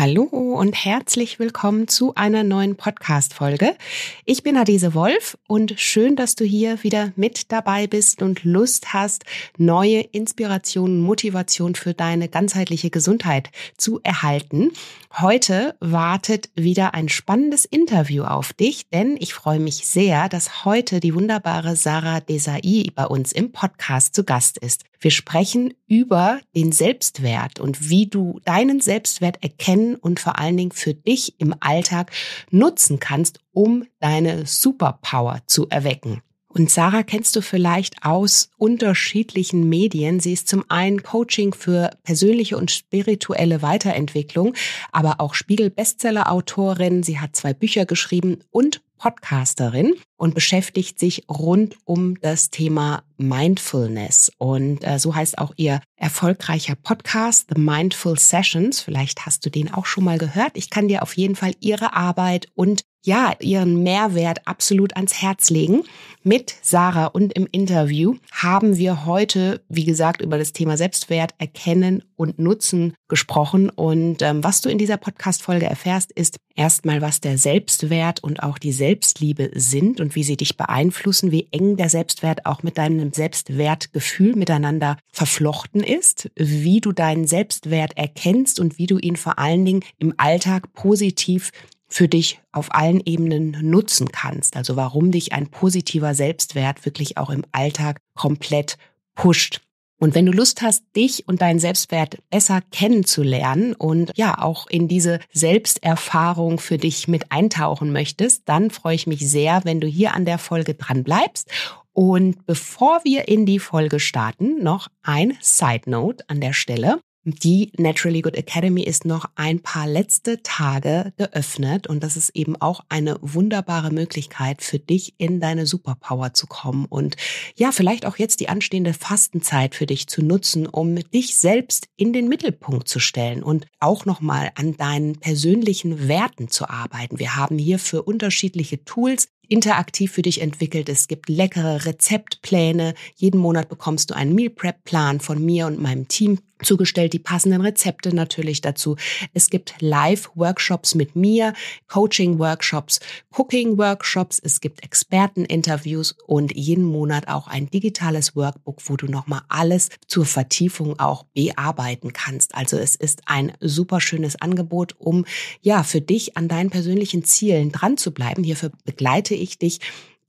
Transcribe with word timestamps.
Hallo 0.00 0.22
und 0.22 0.72
herzlich 0.82 1.38
willkommen 1.38 1.86
zu 1.86 2.14
einer 2.14 2.42
neuen 2.42 2.74
Podcast-Folge. 2.74 3.76
Ich 4.24 4.42
bin 4.42 4.56
Adese 4.56 4.94
Wolf 4.94 5.36
und 5.46 5.74
schön, 5.78 6.16
dass 6.16 6.36
du 6.36 6.44
hier 6.46 6.82
wieder 6.82 7.12
mit 7.16 7.52
dabei 7.52 7.86
bist 7.86 8.22
und 8.22 8.42
Lust 8.42 8.94
hast, 8.94 9.26
neue 9.58 10.00
Inspirationen, 10.00 11.02
Motivation 11.02 11.74
für 11.74 11.92
deine 11.92 12.30
ganzheitliche 12.30 12.88
Gesundheit 12.88 13.50
zu 13.76 14.00
erhalten. 14.02 14.70
Heute 15.18 15.76
wartet 15.80 16.48
wieder 16.54 16.94
ein 16.94 17.10
spannendes 17.10 17.66
Interview 17.66 18.24
auf 18.24 18.54
dich, 18.54 18.88
denn 18.88 19.18
ich 19.20 19.34
freue 19.34 19.60
mich 19.60 19.86
sehr, 19.86 20.30
dass 20.30 20.64
heute 20.64 21.00
die 21.00 21.14
wunderbare 21.14 21.76
Sarah 21.76 22.20
Desai 22.20 22.86
bei 22.94 23.04
uns 23.04 23.32
im 23.32 23.52
Podcast 23.52 24.14
zu 24.14 24.24
Gast 24.24 24.56
ist. 24.56 24.84
Wir 25.00 25.10
sprechen 25.10 25.72
über 25.86 26.40
den 26.54 26.72
Selbstwert 26.72 27.58
und 27.58 27.88
wie 27.88 28.06
du 28.06 28.38
deinen 28.44 28.80
Selbstwert 28.80 29.42
erkennen 29.42 29.96
und 29.96 30.20
vor 30.20 30.38
allen 30.38 30.58
Dingen 30.58 30.72
für 30.72 30.92
dich 30.92 31.40
im 31.40 31.54
Alltag 31.60 32.12
nutzen 32.50 33.00
kannst, 33.00 33.40
um 33.52 33.86
deine 33.98 34.44
Superpower 34.44 35.40
zu 35.46 35.68
erwecken. 35.70 36.20
Und 36.52 36.68
Sarah 36.68 37.04
kennst 37.04 37.36
du 37.36 37.42
vielleicht 37.42 38.04
aus 38.04 38.50
unterschiedlichen 38.58 39.68
Medien. 39.68 40.18
Sie 40.18 40.32
ist 40.32 40.48
zum 40.48 40.64
einen 40.68 41.02
Coaching 41.02 41.54
für 41.54 41.90
persönliche 42.02 42.58
und 42.58 42.72
spirituelle 42.72 43.62
Weiterentwicklung, 43.62 44.54
aber 44.90 45.20
auch 45.20 45.34
Spiegel-Bestseller-Autorin. 45.34 47.04
Sie 47.04 47.20
hat 47.20 47.36
zwei 47.36 47.54
Bücher 47.54 47.86
geschrieben 47.86 48.38
und 48.50 48.82
Podcasterin 49.00 49.94
und 50.18 50.34
beschäftigt 50.34 50.98
sich 50.98 51.24
rund 51.30 51.76
um 51.84 52.20
das 52.20 52.50
Thema 52.50 53.02
Mindfulness. 53.16 54.30
Und 54.36 54.86
äh, 54.86 54.98
so 54.98 55.14
heißt 55.14 55.38
auch 55.38 55.54
ihr 55.56 55.80
erfolgreicher 55.96 56.74
Podcast, 56.74 57.46
The 57.54 57.60
Mindful 57.60 58.18
Sessions. 58.18 58.80
Vielleicht 58.80 59.24
hast 59.24 59.46
du 59.46 59.50
den 59.50 59.72
auch 59.72 59.86
schon 59.86 60.04
mal 60.04 60.18
gehört. 60.18 60.52
Ich 60.54 60.68
kann 60.68 60.88
dir 60.88 61.02
auf 61.02 61.16
jeden 61.16 61.34
Fall 61.34 61.52
ihre 61.60 61.94
Arbeit 61.94 62.48
und 62.54 62.82
ja, 63.02 63.32
ihren 63.40 63.82
Mehrwert 63.82 64.46
absolut 64.46 64.94
ans 64.96 65.22
Herz 65.22 65.50
legen. 65.50 65.82
Mit 66.22 66.54
Sarah 66.60 67.06
und 67.06 67.32
im 67.32 67.48
Interview 67.50 68.16
haben 68.30 68.76
wir 68.76 69.06
heute, 69.06 69.62
wie 69.70 69.84
gesagt, 69.84 70.20
über 70.20 70.36
das 70.36 70.52
Thema 70.52 70.76
Selbstwert 70.76 71.32
erkennen 71.38 72.02
und 72.16 72.38
nutzen 72.38 72.92
gesprochen. 73.08 73.70
Und 73.70 74.20
ähm, 74.20 74.44
was 74.44 74.60
du 74.60 74.68
in 74.68 74.76
dieser 74.76 74.98
Podcast-Folge 74.98 75.64
erfährst, 75.64 76.12
ist 76.12 76.36
erstmal, 76.54 77.00
was 77.00 77.22
der 77.22 77.38
Selbstwert 77.38 78.22
und 78.22 78.42
auch 78.42 78.58
die 78.58 78.72
Selbstliebe 78.72 79.50
sind 79.54 79.98
und 79.98 80.14
wie 80.14 80.22
sie 80.22 80.36
dich 80.36 80.58
beeinflussen, 80.58 81.32
wie 81.32 81.48
eng 81.52 81.78
der 81.78 81.88
Selbstwert 81.88 82.44
auch 82.44 82.62
mit 82.62 82.76
deinem 82.76 83.14
Selbstwertgefühl 83.14 84.36
miteinander 84.36 84.98
verflochten 85.10 85.82
ist, 85.82 86.30
wie 86.36 86.82
du 86.82 86.92
deinen 86.92 87.26
Selbstwert 87.26 87.96
erkennst 87.96 88.60
und 88.60 88.76
wie 88.76 88.86
du 88.86 88.98
ihn 88.98 89.16
vor 89.16 89.38
allen 89.38 89.64
Dingen 89.64 89.84
im 89.98 90.12
Alltag 90.18 90.74
positiv 90.74 91.50
für 91.90 92.08
dich 92.08 92.40
auf 92.52 92.74
allen 92.74 93.02
Ebenen 93.04 93.56
nutzen 93.62 94.10
kannst. 94.12 94.56
Also 94.56 94.76
warum 94.76 95.10
dich 95.10 95.32
ein 95.32 95.48
positiver 95.48 96.14
Selbstwert 96.14 96.84
wirklich 96.86 97.18
auch 97.18 97.30
im 97.30 97.44
Alltag 97.52 98.00
komplett 98.14 98.78
pusht. 99.14 99.60
Und 99.98 100.14
wenn 100.14 100.24
du 100.24 100.32
Lust 100.32 100.62
hast, 100.62 100.82
dich 100.96 101.28
und 101.28 101.42
deinen 101.42 101.58
Selbstwert 101.58 102.16
besser 102.30 102.62
kennenzulernen 102.72 103.74
und 103.74 104.12
ja 104.16 104.40
auch 104.40 104.66
in 104.66 104.88
diese 104.88 105.20
Selbsterfahrung 105.30 106.58
für 106.58 106.78
dich 106.78 107.06
mit 107.06 107.30
eintauchen 107.30 107.92
möchtest, 107.92 108.48
dann 108.48 108.70
freue 108.70 108.94
ich 108.94 109.06
mich 109.06 109.28
sehr, 109.28 109.60
wenn 109.64 109.80
du 109.80 109.86
hier 109.86 110.14
an 110.14 110.24
der 110.24 110.38
Folge 110.38 110.72
dran 110.72 111.04
bleibst. 111.04 111.50
Und 111.92 112.46
bevor 112.46 113.00
wir 113.04 113.28
in 113.28 113.44
die 113.44 113.58
Folge 113.58 114.00
starten, 114.00 114.62
noch 114.62 114.88
ein 115.02 115.36
Side 115.42 115.90
Note 115.90 116.24
an 116.28 116.40
der 116.40 116.54
Stelle. 116.54 117.00
Die 117.24 117.70
Naturally 117.76 118.22
Good 118.22 118.34
Academy 118.34 118.82
ist 118.82 119.04
noch 119.04 119.26
ein 119.34 119.60
paar 119.60 119.86
letzte 119.86 120.42
Tage 120.42 121.12
geöffnet 121.18 121.86
und 121.86 122.02
das 122.02 122.16
ist 122.16 122.30
eben 122.30 122.56
auch 122.56 122.80
eine 122.88 123.18
wunderbare 123.20 123.90
Möglichkeit 123.90 124.62
für 124.62 124.78
dich 124.78 125.16
in 125.18 125.38
deine 125.38 125.66
Superpower 125.66 126.32
zu 126.32 126.46
kommen 126.46 126.86
und 126.86 127.16
ja, 127.56 127.72
vielleicht 127.72 128.06
auch 128.06 128.16
jetzt 128.16 128.40
die 128.40 128.48
anstehende 128.48 128.94
Fastenzeit 128.94 129.74
für 129.74 129.84
dich 129.84 130.06
zu 130.06 130.22
nutzen, 130.24 130.66
um 130.66 130.96
dich 130.96 131.36
selbst 131.36 131.88
in 131.96 132.14
den 132.14 132.26
Mittelpunkt 132.26 132.88
zu 132.88 133.00
stellen 133.00 133.42
und 133.42 133.66
auch 133.80 134.06
nochmal 134.06 134.50
an 134.54 134.78
deinen 134.78 135.20
persönlichen 135.20 136.08
Werten 136.08 136.48
zu 136.48 136.70
arbeiten. 136.70 137.18
Wir 137.18 137.36
haben 137.36 137.58
hier 137.58 137.78
für 137.78 138.02
unterschiedliche 138.02 138.82
Tools 138.86 139.28
interaktiv 139.50 140.12
für 140.12 140.22
dich 140.22 140.40
entwickelt. 140.40 140.88
Es 140.88 141.08
gibt 141.08 141.28
leckere 141.28 141.84
Rezeptpläne. 141.84 142.94
Jeden 143.16 143.40
Monat 143.40 143.68
bekommst 143.68 144.10
du 144.10 144.14
einen 144.14 144.34
Meal 144.34 144.50
Prep 144.50 144.84
Plan 144.84 145.20
von 145.20 145.44
mir 145.44 145.66
und 145.66 145.80
meinem 145.80 146.08
Team 146.08 146.38
zugestellt, 146.64 147.12
die 147.12 147.18
passenden 147.18 147.60
Rezepte 147.60 148.14
natürlich 148.14 148.60
dazu. 148.60 148.96
Es 149.34 149.50
gibt 149.50 149.74
Live-Workshops 149.80 150.94
mit 150.94 151.16
mir, 151.16 151.54
Coaching-Workshops, 151.88 153.00
Cooking-Workshops, 153.30 154.40
es 154.42 154.60
gibt 154.60 154.82
Experteninterviews 154.82 156.16
und 156.26 156.54
jeden 156.54 156.84
Monat 156.84 157.28
auch 157.28 157.48
ein 157.48 157.70
digitales 157.70 158.36
Workbook, 158.36 158.80
wo 158.86 158.96
du 158.96 159.06
nochmal 159.06 159.42
alles 159.48 159.88
zur 160.06 160.24
Vertiefung 160.24 160.98
auch 160.98 161.24
bearbeiten 161.34 162.12
kannst. 162.12 162.54
Also 162.54 162.76
es 162.76 162.96
ist 162.96 163.22
ein 163.26 163.52
super 163.60 164.00
schönes 164.00 164.40
Angebot, 164.40 164.94
um 164.98 165.24
ja 165.60 165.82
für 165.82 166.00
dich 166.00 166.36
an 166.36 166.48
deinen 166.48 166.70
persönlichen 166.70 167.24
Zielen 167.24 167.72
dran 167.72 167.96
zu 167.96 168.12
bleiben. 168.12 168.44
Hierfür 168.44 168.70
begleite 168.84 169.34
ich 169.40 169.58
dich 169.58 169.80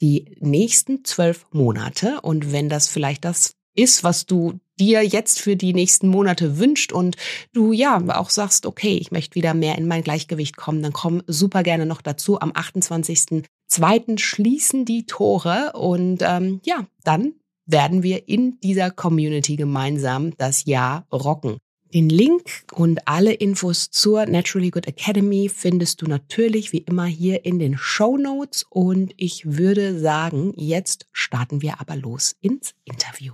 die 0.02 0.36
nächsten 0.40 1.06
zwölf 1.06 1.46
Monate. 1.52 2.22
Und 2.22 2.52
wenn 2.52 2.70
das 2.70 2.88
vielleicht 2.88 3.24
das 3.26 3.54
ist, 3.76 4.04
was 4.04 4.26
du 4.26 4.60
dir 4.80 5.04
jetzt 5.04 5.40
für 5.40 5.56
die 5.56 5.74
nächsten 5.74 6.08
Monate 6.08 6.58
wünscht 6.58 6.92
und 6.92 7.16
du 7.54 7.72
ja 7.72 8.02
auch 8.18 8.30
sagst, 8.30 8.66
okay, 8.66 8.98
ich 8.98 9.12
möchte 9.12 9.36
wieder 9.36 9.54
mehr 9.54 9.78
in 9.78 9.88
mein 9.88 10.04
Gleichgewicht 10.04 10.58
kommen, 10.58 10.82
dann 10.82 10.92
komm 10.92 11.22
super 11.28 11.64
gerne 11.64 11.86
noch 11.86 12.02
dazu. 12.02 12.40
Am 12.42 12.52
28.02. 12.52 14.18
schließen 14.18 14.86
die 14.86 15.06
Tore 15.06 15.74
und 15.74 16.20
ähm, 16.22 16.62
ja, 16.66 16.88
dann 17.04 17.34
werden 17.66 18.04
wir 18.04 18.28
in 18.28 18.60
dieser 18.60 18.92
Community 18.92 19.56
gemeinsam 19.56 20.36
das 20.38 20.66
Jahr 20.66 21.06
rocken. 21.12 21.58
Den 21.94 22.07
Link 22.07 22.44
und 22.72 23.06
alle 23.06 23.34
Infos 23.34 23.91
zur 23.91 24.25
Naturally 24.25 24.69
Good 24.69 24.88
Academy 24.88 25.52
findest 25.53 26.02
du 26.02 26.06
natürlich 26.06 26.72
wie 26.72 26.78
immer 26.78 27.03
hier 27.03 27.44
in 27.44 27.59
den 27.59 27.78
Show 27.78 28.16
Notes 28.18 28.66
und 28.69 29.13
ich 29.18 29.57
würde 29.57 30.00
sagen, 30.00 30.53
jetzt 30.56 31.07
starten 31.12 31.62
wir 31.62 31.81
aber 31.81 31.97
los 31.97 32.38
ins 32.40 32.75
Interview. 32.85 33.34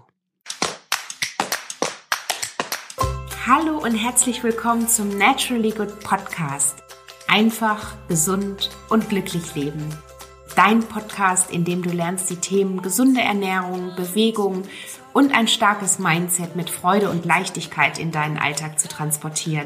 Hallo 3.45 3.77
und 3.77 3.93
herzlich 3.93 4.43
willkommen 4.43 4.87
zum 4.87 5.15
Naturally 5.15 5.69
Good 5.69 5.99
Podcast. 5.99 6.77
Einfach, 7.27 7.95
gesund 8.07 8.71
und 8.89 9.07
glücklich 9.07 9.53
leben. 9.53 9.87
Dein 10.55 10.79
Podcast, 10.79 11.51
in 11.51 11.63
dem 11.63 11.83
du 11.83 11.91
lernst, 11.91 12.31
die 12.31 12.37
Themen 12.37 12.81
gesunde 12.81 13.21
Ernährung, 13.21 13.91
Bewegung 13.95 14.63
und 15.17 15.33
ein 15.33 15.47
starkes 15.47 15.97
Mindset 15.97 16.55
mit 16.55 16.69
Freude 16.69 17.09
und 17.09 17.25
Leichtigkeit 17.25 17.97
in 17.97 18.11
deinen 18.11 18.37
Alltag 18.37 18.79
zu 18.79 18.87
transportieren. 18.87 19.65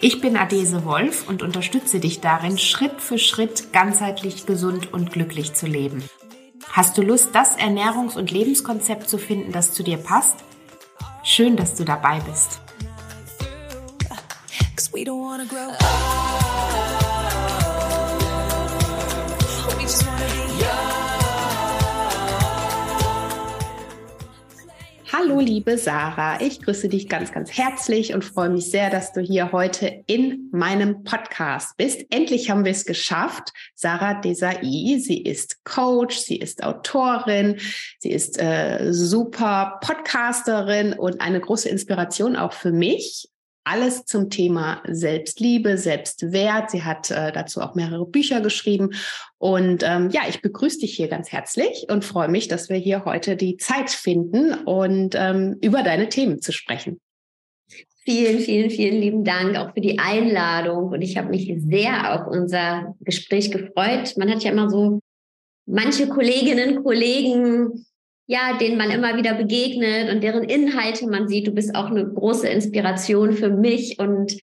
Ich 0.00 0.20
bin 0.20 0.36
Adese 0.36 0.84
Wolf 0.84 1.28
und 1.28 1.42
unterstütze 1.42 1.98
dich 1.98 2.20
darin, 2.20 2.56
Schritt 2.56 3.00
für 3.00 3.18
Schritt 3.18 3.72
ganzheitlich 3.72 4.46
gesund 4.46 4.92
und 4.92 5.10
glücklich 5.10 5.54
zu 5.54 5.66
leben. 5.66 6.04
Hast 6.70 6.96
du 6.96 7.02
Lust, 7.02 7.30
das 7.34 7.58
Ernährungs- 7.58 8.16
und 8.16 8.30
Lebenskonzept 8.30 9.08
zu 9.08 9.18
finden, 9.18 9.50
das 9.50 9.72
zu 9.72 9.82
dir 9.82 9.96
passt? 9.96 10.44
Schön, 11.24 11.56
dass 11.56 11.74
du 11.74 11.84
dabei 11.84 12.20
bist. 12.20 12.60
we 14.92 15.02
don't 15.02 15.20
wanna 15.20 15.44
grow 15.46 15.70
up. 15.70 17.03
Hallo, 25.16 25.38
liebe 25.38 25.78
Sarah. 25.78 26.40
Ich 26.40 26.60
grüße 26.60 26.88
dich 26.88 27.08
ganz, 27.08 27.30
ganz 27.30 27.52
herzlich 27.52 28.14
und 28.14 28.24
freue 28.24 28.48
mich 28.48 28.68
sehr, 28.68 28.90
dass 28.90 29.12
du 29.12 29.20
hier 29.20 29.52
heute 29.52 30.02
in 30.08 30.48
meinem 30.50 31.04
Podcast 31.04 31.76
bist. 31.76 32.04
Endlich 32.10 32.50
haben 32.50 32.64
wir 32.64 32.72
es 32.72 32.84
geschafft. 32.84 33.52
Sarah 33.76 34.14
Desai, 34.14 34.58
sie 34.98 35.22
ist 35.22 35.64
Coach, 35.64 36.16
sie 36.18 36.38
ist 36.38 36.64
Autorin, 36.64 37.60
sie 38.00 38.10
ist 38.10 38.42
äh, 38.42 38.92
super 38.92 39.78
Podcasterin 39.82 40.94
und 40.94 41.20
eine 41.20 41.38
große 41.38 41.68
Inspiration 41.68 42.34
auch 42.34 42.52
für 42.52 42.72
mich 42.72 43.28
alles 43.64 44.04
zum 44.04 44.30
Thema 44.30 44.82
Selbstliebe, 44.86 45.78
Selbstwert. 45.78 46.70
Sie 46.70 46.82
hat 46.82 47.10
äh, 47.10 47.32
dazu 47.32 47.60
auch 47.60 47.74
mehrere 47.74 48.06
Bücher 48.06 48.40
geschrieben. 48.40 48.90
Und 49.38 49.82
ähm, 49.82 50.10
ja, 50.10 50.22
ich 50.28 50.42
begrüße 50.42 50.80
dich 50.80 50.94
hier 50.94 51.08
ganz 51.08 51.32
herzlich 51.32 51.86
und 51.90 52.04
freue 52.04 52.28
mich, 52.28 52.48
dass 52.48 52.68
wir 52.68 52.76
hier 52.76 53.04
heute 53.04 53.36
die 53.36 53.56
Zeit 53.56 53.90
finden 53.90 54.54
und 54.54 55.14
ähm, 55.16 55.56
über 55.62 55.82
deine 55.82 56.08
Themen 56.08 56.40
zu 56.40 56.52
sprechen. 56.52 57.00
Vielen, 58.06 58.40
vielen, 58.40 58.68
vielen 58.68 59.00
lieben 59.00 59.24
Dank 59.24 59.56
auch 59.56 59.72
für 59.72 59.80
die 59.80 59.98
Einladung. 59.98 60.90
Und 60.90 61.00
ich 61.00 61.16
habe 61.16 61.30
mich 61.30 61.50
sehr 61.66 62.14
auf 62.14 62.30
unser 62.30 62.94
Gespräch 63.00 63.50
gefreut. 63.50 64.14
Man 64.18 64.30
hat 64.30 64.44
ja 64.44 64.52
immer 64.52 64.68
so 64.68 65.00
manche 65.64 66.06
Kolleginnen, 66.06 66.82
Kollegen, 66.82 67.86
ja, 68.26 68.56
denen 68.58 68.78
man 68.78 68.90
immer 68.90 69.16
wieder 69.16 69.34
begegnet 69.34 70.12
und 70.12 70.22
deren 70.22 70.44
Inhalte 70.44 71.06
man 71.06 71.28
sieht. 71.28 71.46
Du 71.46 71.52
bist 71.52 71.74
auch 71.74 71.90
eine 71.90 72.06
große 72.06 72.48
Inspiration 72.48 73.32
für 73.32 73.50
mich 73.50 73.98
und 73.98 74.38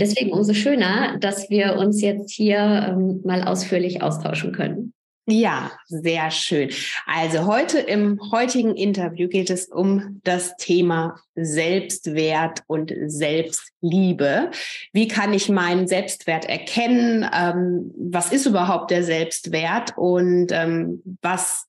Deswegen 0.00 0.32
umso 0.32 0.54
schöner, 0.54 1.18
dass 1.18 1.50
wir 1.50 1.74
uns 1.76 2.00
jetzt 2.00 2.30
hier 2.30 2.58
ähm, 2.58 3.20
mal 3.24 3.42
ausführlich 3.42 4.00
austauschen 4.00 4.52
können. 4.52 4.94
Ja, 5.30 5.72
sehr 5.86 6.30
schön. 6.30 6.70
Also 7.04 7.46
heute 7.46 7.80
im 7.80 8.18
heutigen 8.32 8.74
Interview 8.74 9.28
geht 9.28 9.50
es 9.50 9.66
um 9.66 10.20
das 10.24 10.56
Thema 10.56 11.20
Selbstwert 11.34 12.62
und 12.66 12.94
Selbstliebe. 13.08 14.50
Wie 14.94 15.06
kann 15.06 15.34
ich 15.34 15.50
meinen 15.50 15.86
Selbstwert 15.86 16.46
erkennen? 16.46 17.28
Ähm, 17.30 17.92
was 17.98 18.32
ist 18.32 18.46
überhaupt 18.46 18.90
der 18.90 19.02
Selbstwert 19.02 19.98
und 19.98 20.50
ähm, 20.50 21.02
was 21.20 21.67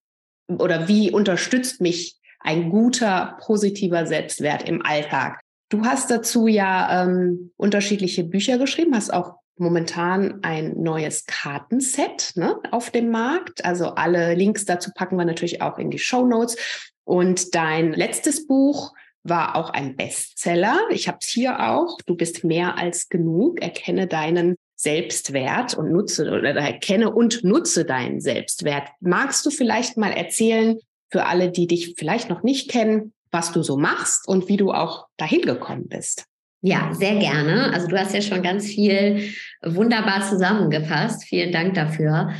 oder 0.57 0.87
wie 0.87 1.11
unterstützt 1.11 1.81
mich 1.81 2.17
ein 2.39 2.69
guter, 2.69 3.37
positiver 3.41 4.05
Selbstwert 4.05 4.67
im 4.67 4.85
Alltag? 4.85 5.41
Du 5.69 5.85
hast 5.85 6.09
dazu 6.09 6.47
ja 6.47 7.03
ähm, 7.03 7.51
unterschiedliche 7.57 8.23
Bücher 8.23 8.57
geschrieben, 8.57 8.95
hast 8.95 9.13
auch 9.13 9.35
momentan 9.57 10.39
ein 10.41 10.81
neues 10.81 11.25
Kartenset 11.25 12.31
ne, 12.35 12.57
auf 12.71 12.89
dem 12.89 13.11
Markt. 13.11 13.63
Also 13.65 13.89
alle 13.89 14.33
Links 14.33 14.65
dazu 14.65 14.91
packen 14.95 15.17
wir 15.17 15.25
natürlich 15.25 15.61
auch 15.61 15.77
in 15.77 15.91
die 15.91 15.99
Show 15.99 16.25
Notes. 16.25 16.57
Und 17.03 17.53
dein 17.55 17.93
letztes 17.93 18.47
Buch 18.47 18.93
war 19.23 19.55
auch 19.55 19.69
ein 19.71 19.95
Bestseller. 19.95 20.79
Ich 20.89 21.07
habe 21.07 21.19
es 21.21 21.27
hier 21.27 21.59
auch. 21.59 21.99
Du 22.05 22.15
bist 22.15 22.43
mehr 22.43 22.77
als 22.77 23.09
genug. 23.09 23.61
Erkenne 23.61 24.07
deinen 24.07 24.55
Selbstwert 24.79 25.73
und 25.73 25.91
nutze 25.91 26.31
oder 26.31 26.55
erkenne 26.55 27.11
und 27.13 27.43
nutze 27.43 27.83
deinen 27.83 28.21
Selbstwert. 28.21 28.87
Magst 29.01 29.45
du 29.45 29.49
vielleicht 29.49 29.97
mal 29.97 30.13
erzählen 30.13 30.77
für 31.11 31.25
alle, 31.25 31.51
die 31.51 31.67
dich 31.67 31.95
vielleicht 31.97 32.29
noch 32.29 32.43
nicht 32.43 32.71
kennen, 32.71 33.11
was 33.29 33.51
du 33.51 33.61
so 33.61 33.75
machst 33.75 34.25
und 34.25 34.47
wie 34.47 34.55
du 34.55 34.71
auch 34.71 35.07
dahin 35.17 35.41
gekommen 35.41 35.89
bist? 35.89 36.27
Ja, 36.61 36.93
sehr 36.93 37.17
gerne. 37.17 37.73
Also 37.73 37.87
du 37.87 37.99
hast 37.99 38.13
ja 38.13 38.21
schon 38.21 38.41
ganz 38.41 38.67
viel 38.67 39.29
wunderbar 39.61 40.21
zusammengefasst. 40.21 41.25
Vielen 41.25 41.51
Dank 41.51 41.73
dafür. 41.73 42.31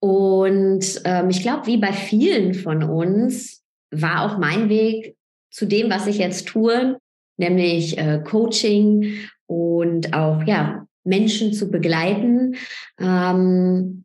Und 0.00 1.00
ähm, 1.04 1.30
ich 1.30 1.42
glaube, 1.42 1.68
wie 1.68 1.76
bei 1.76 1.92
vielen 1.92 2.54
von 2.54 2.82
uns 2.82 3.62
war 3.92 4.24
auch 4.24 4.38
mein 4.38 4.68
Weg 4.68 5.14
zu 5.50 5.64
dem, 5.64 5.90
was 5.90 6.08
ich 6.08 6.18
jetzt 6.18 6.48
tue, 6.48 6.98
nämlich 7.36 7.98
äh, 7.98 8.20
Coaching 8.24 9.28
und 9.46 10.12
auch 10.12 10.42
ja 10.42 10.86
Menschen 11.04 11.52
zu 11.52 11.70
begleiten, 11.70 12.56
ähm, 12.98 14.04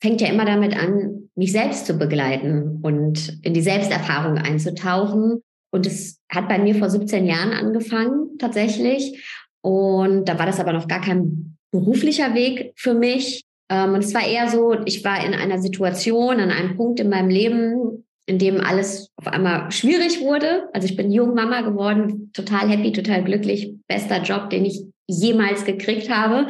fängt 0.00 0.20
ja 0.20 0.28
immer 0.28 0.44
damit 0.44 0.76
an, 0.76 1.30
mich 1.34 1.52
selbst 1.52 1.86
zu 1.86 1.94
begleiten 1.94 2.80
und 2.82 3.38
in 3.42 3.54
die 3.54 3.62
Selbsterfahrung 3.62 4.38
einzutauchen 4.38 5.42
und 5.70 5.86
es 5.86 6.20
hat 6.30 6.48
bei 6.48 6.58
mir 6.58 6.74
vor 6.74 6.90
17 6.90 7.26
Jahren 7.26 7.52
angefangen, 7.52 8.38
tatsächlich. 8.38 9.22
Und 9.60 10.26
da 10.28 10.38
war 10.38 10.46
das 10.46 10.60
aber 10.60 10.72
noch 10.72 10.88
gar 10.88 11.00
kein 11.00 11.56
beruflicher 11.70 12.34
Weg 12.34 12.72
für 12.76 12.94
mich. 12.94 13.44
Ähm, 13.70 13.94
und 13.94 14.02
es 14.02 14.14
war 14.14 14.26
eher 14.26 14.48
so, 14.48 14.74
ich 14.86 15.04
war 15.04 15.24
in 15.24 15.34
einer 15.34 15.58
Situation, 15.58 16.40
an 16.40 16.50
einem 16.50 16.76
Punkt 16.76 17.00
in 17.00 17.10
meinem 17.10 17.28
Leben, 17.28 18.06
in 18.26 18.38
dem 18.38 18.60
alles 18.60 19.10
auf 19.16 19.26
einmal 19.26 19.70
schwierig 19.70 20.20
wurde. 20.20 20.68
Also 20.72 20.86
ich 20.86 20.96
bin 20.96 21.10
jung 21.10 21.34
Mama 21.34 21.62
geworden, 21.62 22.30
total 22.32 22.68
happy, 22.68 22.92
total 22.92 23.24
glücklich, 23.24 23.74
bester 23.86 24.22
Job, 24.22 24.50
den 24.50 24.64
ich 24.64 24.84
jemals 25.08 25.64
gekriegt 25.64 26.10
habe. 26.10 26.46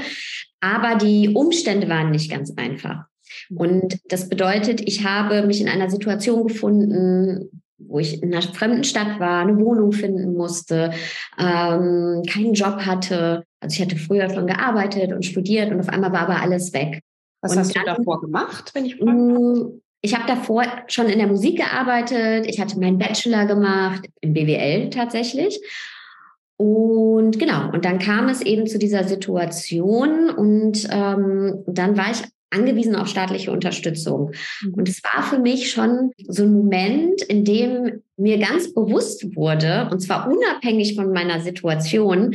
Aber 0.61 0.97
die 0.97 1.31
Umstände 1.31 1.89
waren 1.89 2.11
nicht 2.11 2.31
ganz 2.31 2.53
einfach. 2.57 3.05
Und 3.55 3.99
das 4.09 4.29
bedeutet, 4.29 4.81
ich 4.81 5.05
habe 5.05 5.47
mich 5.47 5.61
in 5.61 5.69
einer 5.69 5.91
Situation 5.91 6.47
gefunden, 6.47 7.63
wo 7.79 7.99
ich 8.01 8.23
in 8.23 8.35
einer 8.35 8.43
fremden 8.43 8.85
Stadt 8.85 9.21
war, 9.21 9.43
eine 9.43 9.59
Wohnung 9.59 9.93
finden 9.93 10.35
musste, 10.35 10.93
ähm, 11.39 12.23
keinen 12.29 12.55
Job 12.55 12.81
hatte. 12.81 13.45
Also 13.61 13.75
ich 13.75 13.81
hatte 13.81 13.97
früher 13.97 14.29
schon 14.31 14.47
gearbeitet 14.47 15.13
und 15.13 15.25
studiert 15.25 15.71
und 15.71 15.81
auf 15.81 15.89
einmal 15.89 16.13
war 16.13 16.23
aber 16.23 16.43
alles 16.43 16.73
weg. 16.73 17.01
Was 17.41 17.53
und 17.53 17.61
hast 17.61 17.77
dann, 17.77 17.85
du 17.85 17.95
davor 17.95 18.21
gemacht, 18.21 18.73
wenn 18.75 18.85
ich 18.85 18.97
fragen 18.97 19.33
mm, 19.33 19.81
Ich 20.01 20.15
habe 20.15 20.27
davor 20.27 20.65
schon 20.89 21.09
in 21.09 21.19
der 21.19 21.29
Musik 21.29 21.59
gearbeitet. 21.59 22.47
Ich 22.47 22.61
hatte 22.61 22.79
meinen 22.79 22.99
Bachelor 22.99 23.47
gemacht, 23.47 24.07
in 24.21 24.35
BWL 24.35 24.91
tatsächlich. 24.91 25.61
Und 26.59 27.39
genau, 27.39 27.71
und 27.73 27.85
dann 27.85 28.01
kam 28.01 28.29
es 28.29 28.43
eben 28.43 28.67
zu 28.67 28.79
dieser 28.79 29.05
Situation 29.05 30.29
und 30.29 30.89
ähm, 30.91 31.63
dann 31.67 31.97
war 31.97 32.11
ich 32.11 32.23
angewiesen 32.51 32.97
auf 32.97 33.07
staatliche 33.07 33.53
Unterstützung. 33.53 34.33
Mhm. 34.63 34.75
Und 34.75 34.89
es 34.89 35.03
war 35.05 35.23
für 35.23 35.39
mich 35.39 35.71
schon 35.71 36.11
so 36.27 36.43
ein 36.43 36.53
Moment, 36.53 37.23
in 37.23 37.45
dem 37.45 38.03
mir 38.17 38.39
ganz 38.39 38.75
bewusst 38.75 39.37
wurde, 39.37 39.89
und 39.93 40.01
zwar 40.01 40.29
unabhängig 40.29 40.97
von 40.97 41.13
meiner 41.13 41.41
Situation, 41.41 42.35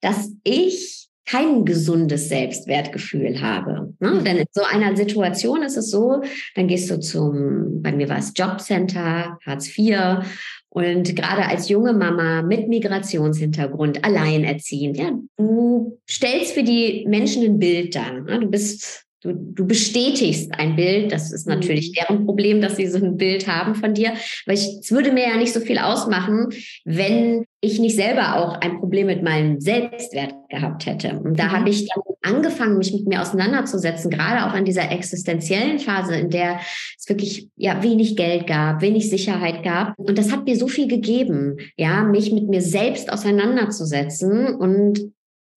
dass 0.00 0.32
ich 0.42 0.99
kein 1.30 1.64
gesundes 1.64 2.28
Selbstwertgefühl 2.28 3.40
habe. 3.40 3.94
Ne? 4.00 4.10
Mhm. 4.10 4.24
Denn 4.24 4.36
in 4.38 4.46
so 4.50 4.62
einer 4.62 4.96
Situation 4.96 5.62
ist 5.62 5.76
es 5.76 5.90
so, 5.90 6.22
dann 6.56 6.66
gehst 6.66 6.90
du 6.90 6.98
zum, 6.98 7.82
bei 7.82 7.92
mir 7.92 8.08
war 8.08 8.18
es 8.18 8.32
Jobcenter, 8.34 9.38
Hartz 9.46 9.78
IV 9.78 10.24
und 10.70 11.14
gerade 11.14 11.46
als 11.46 11.68
junge 11.68 11.92
Mama 11.92 12.42
mit 12.42 12.68
Migrationshintergrund, 12.68 14.04
alleinerziehend, 14.04 14.98
ja, 14.98 15.12
du 15.36 15.98
stellst 16.08 16.52
für 16.52 16.64
die 16.64 17.04
Menschen 17.08 17.44
ein 17.44 17.58
Bild 17.58 17.94
dar. 17.94 18.12
Ne? 18.12 18.40
Du 18.40 18.46
bist 18.48 19.06
Du, 19.22 19.34
du 19.34 19.66
bestätigst 19.66 20.50
ein 20.58 20.76
Bild. 20.76 21.12
Das 21.12 21.30
ist 21.30 21.46
natürlich 21.46 21.90
mhm. 21.90 21.94
deren 21.94 22.26
Problem, 22.26 22.60
dass 22.62 22.76
sie 22.76 22.86
so 22.86 22.96
ein 22.96 23.18
Bild 23.18 23.46
haben 23.46 23.74
von 23.74 23.92
dir. 23.92 24.14
Weil 24.46 24.54
ich, 24.56 24.78
es 24.80 24.90
würde 24.92 25.12
mir 25.12 25.28
ja 25.28 25.36
nicht 25.36 25.52
so 25.52 25.60
viel 25.60 25.78
ausmachen, 25.78 26.48
wenn 26.84 27.44
ich 27.60 27.78
nicht 27.78 27.96
selber 27.96 28.36
auch 28.36 28.60
ein 28.62 28.78
Problem 28.78 29.08
mit 29.08 29.22
meinem 29.22 29.60
Selbstwert 29.60 30.32
gehabt 30.48 30.86
hätte. 30.86 31.20
Und 31.20 31.38
da 31.38 31.48
mhm. 31.48 31.52
habe 31.52 31.70
ich 31.70 31.86
dann 31.88 32.02
angefangen, 32.22 32.78
mich 32.78 32.94
mit 32.94 33.06
mir 33.06 33.20
auseinanderzusetzen, 33.20 34.10
gerade 34.10 34.50
auch 34.50 34.56
in 34.56 34.64
dieser 34.64 34.90
existenziellen 34.90 35.78
Phase, 35.78 36.16
in 36.16 36.30
der 36.30 36.60
es 36.98 37.06
wirklich 37.06 37.48
ja 37.56 37.82
wenig 37.82 38.16
Geld 38.16 38.46
gab, 38.46 38.80
wenig 38.80 39.10
Sicherheit 39.10 39.62
gab. 39.62 39.98
Und 39.98 40.16
das 40.16 40.32
hat 40.32 40.46
mir 40.46 40.56
so 40.56 40.66
viel 40.66 40.88
gegeben, 40.88 41.58
ja, 41.76 42.04
mich 42.04 42.32
mit 42.32 42.48
mir 42.48 42.62
selbst 42.62 43.12
auseinanderzusetzen 43.12 44.54
und 44.54 45.12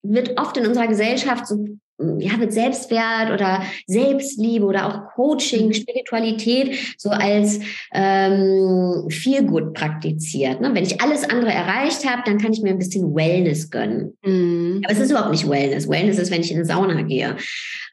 wird 0.05 0.37
oft 0.37 0.57
in 0.57 0.67
unserer 0.67 0.87
Gesellschaft 0.87 1.47
so 1.47 1.65
ja, 1.99 2.37
mit 2.37 2.53
Selbstwert 2.53 3.31
oder 3.31 3.63
Selbstliebe 3.87 4.65
oder 4.65 4.87
auch 4.87 5.13
Coaching, 5.13 5.67
mhm. 5.67 5.73
Spiritualität 5.73 6.95
so 6.97 7.09
als 7.09 7.59
ähm, 7.93 9.05
viel 9.09 9.43
gut 9.43 9.73
praktiziert. 9.73 10.59
Ne? 10.61 10.71
Wenn 10.73 10.83
ich 10.83 11.01
alles 11.01 11.23
andere 11.29 11.51
erreicht 11.51 12.09
habe, 12.09 12.23
dann 12.25 12.39
kann 12.39 12.53
ich 12.53 12.61
mir 12.61 12.71
ein 12.71 12.79
bisschen 12.79 13.13
Wellness 13.13 13.69
gönnen. 13.69 14.17
Mhm. 14.23 14.81
Aber 14.83 14.93
es 14.93 14.99
ist 14.99 15.11
überhaupt 15.11 15.31
nicht 15.31 15.47
Wellness. 15.47 15.89
Wellness 15.89 16.17
ist, 16.17 16.31
wenn 16.31 16.41
ich 16.41 16.51
in 16.51 16.57
eine 16.57 16.65
Sauna 16.65 17.01
gehe. 17.03 17.37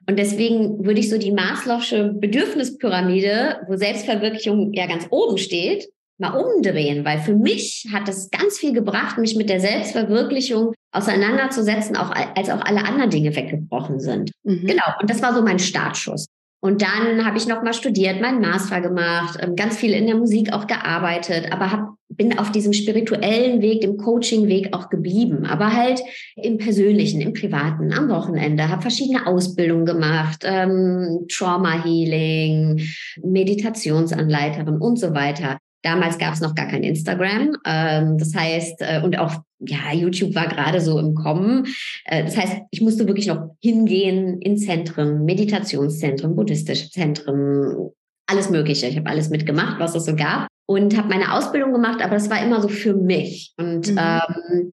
Und 0.08 0.18
deswegen 0.18 0.84
würde 0.84 1.00
ich 1.00 1.10
so 1.10 1.18
die 1.18 1.32
Maslow'sche 1.32 2.18
Bedürfnispyramide, 2.18 3.60
wo 3.68 3.76
Selbstverwirklichung 3.76 4.72
ja 4.72 4.86
ganz 4.86 5.06
oben 5.10 5.38
steht, 5.38 5.88
mal 6.20 6.36
umdrehen, 6.36 7.04
weil 7.04 7.18
für 7.18 7.34
mich 7.34 7.88
hat 7.92 8.08
es 8.08 8.30
ganz 8.30 8.58
viel 8.58 8.72
gebracht, 8.72 9.18
mich 9.18 9.36
mit 9.36 9.48
der 9.48 9.60
Selbstverwirklichung 9.60 10.74
auseinanderzusetzen, 10.92 11.96
auch 11.96 12.10
als 12.10 12.50
auch 12.50 12.60
alle 12.60 12.84
anderen 12.84 13.10
Dinge 13.10 13.34
weggebrochen 13.34 14.00
sind. 14.00 14.30
Mhm. 14.44 14.66
Genau. 14.66 14.84
Und 15.00 15.10
das 15.10 15.22
war 15.22 15.34
so 15.34 15.42
mein 15.42 15.58
Startschuss. 15.58 16.26
Und 16.62 16.82
dann 16.82 17.24
habe 17.24 17.38
ich 17.38 17.46
noch 17.48 17.62
mal 17.62 17.72
studiert, 17.72 18.20
meinen 18.20 18.42
Master 18.42 18.82
gemacht, 18.82 19.38
ähm, 19.40 19.56
ganz 19.56 19.78
viel 19.78 19.94
in 19.94 20.06
der 20.06 20.16
Musik 20.16 20.52
auch 20.52 20.66
gearbeitet, 20.66 21.50
aber 21.52 21.72
hab, 21.72 21.94
bin 22.10 22.38
auf 22.38 22.52
diesem 22.52 22.74
spirituellen 22.74 23.62
Weg, 23.62 23.80
dem 23.80 23.96
Coaching-Weg 23.96 24.74
auch 24.76 24.90
geblieben, 24.90 25.46
aber 25.46 25.72
halt 25.74 26.02
im 26.36 26.58
Persönlichen, 26.58 27.22
im 27.22 27.32
Privaten, 27.32 27.94
am 27.94 28.10
Wochenende, 28.10 28.68
habe 28.68 28.82
verschiedene 28.82 29.26
Ausbildungen 29.26 29.86
gemacht, 29.86 30.42
ähm, 30.44 31.24
Trauma 31.32 31.82
Healing, 31.82 32.82
Meditationsanleiterin 33.22 34.76
und 34.76 34.98
so 34.98 35.14
weiter. 35.14 35.56
Damals 35.82 36.18
gab 36.18 36.34
es 36.34 36.40
noch 36.40 36.54
gar 36.54 36.66
kein 36.66 36.82
Instagram. 36.82 37.56
Ähm, 37.64 38.18
das 38.18 38.34
heißt, 38.34 38.80
äh, 38.80 39.00
und 39.02 39.18
auch 39.18 39.34
ja, 39.60 39.92
YouTube 39.92 40.34
war 40.34 40.48
gerade 40.48 40.80
so 40.80 40.98
im 40.98 41.14
Kommen. 41.14 41.66
Äh, 42.04 42.24
das 42.24 42.36
heißt, 42.36 42.62
ich 42.70 42.80
musste 42.80 43.06
wirklich 43.06 43.26
noch 43.26 43.56
hingehen 43.62 44.40
in 44.40 44.58
Zentren, 44.58 45.24
Meditationszentren, 45.24 46.36
buddhistische 46.36 46.90
Zentren, 46.90 47.90
alles 48.26 48.50
Mögliche. 48.50 48.86
Ich 48.86 48.96
habe 48.96 49.10
alles 49.10 49.30
mitgemacht, 49.30 49.80
was 49.80 49.94
es 49.94 50.04
so 50.04 50.14
gab 50.14 50.48
und 50.66 50.96
habe 50.96 51.08
meine 51.08 51.34
Ausbildung 51.34 51.72
gemacht, 51.72 52.00
aber 52.02 52.14
das 52.14 52.30
war 52.30 52.42
immer 52.42 52.62
so 52.62 52.68
für 52.68 52.94
mich. 52.94 53.54
Und 53.58 53.90
mhm. 53.90 53.98
ähm, 53.98 54.72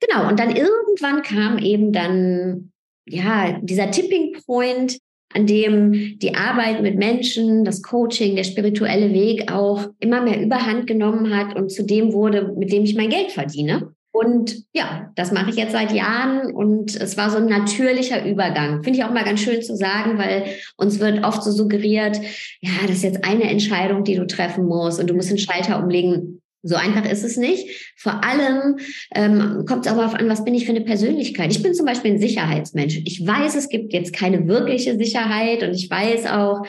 genau, 0.00 0.28
und 0.28 0.40
dann 0.40 0.54
irgendwann 0.54 1.22
kam 1.22 1.58
eben 1.58 1.92
dann 1.92 2.72
ja 3.06 3.58
dieser 3.62 3.90
Tipping 3.90 4.36
Point, 4.44 4.98
an 5.34 5.46
dem 5.46 6.18
die 6.18 6.34
Arbeit 6.34 6.82
mit 6.82 6.96
Menschen, 6.96 7.64
das 7.64 7.82
Coaching, 7.82 8.36
der 8.36 8.44
spirituelle 8.44 9.12
Weg 9.12 9.52
auch 9.52 9.88
immer 9.98 10.22
mehr 10.22 10.40
Überhand 10.40 10.86
genommen 10.86 11.36
hat 11.36 11.56
und 11.56 11.70
zu 11.70 11.84
dem 11.84 12.12
wurde, 12.12 12.54
mit 12.56 12.72
dem 12.72 12.84
ich 12.84 12.94
mein 12.94 13.10
Geld 13.10 13.32
verdiene. 13.32 13.92
Und 14.10 14.64
ja, 14.72 15.12
das 15.16 15.32
mache 15.32 15.50
ich 15.50 15.56
jetzt 15.56 15.72
seit 15.72 15.92
Jahren 15.92 16.52
und 16.52 16.96
es 16.96 17.16
war 17.16 17.30
so 17.30 17.36
ein 17.36 17.46
natürlicher 17.46 18.24
Übergang. 18.26 18.82
Finde 18.82 18.98
ich 18.98 19.04
auch 19.04 19.12
mal 19.12 19.24
ganz 19.24 19.40
schön 19.40 19.62
zu 19.62 19.76
sagen, 19.76 20.18
weil 20.18 20.44
uns 20.76 20.98
wird 20.98 21.24
oft 21.24 21.42
so 21.42 21.50
suggeriert, 21.52 22.18
ja, 22.60 22.70
das 22.82 22.96
ist 22.96 23.04
jetzt 23.04 23.24
eine 23.24 23.44
Entscheidung, 23.44 24.04
die 24.04 24.16
du 24.16 24.26
treffen 24.26 24.64
musst 24.64 24.98
und 24.98 25.08
du 25.08 25.14
musst 25.14 25.30
den 25.30 25.38
Schalter 25.38 25.80
umlegen. 25.82 26.40
So 26.62 26.74
einfach 26.74 27.04
ist 27.08 27.24
es 27.24 27.36
nicht. 27.36 27.92
Vor 27.96 28.24
allem 28.24 28.78
ähm, 29.14 29.64
kommt 29.66 29.86
es 29.86 29.92
auch 29.92 29.96
darauf 29.96 30.14
an, 30.14 30.28
was 30.28 30.44
bin 30.44 30.54
ich 30.54 30.64
für 30.64 30.72
eine 30.72 30.80
Persönlichkeit. 30.80 31.52
Ich 31.52 31.62
bin 31.62 31.74
zum 31.74 31.86
Beispiel 31.86 32.12
ein 32.12 32.20
Sicherheitsmensch. 32.20 33.00
Ich 33.04 33.24
weiß, 33.24 33.54
es 33.54 33.68
gibt 33.68 33.92
jetzt 33.92 34.12
keine 34.12 34.48
wirkliche 34.48 34.96
Sicherheit 34.96 35.62
und 35.62 35.74
ich 35.74 35.88
weiß 35.88 36.26
auch, 36.26 36.66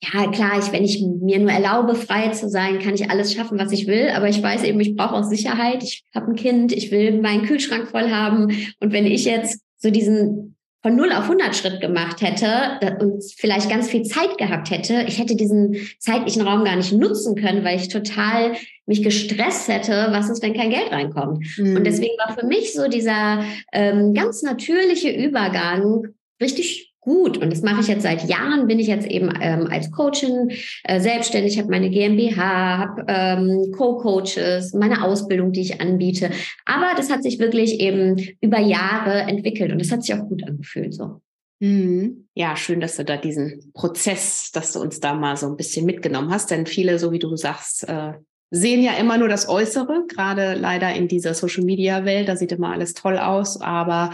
ja 0.00 0.30
klar, 0.30 0.58
ich, 0.58 0.72
wenn 0.72 0.84
ich 0.84 1.02
mir 1.02 1.38
nur 1.38 1.50
erlaube, 1.50 1.94
frei 1.94 2.28
zu 2.28 2.48
sein, 2.48 2.78
kann 2.78 2.94
ich 2.94 3.10
alles 3.10 3.32
schaffen, 3.32 3.58
was 3.58 3.72
ich 3.72 3.86
will. 3.86 4.10
Aber 4.14 4.28
ich 4.28 4.42
weiß 4.42 4.64
eben, 4.64 4.80
ich 4.80 4.94
brauche 4.94 5.14
auch 5.14 5.24
Sicherheit. 5.24 5.82
Ich 5.82 6.04
habe 6.14 6.30
ein 6.30 6.36
Kind, 6.36 6.72
ich 6.72 6.90
will 6.90 7.20
meinen 7.20 7.46
Kühlschrank 7.46 7.88
voll 7.88 8.10
haben. 8.10 8.48
Und 8.80 8.92
wenn 8.92 9.06
ich 9.06 9.24
jetzt 9.24 9.60
so 9.76 9.90
diesen 9.90 10.56
von 10.82 10.94
0 10.94 11.12
auf 11.12 11.24
100 11.24 11.56
Schritt 11.56 11.80
gemacht 11.80 12.22
hätte 12.22 12.96
und 13.00 13.24
vielleicht 13.36 13.68
ganz 13.68 13.90
viel 13.90 14.04
Zeit 14.04 14.38
gehabt 14.38 14.70
hätte, 14.70 15.04
ich 15.08 15.18
hätte 15.18 15.34
diesen 15.34 15.76
zeitlichen 15.98 16.42
Raum 16.42 16.64
gar 16.64 16.76
nicht 16.76 16.92
nutzen 16.92 17.34
können, 17.34 17.64
weil 17.64 17.80
ich 17.80 17.88
total 17.88 18.52
mich 18.86 19.02
gestresst 19.02 19.68
hätte, 19.68 20.08
was 20.10 20.30
ist, 20.30 20.42
wenn 20.42 20.54
kein 20.54 20.70
Geld 20.70 20.90
reinkommt. 20.90 21.44
Mhm. 21.58 21.76
Und 21.76 21.84
deswegen 21.84 22.16
war 22.24 22.36
für 22.36 22.46
mich 22.46 22.72
so 22.72 22.88
dieser 22.88 23.44
ähm, 23.72 24.14
ganz 24.14 24.42
natürliche 24.42 25.10
Übergang 25.10 26.08
richtig 26.40 26.94
gut. 27.06 27.38
Und 27.38 27.50
das 27.50 27.62
mache 27.62 27.80
ich 27.80 27.88
jetzt 27.88 28.02
seit 28.02 28.28
Jahren, 28.28 28.66
bin 28.66 28.78
ich 28.78 28.88
jetzt 28.88 29.06
eben 29.06 29.32
ähm, 29.40 29.68
als 29.70 29.90
Coachin 29.92 30.50
äh, 30.84 31.00
selbstständig, 31.00 31.58
habe 31.58 31.70
meine 31.70 31.88
GmbH, 31.88 32.78
habe 32.78 33.04
ähm, 33.08 33.72
Co-Coaches, 33.72 34.74
meine 34.74 35.04
Ausbildung, 35.04 35.52
die 35.52 35.62
ich 35.62 35.80
anbiete. 35.80 36.30
Aber 36.64 36.92
das 36.96 37.10
hat 37.10 37.22
sich 37.22 37.38
wirklich 37.38 37.80
eben 37.80 38.16
über 38.40 38.58
Jahre 38.58 39.20
entwickelt 39.20 39.72
und 39.72 39.80
das 39.80 39.92
hat 39.92 40.02
sich 40.02 40.14
auch 40.14 40.28
gut 40.28 40.42
angefühlt 40.46 40.94
so. 40.94 41.20
Mhm. 41.60 42.28
Ja, 42.34 42.54
schön, 42.56 42.80
dass 42.80 42.96
du 42.96 43.04
da 43.04 43.16
diesen 43.16 43.72
Prozess, 43.72 44.50
dass 44.52 44.72
du 44.72 44.80
uns 44.80 45.00
da 45.00 45.14
mal 45.14 45.36
so 45.36 45.46
ein 45.46 45.56
bisschen 45.56 45.86
mitgenommen 45.86 46.30
hast, 46.30 46.50
denn 46.50 46.66
viele, 46.66 46.98
so 46.98 47.12
wie 47.12 47.18
du 47.18 47.34
sagst, 47.36 47.88
äh, 47.88 48.12
sehen 48.50 48.82
ja 48.82 48.92
immer 48.92 49.18
nur 49.18 49.28
das 49.28 49.48
Äußere, 49.48 50.04
gerade 50.08 50.54
leider 50.54 50.94
in 50.94 51.08
dieser 51.08 51.34
Social 51.34 51.64
Media 51.64 52.04
Welt, 52.04 52.28
da 52.28 52.36
sieht 52.36 52.52
immer 52.52 52.72
alles 52.72 52.94
toll 52.94 53.18
aus, 53.18 53.60
aber 53.60 54.12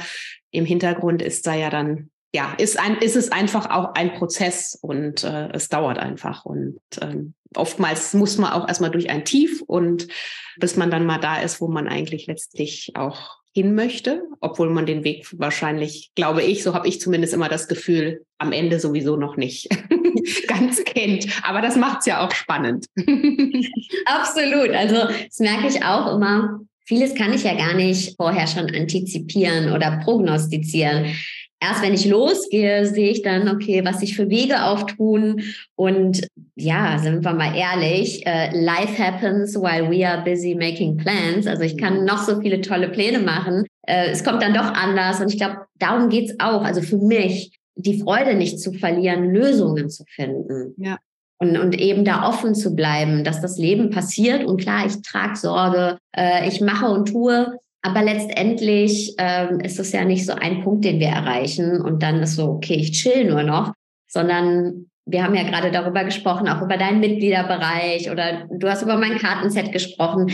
im 0.51 0.65
Hintergrund 0.65 1.23
ist 1.23 1.47
da 1.47 1.55
ja 1.55 1.71
dann 1.71 2.11
ja, 2.35 2.55
ist, 2.57 2.79
ein, 2.79 2.97
ist 2.97 3.17
es 3.17 3.31
einfach 3.31 3.69
auch 3.71 3.95
ein 3.95 4.15
Prozess 4.15 4.79
und 4.81 5.23
äh, 5.23 5.51
es 5.53 5.69
dauert 5.69 5.99
einfach. 5.99 6.47
Und 6.47 6.81
ähm, 7.03 7.35
oftmals 7.55 8.15
muss 8.15 8.39
man 8.39 8.53
auch 8.53 8.67
erstmal 8.67 8.91
durch 8.91 9.11
ein 9.11 9.27
Tief 9.27 9.61
und 9.61 10.09
bis 10.57 10.77
man 10.77 10.91
dann 10.91 11.05
mal 11.05 11.19
da 11.19 11.41
ist, 11.41 11.61
wo 11.61 11.69
man 11.69 11.89
eigentlich 11.89 12.27
letztlich 12.27 12.93
auch 12.95 13.42
hin 13.55 13.75
möchte, 13.75 14.23
obwohl 14.41 14.71
man 14.71 14.87
den 14.87 15.05
Weg 15.05 15.27
wahrscheinlich, 15.39 16.11
glaube 16.15 16.43
ich, 16.43 16.63
so 16.63 16.75
habe 16.75 16.89
ich 16.89 17.01
zumindest 17.01 17.35
immer 17.35 17.49
das 17.49 17.69
Gefühl, 17.69 18.25
am 18.39 18.53
Ende 18.53 18.81
sowieso 18.81 19.17
noch 19.17 19.37
nicht 19.37 19.69
ganz 20.49 20.83
kennt. 20.85 21.27
Aber 21.45 21.61
das 21.61 21.77
macht 21.77 22.01
es 22.01 22.07
ja 22.07 22.27
auch 22.27 22.33
spannend. 22.33 22.87
Absolut. 24.07 24.71
Also 24.71 24.97
das 25.27 25.39
merke 25.39 25.69
ich 25.69 25.85
auch 25.85 26.15
immer. 26.15 26.61
Vieles 26.85 27.15
kann 27.15 27.33
ich 27.33 27.45
ja 27.45 27.55
gar 27.55 27.75
nicht 27.75 28.17
vorher 28.17 28.47
schon 28.47 28.75
antizipieren 28.75 29.73
oder 29.73 30.01
prognostizieren 30.03 31.15
erst 31.63 31.83
wenn 31.83 31.95
ich 31.95 32.07
losgehe, 32.07 32.85
sehe 32.87 33.11
ich 33.11 33.23
dann, 33.23 33.49
okay, 33.49 33.85
was 33.85 34.01
sich 34.01 34.17
für 34.17 34.29
Wege 34.29 34.65
auftun. 34.65 35.43
Und 35.77 36.27
ja, 36.57 36.99
sind 36.99 37.25
wir 37.25 37.33
mal 37.33 37.57
ehrlich, 37.57 38.27
äh, 38.27 38.51
life 38.53 39.03
happens 39.03 39.55
while 39.55 39.89
we 39.89 40.07
are 40.07 40.25
busy 40.25 40.55
making 40.55 40.97
plans. 40.97 41.47
Also 41.47 41.63
ich 41.63 41.79
kann 41.79 42.05
noch 42.05 42.19
so 42.19 42.41
viele 42.41 42.61
tolle 42.61 42.89
Pläne 42.89 43.21
machen. 43.21 43.67
Äh, 43.87 44.11
es 44.11 44.25
kommt 44.25 44.43
dann 44.43 44.55
doch 44.55 44.75
anders. 44.75 45.21
Und 45.21 45.33
ich 45.33 45.39
glaube, 45.39 45.59
darum 45.79 46.09
geht's 46.09 46.35
auch. 46.41 46.63
Also 46.63 46.83
für 46.83 46.99
mich, 46.99 47.57
die 47.77 48.01
Freude 48.01 48.35
nicht 48.35 48.61
zu 48.61 48.73
verlieren, 48.73 49.33
Lösungen 49.33 49.89
zu 49.89 50.05
finden. 50.09 50.75
Ja. 50.79 50.99
Und, 51.39 51.57
und 51.59 51.81
eben 51.81 52.05
da 52.05 52.29
offen 52.29 52.55
zu 52.55 52.75
bleiben, 52.75 53.25
dass 53.25 53.41
das 53.41 53.57
Leben 53.59 53.91
passiert. 53.91 54.45
Und 54.45 54.61
klar, 54.61 54.87
ich 54.87 55.01
trage 55.03 55.37
Sorge, 55.37 55.99
äh, 56.17 56.47
ich 56.49 56.61
mache 56.61 56.87
und 56.87 57.09
tue, 57.09 57.59
aber 57.83 58.03
letztendlich 58.03 59.15
ähm, 59.19 59.59
ist 59.61 59.81
es 59.81 59.93
ja 59.93 60.05
nicht 60.05 60.25
so 60.25 60.33
ein 60.33 60.63
Punkt, 60.63 60.85
den 60.85 61.01
wir 61.01 61.09
erreichen 61.09 61.81
und 61.81 62.03
dann 62.03 62.23
ist 62.23 62.37
so, 62.37 62.49
okay, 62.49 62.75
ich 62.75 62.93
chill 62.93 63.25
nur 63.25 63.43
noch, 63.43 63.73
sondern 64.09 64.87
wir 65.05 65.25
haben 65.25 65.35
ja 65.35 65.43
gerade 65.43 65.73
darüber 65.73 66.05
gesprochen, 66.05 66.49
auch 66.49 66.63
über 66.63 66.77
deinen 66.77 67.01
Mitgliederbereich 67.01 68.09
oder 68.11 68.47
du 68.51 68.69
hast 68.69 68.83
über 68.83 68.97
mein 68.97 69.19
Kartenset 69.19 69.73
gesprochen. 69.73 70.31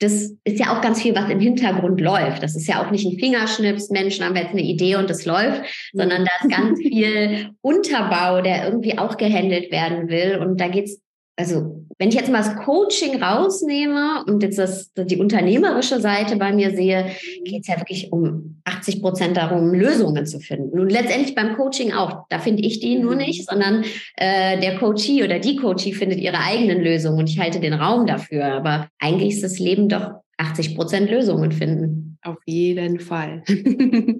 Das 0.00 0.34
ist 0.44 0.58
ja 0.60 0.76
auch 0.76 0.82
ganz 0.82 1.00
viel, 1.00 1.16
was 1.16 1.30
im 1.30 1.40
Hintergrund 1.40 2.02
läuft. 2.02 2.42
Das 2.42 2.54
ist 2.54 2.68
ja 2.68 2.84
auch 2.84 2.90
nicht 2.90 3.06
ein 3.06 3.18
Fingerschnips, 3.18 3.88
Menschen 3.88 4.26
haben 4.26 4.34
wir 4.34 4.42
jetzt 4.42 4.52
eine 4.52 4.60
Idee 4.60 4.96
und 4.96 5.08
es 5.08 5.24
läuft, 5.24 5.62
sondern 5.94 6.26
da 6.26 6.30
ist 6.42 6.54
ganz 6.54 6.78
viel 6.82 7.52
Unterbau, 7.62 8.42
der 8.42 8.66
irgendwie 8.66 8.98
auch 8.98 9.16
gehandelt 9.16 9.72
werden 9.72 10.08
will. 10.08 10.36
Und 10.36 10.60
da 10.60 10.68
geht's 10.68 11.00
also 11.36 11.86
wenn 11.98 12.08
ich 12.08 12.14
jetzt 12.14 12.30
mal 12.30 12.38
das 12.38 12.56
Coaching 12.56 13.22
rausnehme 13.22 14.24
und 14.26 14.42
jetzt 14.42 14.58
das, 14.58 14.92
die 14.94 15.16
unternehmerische 15.16 16.00
Seite 16.00 16.36
bei 16.36 16.52
mir 16.52 16.74
sehe, 16.74 17.06
geht 17.44 17.62
es 17.62 17.68
ja 17.68 17.78
wirklich 17.78 18.12
um 18.12 18.60
80 18.64 19.00
Prozent 19.00 19.36
darum, 19.36 19.72
Lösungen 19.72 20.26
zu 20.26 20.40
finden. 20.40 20.78
Und 20.78 20.90
letztendlich 20.90 21.34
beim 21.34 21.56
Coaching 21.56 21.92
auch. 21.92 22.26
Da 22.28 22.38
finde 22.38 22.62
ich 22.62 22.80
die 22.80 22.98
nur 22.98 23.12
mhm. 23.12 23.18
nicht, 23.18 23.48
sondern 23.48 23.84
äh, 24.16 24.58
der 24.60 24.78
Coachee 24.78 25.24
oder 25.24 25.38
die 25.38 25.56
Coachee 25.56 25.92
findet 25.92 26.20
ihre 26.20 26.38
eigenen 26.38 26.82
Lösungen 26.82 27.20
und 27.20 27.30
ich 27.30 27.38
halte 27.38 27.60
den 27.60 27.74
Raum 27.74 28.06
dafür. 28.06 28.44
Aber 28.46 28.88
eigentlich 28.98 29.34
ist 29.34 29.44
das 29.44 29.58
Leben 29.58 29.88
doch 29.88 30.22
80 30.38 30.76
Prozent 30.76 31.10
Lösungen 31.10 31.52
finden. 31.52 32.18
Auf 32.22 32.38
jeden 32.44 33.00
Fall. 33.00 33.42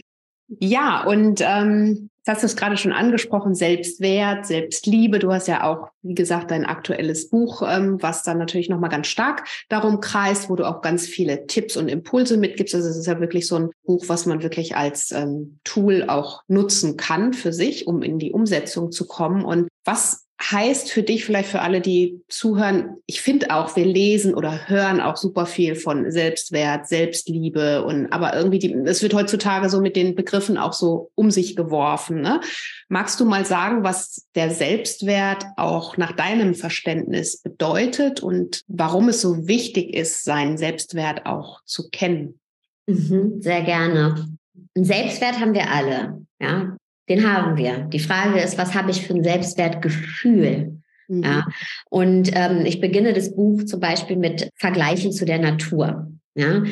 ja, 0.61 1.05
und 1.05 1.43
ähm, 1.43 2.09
hast 2.27 2.43
du 2.43 2.47
es 2.47 2.57
gerade 2.57 2.77
schon 2.77 2.93
angesprochen, 2.93 3.55
Selbstwert, 3.55 4.47
Selbstliebe. 4.47 5.19
Du 5.19 5.33
hast 5.33 5.49
ja 5.49 5.65
auch, 5.65 5.89
wie 6.03 6.15
gesagt, 6.15 6.51
dein 6.51 6.67
aktuelles 6.67 7.31
Buch, 7.31 7.63
ähm, 7.67 8.03
was 8.03 8.23
dann 8.23 8.39
natürlich 8.39 8.69
nochmal 8.69 8.91
ganz 8.91 9.07
stark 9.07 9.47
darum 9.69 10.01
kreist, 10.01 10.51
wo 10.51 10.57
du 10.57 10.65
auch 10.65 10.83
ganz 10.83 11.07
viele 11.07 11.47
Tipps 11.47 11.77
und 11.77 11.89
Impulse 11.89 12.37
mitgibst. 12.37 12.75
Also 12.75 12.89
es 12.89 12.97
ist 12.97 13.07
ja 13.07 13.21
wirklich 13.21 13.47
so 13.47 13.57
ein 13.57 13.71
Buch, 13.85 14.05
was 14.09 14.27
man 14.27 14.43
wirklich 14.43 14.77
als 14.77 15.13
ähm, 15.13 15.61
Tool 15.65 16.05
auch 16.09 16.43
nutzen 16.49 16.97
kann 16.97 17.33
für 17.33 17.53
sich, 17.53 17.87
um 17.87 18.03
in 18.03 18.19
die 18.19 18.33
Umsetzung 18.33 18.91
zu 18.91 19.07
kommen. 19.07 19.45
Und 19.45 19.69
was 19.85 20.26
heißt 20.41 20.91
für 20.91 21.03
dich, 21.03 21.25
vielleicht 21.25 21.49
für 21.49 21.63
alle, 21.63 21.81
die 21.81 22.21
zuhören, 22.29 22.97
ich 23.07 23.21
finde 23.21 23.55
auch, 23.55 23.75
wir 23.75 23.87
lesen 23.87 24.35
oder 24.35 24.69
hören 24.69 25.01
auch 25.01 25.17
super 25.17 25.47
viel 25.47 25.75
von 25.75 26.11
Selbstwert, 26.11 26.87
Selbstliebe 26.87 27.85
und 27.85 28.13
aber 28.13 28.37
irgendwie, 28.37 28.59
die, 28.59 28.73
es 28.85 29.03
wird 29.03 29.15
heutzutage 29.15 29.71
so 29.71 29.81
mit 29.81 29.97
den 29.97 30.15
Begriffen 30.15 30.59
auch 30.59 30.75
so 30.75 31.11
um 31.15 31.31
sich 31.31 31.57
geworfen. 31.57 32.21
Ne? 32.21 32.41
Magst 32.89 33.19
du 33.19 33.25
mal 33.25 33.47
sagen, 33.47 33.83
was 33.83 34.27
der 34.35 34.51
Selbstwert 34.51 35.47
auch 35.57 35.97
nach 35.97 36.13
deinem 36.13 36.55
Verständnis 36.55 37.41
bedeutet 37.41 38.23
und 38.23 38.61
warum 38.69 39.09
es 39.09 39.23
so 39.23 39.49
wichtig 39.49 39.95
ist, 39.95 40.25
seinen 40.25 40.59
Selbstwert 40.59 41.25
auch 41.25 41.63
zu 41.65 41.89
kennen? 41.89 42.39
Mhm, 42.87 43.41
sehr 43.41 43.63
gerne. 43.63 44.29
Selbstwert 44.75 45.41
haben 45.41 45.55
wir 45.55 45.71
alle. 45.71 46.21
Ja, 46.39 46.77
den 47.09 47.31
haben 47.31 47.57
wir. 47.57 47.85
Die 47.93 47.99
Frage 47.99 48.41
ist, 48.41 48.59
was 48.59 48.75
habe 48.75 48.91
ich 48.91 49.07
für 49.07 49.15
ein 49.15 49.25
Selbstwertgefühl? 49.25 50.81
Mhm. 51.09 51.23
Ja, 51.23 51.47
und 51.89 52.31
ähm, 52.35 52.67
ich 52.67 52.81
beginne 52.81 53.13
das 53.13 53.35
Buch 53.35 53.65
zum 53.65 53.81
Beispiel 53.81 54.17
mit 54.17 54.51
Vergleichen 54.57 55.13
zu 55.13 55.25
der 55.25 55.39
Natur. 55.39 56.11
Ja, 56.35 56.63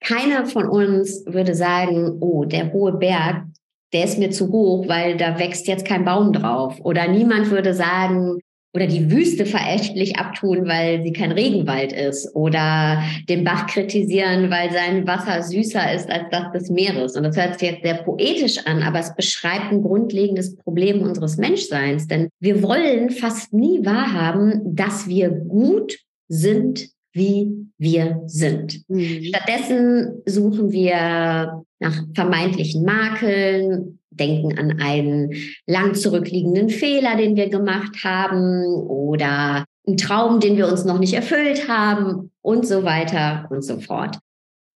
keiner 0.00 0.46
von 0.46 0.68
uns 0.68 1.24
würde 1.26 1.54
sagen, 1.54 2.18
oh, 2.20 2.44
der 2.44 2.72
hohe 2.72 2.92
Berg, 2.92 3.44
der 3.92 4.04
ist 4.04 4.18
mir 4.18 4.30
zu 4.30 4.50
hoch, 4.50 4.88
weil 4.88 5.16
da 5.16 5.38
wächst 5.38 5.66
jetzt 5.66 5.86
kein 5.86 6.04
Baum 6.04 6.32
drauf. 6.32 6.78
Oder 6.80 7.08
niemand 7.08 7.50
würde 7.50 7.74
sagen, 7.74 8.40
oder 8.74 8.88
die 8.88 9.10
Wüste 9.10 9.46
verächtlich 9.46 10.16
abtun, 10.16 10.66
weil 10.66 11.02
sie 11.02 11.12
kein 11.12 11.30
Regenwald 11.30 11.92
ist 11.92 12.34
oder 12.34 13.02
den 13.28 13.44
Bach 13.44 13.68
kritisieren, 13.68 14.50
weil 14.50 14.72
sein 14.72 15.06
Wasser 15.06 15.42
süßer 15.42 15.94
ist 15.94 16.10
als 16.10 16.24
das 16.30 16.50
des 16.52 16.70
Meeres. 16.70 17.16
Und 17.16 17.22
das 17.22 17.36
hört 17.36 17.58
sich 17.58 17.70
jetzt 17.70 17.84
sehr 17.84 18.02
poetisch 18.02 18.58
an, 18.66 18.82
aber 18.82 18.98
es 18.98 19.14
beschreibt 19.14 19.70
ein 19.70 19.82
grundlegendes 19.82 20.56
Problem 20.56 21.02
unseres 21.02 21.36
Menschseins, 21.36 22.08
denn 22.08 22.28
wir 22.40 22.62
wollen 22.62 23.10
fast 23.10 23.52
nie 23.52 23.84
wahrhaben, 23.84 24.74
dass 24.74 25.08
wir 25.08 25.30
gut 25.30 25.96
sind, 26.28 26.88
wie 27.12 27.68
wir 27.78 28.22
sind. 28.26 28.82
Mhm. 28.88 29.22
Stattdessen 29.24 30.22
suchen 30.26 30.72
wir 30.72 31.62
nach 31.84 32.02
vermeintlichen 32.14 32.84
Makeln, 32.84 33.98
denken 34.10 34.58
an 34.58 34.80
einen 34.80 35.34
lang 35.66 35.94
zurückliegenden 35.94 36.68
Fehler, 36.70 37.16
den 37.16 37.36
wir 37.36 37.48
gemacht 37.48 38.04
haben 38.04 38.64
oder 38.64 39.64
einen 39.86 39.96
Traum, 39.96 40.40
den 40.40 40.56
wir 40.56 40.68
uns 40.68 40.84
noch 40.84 40.98
nicht 40.98 41.14
erfüllt 41.14 41.68
haben 41.68 42.30
und 42.40 42.66
so 42.66 42.84
weiter 42.84 43.46
und 43.50 43.62
so 43.62 43.80
fort. 43.80 44.18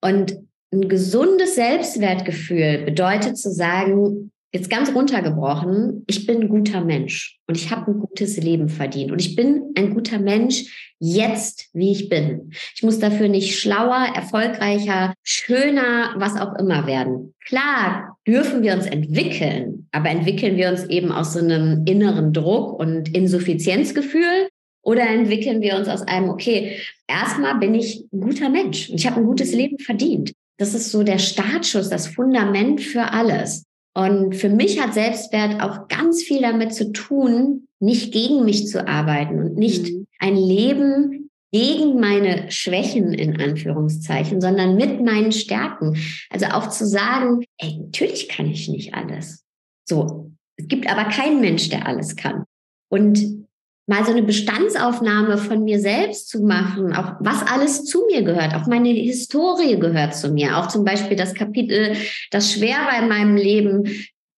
Und 0.02 0.38
ein 0.72 0.88
gesundes 0.88 1.54
Selbstwertgefühl 1.54 2.84
bedeutet 2.84 3.38
zu 3.38 3.50
sagen, 3.50 4.30
jetzt 4.52 4.70
ganz 4.70 4.94
runtergebrochen, 4.94 6.04
ich 6.06 6.26
bin 6.26 6.42
ein 6.42 6.48
guter 6.48 6.82
Mensch 6.82 7.38
und 7.46 7.56
ich 7.56 7.70
habe 7.70 7.90
ein 7.90 7.98
gutes 7.98 8.36
Leben 8.38 8.68
verdient 8.68 9.12
und 9.12 9.20
ich 9.20 9.36
bin 9.36 9.72
ein 9.76 9.94
guter 9.94 10.18
Mensch 10.18 10.94
jetzt, 10.98 11.68
wie 11.74 11.92
ich 11.92 12.08
bin. 12.08 12.50
Ich 12.74 12.82
muss 12.82 12.98
dafür 12.98 13.28
nicht 13.28 13.58
schlauer, 13.58 14.08
erfolgreicher, 14.14 15.14
schöner, 15.22 16.14
was 16.16 16.40
auch 16.40 16.54
immer 16.58 16.86
werden. 16.86 17.34
Klar 17.46 18.16
dürfen 18.26 18.62
wir 18.62 18.74
uns 18.74 18.86
entwickeln, 18.86 19.88
aber 19.92 20.08
entwickeln 20.10 20.56
wir 20.56 20.70
uns 20.70 20.84
eben 20.86 21.12
aus 21.12 21.34
so 21.34 21.40
einem 21.40 21.84
inneren 21.86 22.32
Druck 22.32 22.78
und 22.78 23.14
Insuffizienzgefühl 23.14 24.48
Oder 24.82 25.06
entwickeln 25.10 25.60
wir 25.60 25.76
uns 25.76 25.88
aus 25.88 26.02
einem, 26.02 26.30
okay, 26.30 26.80
erstmal 27.06 27.58
bin 27.58 27.74
ich 27.74 28.06
ein 28.12 28.20
guter 28.20 28.48
Mensch 28.48 28.88
und 28.88 28.96
ich 28.96 29.06
habe 29.06 29.16
ein 29.20 29.26
gutes 29.26 29.52
Leben 29.52 29.78
verdient. 29.78 30.32
Das 30.56 30.74
ist 30.74 30.90
so 30.90 31.02
der 31.02 31.18
Startschuss, 31.18 31.90
das 31.90 32.08
Fundament 32.08 32.80
für 32.80 33.12
alles. 33.12 33.64
Und 33.98 34.36
für 34.36 34.48
mich 34.48 34.80
hat 34.80 34.94
Selbstwert 34.94 35.60
auch 35.60 35.88
ganz 35.88 36.22
viel 36.22 36.40
damit 36.40 36.72
zu 36.72 36.92
tun, 36.92 37.66
nicht 37.80 38.12
gegen 38.12 38.44
mich 38.44 38.68
zu 38.68 38.86
arbeiten 38.86 39.40
und 39.40 39.56
nicht 39.56 39.92
mhm. 39.92 40.06
ein 40.20 40.36
Leben 40.36 41.30
gegen 41.50 41.98
meine 41.98 42.48
Schwächen 42.52 43.12
in 43.12 43.40
Anführungszeichen, 43.40 44.40
sondern 44.40 44.76
mit 44.76 45.04
meinen 45.04 45.32
Stärken. 45.32 45.96
Also 46.30 46.46
auch 46.46 46.68
zu 46.68 46.86
sagen, 46.86 47.44
ey, 47.56 47.76
natürlich 47.78 48.28
kann 48.28 48.46
ich 48.46 48.68
nicht 48.68 48.94
alles. 48.94 49.44
So. 49.84 50.30
Es 50.56 50.68
gibt 50.68 50.88
aber 50.88 51.04
keinen 51.04 51.40
Mensch, 51.40 51.68
der 51.68 51.88
alles 51.88 52.14
kann. 52.14 52.44
Und 52.88 53.47
mal 53.88 54.04
so 54.04 54.12
eine 54.12 54.22
Bestandsaufnahme 54.22 55.38
von 55.38 55.64
mir 55.64 55.80
selbst 55.80 56.28
zu 56.28 56.42
machen, 56.42 56.94
auch 56.94 57.14
was 57.20 57.42
alles 57.50 57.84
zu 57.84 58.04
mir 58.06 58.22
gehört, 58.22 58.54
auch 58.54 58.66
meine 58.66 58.90
Historie 58.90 59.78
gehört 59.78 60.14
zu 60.14 60.30
mir, 60.30 60.58
auch 60.58 60.68
zum 60.68 60.84
Beispiel 60.84 61.16
das 61.16 61.34
Kapitel, 61.34 61.96
das 62.30 62.52
schwer 62.52 62.76
war 62.76 63.02
in 63.02 63.08
meinem 63.08 63.36
Leben, 63.36 63.90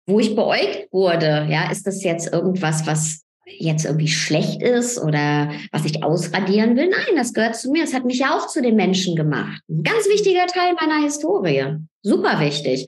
wo 0.06 0.20
ich 0.20 0.36
beäugt 0.36 0.88
wurde. 0.92 1.48
Ja, 1.50 1.70
ist 1.70 1.86
das 1.86 2.04
jetzt 2.04 2.32
irgendwas, 2.32 2.86
was 2.86 3.22
jetzt 3.46 3.84
irgendwie 3.84 4.08
schlecht 4.08 4.62
ist 4.62 4.98
oder 4.98 5.50
was 5.72 5.84
ich 5.84 6.04
ausradieren 6.04 6.76
will? 6.76 6.88
Nein, 6.88 7.16
das 7.16 7.32
gehört 7.32 7.56
zu 7.56 7.72
mir. 7.72 7.82
Es 7.82 7.92
hat 7.92 8.04
mich 8.04 8.20
ja 8.20 8.36
auch 8.36 8.46
zu 8.46 8.62
den 8.62 8.76
Menschen 8.76 9.16
gemacht. 9.16 9.60
Ein 9.68 9.82
ganz 9.82 10.08
wichtiger 10.08 10.46
Teil 10.46 10.74
meiner 10.80 11.02
Historie. 11.02 11.76
Super 12.02 12.38
wichtig. 12.40 12.86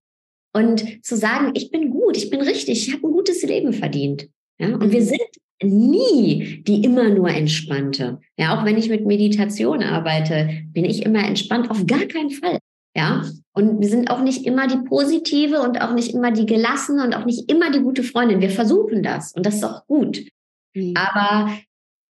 Und 0.54 1.04
zu 1.04 1.16
sagen, 1.16 1.52
ich 1.54 1.70
bin 1.72 1.90
gut, 1.90 2.16
ich 2.16 2.30
bin 2.30 2.40
richtig, 2.40 2.86
ich 2.88 2.94
habe 2.94 3.08
ein 3.08 3.12
gutes 3.12 3.42
Leben 3.42 3.72
verdient. 3.72 4.28
Ja, 4.62 4.76
und 4.76 4.92
wir 4.92 5.00
mhm. 5.00 5.04
sind 5.04 5.20
nie 5.62 6.62
die 6.66 6.84
immer 6.84 7.08
nur 7.08 7.30
entspannte. 7.30 8.20
Ja, 8.36 8.56
auch 8.56 8.64
wenn 8.64 8.78
ich 8.78 8.88
mit 8.88 9.06
Meditation 9.06 9.82
arbeite, 9.82 10.48
bin 10.72 10.84
ich 10.84 11.04
immer 11.04 11.24
entspannt, 11.26 11.70
auf 11.70 11.86
gar 11.86 12.04
keinen 12.06 12.30
Fall. 12.30 12.58
Ja, 12.96 13.22
und 13.54 13.80
wir 13.80 13.88
sind 13.88 14.10
auch 14.10 14.22
nicht 14.22 14.44
immer 14.46 14.66
die 14.66 14.86
positive 14.88 15.62
und 15.62 15.80
auch 15.80 15.94
nicht 15.94 16.14
immer 16.14 16.30
die 16.30 16.46
gelassene 16.46 17.04
und 17.04 17.14
auch 17.14 17.24
nicht 17.24 17.50
immer 17.50 17.70
die 17.70 17.80
gute 17.80 18.02
Freundin. 18.02 18.40
Wir 18.40 18.50
versuchen 18.50 19.02
das 19.02 19.32
und 19.34 19.46
das 19.46 19.56
ist 19.56 19.64
auch 19.64 19.86
gut. 19.86 20.22
Mhm. 20.74 20.94
Aber 20.96 21.50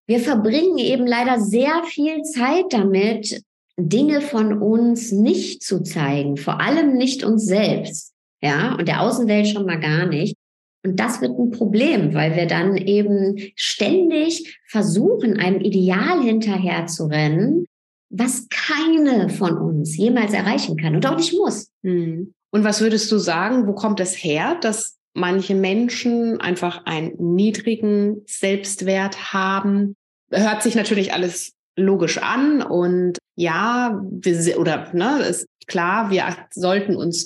wir 0.07 0.19
verbringen 0.19 0.77
eben 0.77 1.07
leider 1.07 1.39
sehr 1.39 1.83
viel 1.85 2.21
Zeit 2.23 2.65
damit, 2.71 3.41
Dinge 3.77 4.21
von 4.21 4.61
uns 4.61 5.11
nicht 5.11 5.63
zu 5.63 5.81
zeigen, 5.81 6.37
vor 6.37 6.61
allem 6.61 6.95
nicht 6.95 7.23
uns 7.23 7.45
selbst. 7.45 8.13
Ja, 8.43 8.75
und 8.75 8.87
der 8.87 9.01
Außenwelt 9.01 9.47
schon 9.47 9.65
mal 9.65 9.79
gar 9.79 10.05
nicht. 10.05 10.35
Und 10.83 10.99
das 10.99 11.21
wird 11.21 11.37
ein 11.37 11.51
Problem, 11.51 12.13
weil 12.13 12.35
wir 12.35 12.45
dann 12.45 12.75
eben 12.75 13.37
ständig 13.55 14.59
versuchen, 14.67 15.39
einem 15.39 15.61
Ideal 15.61 16.21
hinterher 16.21 16.87
zu 16.87 17.05
rennen, 17.05 17.65
was 18.09 18.47
keine 18.49 19.29
von 19.29 19.57
uns 19.57 19.95
jemals 19.97 20.33
erreichen 20.33 20.77
kann 20.77 20.95
und 20.95 21.05
auch 21.05 21.17
nicht 21.17 21.33
muss. 21.33 21.69
Hm. 21.83 22.33
Und 22.51 22.63
was 22.63 22.81
würdest 22.81 23.11
du 23.11 23.17
sagen, 23.17 23.65
wo 23.65 23.73
kommt 23.73 23.99
es 23.99 24.13
her, 24.13 24.57
dass 24.61 24.97
manche 25.13 25.55
Menschen 25.55 26.39
einfach 26.39 26.85
einen 26.85 27.13
niedrigen 27.17 28.21
Selbstwert 28.27 29.33
haben? 29.33 29.95
Hört 30.31 30.61
sich 30.61 30.75
natürlich 30.75 31.13
alles 31.13 31.53
logisch 31.75 32.19
an 32.19 32.61
und 32.61 33.17
ja, 33.35 33.99
wir, 34.11 34.59
oder 34.59 34.91
ne, 34.93 35.23
ist 35.23 35.47
klar, 35.65 36.11
wir 36.11 36.25
sollten 36.51 36.95
uns 36.95 37.25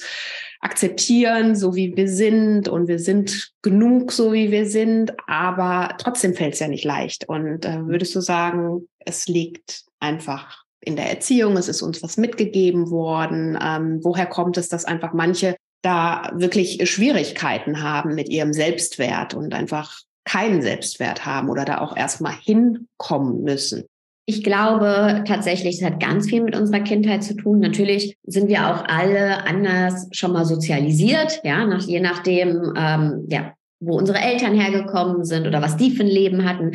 akzeptieren, 0.60 1.56
so 1.56 1.76
wie 1.76 1.96
wir 1.96 2.08
sind 2.08 2.68
und 2.68 2.88
wir 2.88 3.00
sind 3.00 3.52
genug, 3.62 4.12
so 4.12 4.34
wie 4.34 4.52
wir 4.52 4.66
sind, 4.66 5.14
aber 5.28 5.96
trotzdem 5.98 6.34
fällt 6.34 6.54
es 6.54 6.60
ja 6.60 6.68
nicht 6.68 6.86
leicht. 6.86 7.28
Und 7.28 7.66
äh, 7.66 7.86
würdest 7.86 8.16
du 8.16 8.22
sagen, 8.22 8.88
es 9.00 9.28
liegt 9.28 9.84
einfach 10.00 10.64
in 10.82 10.96
der 10.96 11.10
Erziehung, 11.10 11.58
es 11.58 11.68
ist 11.68 11.82
uns 11.82 12.02
was 12.02 12.18
mitgegeben 12.18 12.90
worden. 12.90 13.58
Ähm, 13.62 14.00
woher 14.04 14.26
kommt 14.26 14.58
es, 14.58 14.70
dass 14.70 14.86
einfach 14.86 15.14
manche 15.14 15.56
da 15.82 16.32
wirklich 16.34 16.90
Schwierigkeiten 16.90 17.84
haben 17.84 18.16
mit 18.16 18.30
ihrem 18.30 18.54
Selbstwert 18.54 19.34
und 19.34 19.54
einfach 19.54 20.00
keinen 20.26 20.62
Selbstwert 20.62 21.26
haben 21.26 21.50
oder 21.50 21.66
da 21.66 21.80
auch 21.80 21.96
erstmal 21.96 22.34
hinkommen 22.34 23.44
müssen? 23.44 23.86
Ich 24.30 24.44
glaube 24.44 25.24
tatsächlich, 25.26 25.78
es 25.78 25.86
hat 25.86 26.02
ganz 26.02 26.30
viel 26.30 26.42
mit 26.42 26.54
unserer 26.54 26.82
Kindheit 26.82 27.24
zu 27.24 27.34
tun. 27.34 27.60
Natürlich 27.60 28.18
sind 28.26 28.50
wir 28.50 28.68
auch 28.68 28.84
alle 28.86 29.48
anders 29.48 30.10
schon 30.12 30.34
mal 30.34 30.44
sozialisiert, 30.44 31.40
ja, 31.46 31.66
nach, 31.66 31.84
je 31.84 32.02
nachdem, 32.02 32.74
ähm, 32.76 33.26
ja, 33.30 33.54
wo 33.80 33.98
unsere 33.98 34.18
Eltern 34.18 34.60
hergekommen 34.60 35.24
sind 35.24 35.48
oder 35.48 35.62
was 35.62 35.78
die 35.78 35.92
für 35.92 36.04
ein 36.04 36.10
Leben 36.10 36.44
hatten. 36.44 36.72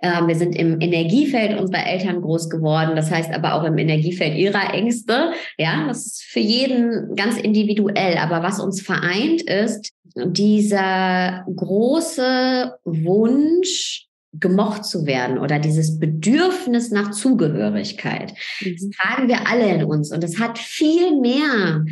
Ähm, 0.00 0.28
wir 0.28 0.36
sind 0.36 0.54
im 0.54 0.80
Energiefeld 0.80 1.58
unserer 1.58 1.84
Eltern 1.86 2.20
groß 2.20 2.48
geworden, 2.48 2.94
das 2.94 3.10
heißt 3.10 3.34
aber 3.34 3.54
auch 3.54 3.64
im 3.64 3.78
Energiefeld 3.78 4.36
ihrer 4.36 4.72
Ängste. 4.72 5.32
Ja, 5.58 5.88
das 5.88 6.06
ist 6.06 6.22
für 6.22 6.38
jeden 6.38 7.16
ganz 7.16 7.36
individuell. 7.36 8.16
Aber 8.18 8.44
was 8.44 8.60
uns 8.60 8.80
vereint, 8.80 9.42
ist 9.42 9.90
dieser 10.14 11.44
große 11.52 12.74
Wunsch, 12.84 14.06
gemocht 14.32 14.84
zu 14.84 15.04
werden 15.06 15.38
oder 15.38 15.58
dieses 15.58 15.98
Bedürfnis 15.98 16.90
nach 16.90 17.10
Zugehörigkeit. 17.10 18.32
Mhm. 18.60 18.76
Das 18.76 18.90
tragen 18.90 19.28
wir 19.28 19.46
alle 19.46 19.74
in 19.74 19.84
uns 19.84 20.10
und 20.10 20.24
es 20.24 20.38
hat 20.38 20.58
viel 20.58 21.20
mehr 21.20 21.84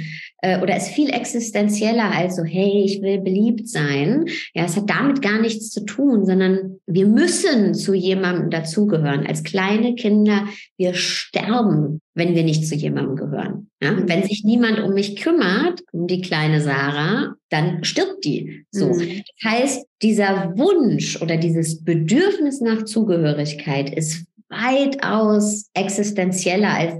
äh, 0.43 0.61
oder 0.61 0.77
ist 0.77 0.89
viel 0.89 1.11
existenzieller 1.11 2.11
als 2.13 2.37
so, 2.37 2.45
hey, 2.45 2.83
ich 2.85 3.03
will 3.03 3.21
beliebt 3.21 3.69
sein. 3.69 4.25
Ja, 4.55 4.65
es 4.65 4.77
hat 4.77 4.89
damit 4.89 5.23
gar 5.23 5.41
nichts 5.41 5.71
zu 5.71 5.85
tun, 5.85 6.25
sondern 6.25 6.81
wir 6.87 7.07
müssen 7.07 7.75
zu 7.75 7.95
jemandem 7.95 8.51
dazugehören. 8.51 9.27
Als 9.27 9.43
kleine 9.43 9.95
Kinder, 9.95 10.47
wir 10.77 10.95
sterben, 10.95 12.01
wenn 12.15 12.35
wir 12.35 12.43
nicht 12.43 12.67
zu 12.67 12.75
jemandem 12.75 13.17
gehören. 13.17 13.71
Ja? 13.83 13.93
Mhm. 13.93 14.09
Wenn 14.09 14.23
sich 14.23 14.45
niemand 14.45 14.81
um 14.81 14.95
mich 14.95 15.17
kümmert, 15.17 15.83
um 15.93 16.07
die 16.07 16.21
kleine 16.21 16.61
Sarah, 16.61 17.35
dann 17.49 17.85
stirbt 17.85 18.25
die. 18.25 18.65
So. 18.71 18.87
Mhm. 18.87 19.23
Das 19.43 19.53
heißt, 19.53 19.87
dieser 20.03 20.55
Wunsch 20.57 21.21
oder 21.21 21.37
dieses 21.37 21.85
Bedürfnis 21.85 22.61
nach 22.61 22.85
Zugehörigkeit 22.85 23.95
ist 23.95 24.25
weitaus 24.49 25.71
existenzieller 25.75 26.75
als 26.75 26.95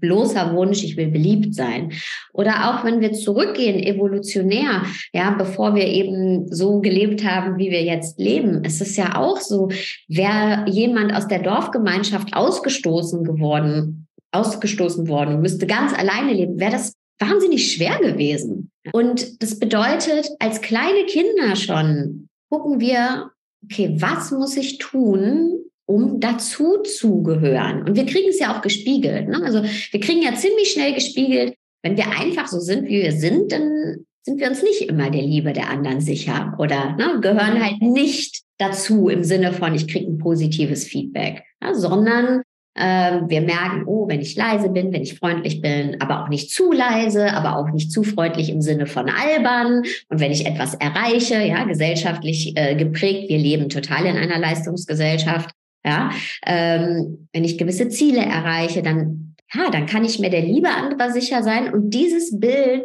bloßer 0.00 0.54
Wunsch, 0.54 0.82
ich 0.84 0.96
will 0.96 1.08
beliebt 1.08 1.54
sein. 1.54 1.92
Oder 2.32 2.70
auch 2.70 2.84
wenn 2.84 3.00
wir 3.00 3.12
zurückgehen, 3.12 3.78
evolutionär, 3.78 4.82
ja, 5.12 5.30
bevor 5.30 5.74
wir 5.74 5.86
eben 5.86 6.52
so 6.52 6.80
gelebt 6.80 7.24
haben, 7.24 7.58
wie 7.58 7.70
wir 7.70 7.82
jetzt 7.82 8.18
leben, 8.18 8.64
ist 8.64 8.80
es 8.80 8.96
ja 8.96 9.16
auch 9.16 9.40
so, 9.40 9.68
wäre 10.08 10.64
jemand 10.68 11.14
aus 11.14 11.28
der 11.28 11.40
Dorfgemeinschaft 11.40 12.34
ausgestoßen 12.34 13.24
geworden, 13.24 14.06
ausgestoßen 14.32 15.08
worden, 15.08 15.40
müsste 15.40 15.66
ganz 15.66 15.92
alleine 15.92 16.32
leben, 16.32 16.58
wäre 16.58 16.72
das 16.72 16.94
wahnsinnig 17.18 17.72
schwer 17.72 17.98
gewesen. 17.98 18.70
Und 18.92 19.42
das 19.42 19.58
bedeutet, 19.58 20.28
als 20.38 20.60
kleine 20.60 21.06
Kinder 21.06 21.56
schon 21.56 22.28
gucken 22.50 22.80
wir, 22.80 23.30
okay, 23.64 23.96
was 23.98 24.30
muss 24.30 24.56
ich 24.56 24.78
tun, 24.78 25.60
um 25.86 26.20
dazu 26.20 26.82
zu 26.82 27.22
gehören? 27.22 27.82
Und 27.82 27.96
wir 27.96 28.06
kriegen 28.06 28.28
es 28.28 28.38
ja 28.38 28.56
auch 28.56 28.62
gespiegelt. 28.62 29.28
Ne? 29.28 29.40
Also 29.42 29.62
wir 29.62 30.00
kriegen 30.00 30.22
ja 30.22 30.34
ziemlich 30.34 30.70
schnell 30.70 30.94
gespiegelt, 30.94 31.54
wenn 31.82 31.96
wir 31.96 32.06
einfach 32.18 32.48
so 32.48 32.58
sind, 32.58 32.86
wie 32.88 33.02
wir 33.02 33.12
sind, 33.12 33.52
dann 33.52 34.06
sind 34.22 34.40
wir 34.40 34.48
uns 34.48 34.62
nicht 34.62 34.82
immer 34.82 35.08
der 35.10 35.22
Liebe 35.22 35.52
der 35.52 35.70
anderen 35.70 36.00
sicher 36.00 36.54
oder 36.58 36.96
ne, 36.96 37.20
gehören 37.20 37.64
halt 37.64 37.80
nicht 37.80 38.42
dazu 38.58 39.08
im 39.08 39.22
Sinne 39.22 39.52
von, 39.52 39.74
ich 39.74 39.86
kriege 39.86 40.10
ein 40.10 40.18
positives 40.18 40.84
Feedback, 40.84 41.44
ja, 41.62 41.74
sondern 41.74 42.42
ähm, 42.76 43.28
wir 43.28 43.40
merken, 43.40 43.84
oh, 43.86 44.06
wenn 44.08 44.20
ich 44.20 44.36
leise 44.36 44.68
bin, 44.68 44.92
wenn 44.92 45.02
ich 45.02 45.18
freundlich 45.18 45.62
bin, 45.62 46.00
aber 46.00 46.22
auch 46.22 46.28
nicht 46.28 46.50
zu 46.50 46.72
leise, 46.72 47.32
aber 47.32 47.56
auch 47.56 47.70
nicht 47.70 47.90
zu 47.90 48.02
freundlich 48.02 48.50
im 48.50 48.60
Sinne 48.60 48.86
von 48.86 49.08
albern. 49.08 49.82
Und 50.08 50.20
wenn 50.20 50.30
ich 50.30 50.44
etwas 50.44 50.74
erreiche, 50.74 51.42
ja, 51.42 51.64
gesellschaftlich 51.64 52.52
äh, 52.56 52.74
geprägt, 52.74 53.30
wir 53.30 53.38
leben 53.38 53.68
total 53.68 54.04
in 54.04 54.16
einer 54.16 54.38
Leistungsgesellschaft. 54.38 55.50
Ja, 55.86 56.10
ähm, 56.44 57.28
wenn 57.32 57.44
ich 57.44 57.58
gewisse 57.58 57.88
Ziele 57.88 58.20
erreiche, 58.20 58.82
dann 58.82 59.36
ja, 59.54 59.70
dann 59.70 59.86
kann 59.86 60.04
ich 60.04 60.18
mir 60.18 60.30
der 60.30 60.42
Liebe 60.42 60.68
anderer 60.68 61.12
sicher 61.12 61.44
sein. 61.44 61.72
Und 61.72 61.90
dieses 61.90 62.40
Bild 62.40 62.82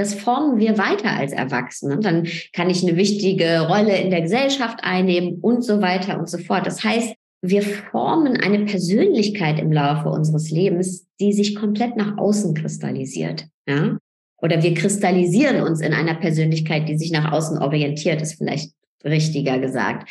das 0.00 0.14
formen 0.14 0.58
wir 0.58 0.78
weiter 0.78 1.10
als 1.10 1.32
Erwachsene. 1.32 1.98
Dann 1.98 2.26
kann 2.54 2.70
ich 2.70 2.82
eine 2.82 2.96
wichtige 2.96 3.66
Rolle 3.68 3.98
in 3.98 4.08
der 4.08 4.22
Gesellschaft 4.22 4.78
einnehmen 4.82 5.40
und 5.42 5.62
so 5.62 5.82
weiter 5.82 6.18
und 6.18 6.26
so 6.26 6.38
fort. 6.38 6.66
Das 6.66 6.82
heißt, 6.82 7.14
wir 7.42 7.62
formen 7.62 8.38
eine 8.38 8.64
Persönlichkeit 8.64 9.58
im 9.58 9.70
Laufe 9.70 10.08
unseres 10.08 10.50
Lebens, 10.50 11.06
die 11.20 11.34
sich 11.34 11.54
komplett 11.54 11.96
nach 11.96 12.16
außen 12.16 12.54
kristallisiert. 12.54 13.46
Ja? 13.68 13.98
Oder 14.40 14.62
wir 14.62 14.72
kristallisieren 14.72 15.62
uns 15.62 15.82
in 15.82 15.92
einer 15.92 16.14
Persönlichkeit, 16.14 16.88
die 16.88 16.96
sich 16.96 17.12
nach 17.12 17.30
außen 17.30 17.58
orientiert, 17.58 18.22
ist 18.22 18.38
vielleicht 18.38 18.72
richtiger 19.04 19.58
gesagt. 19.58 20.10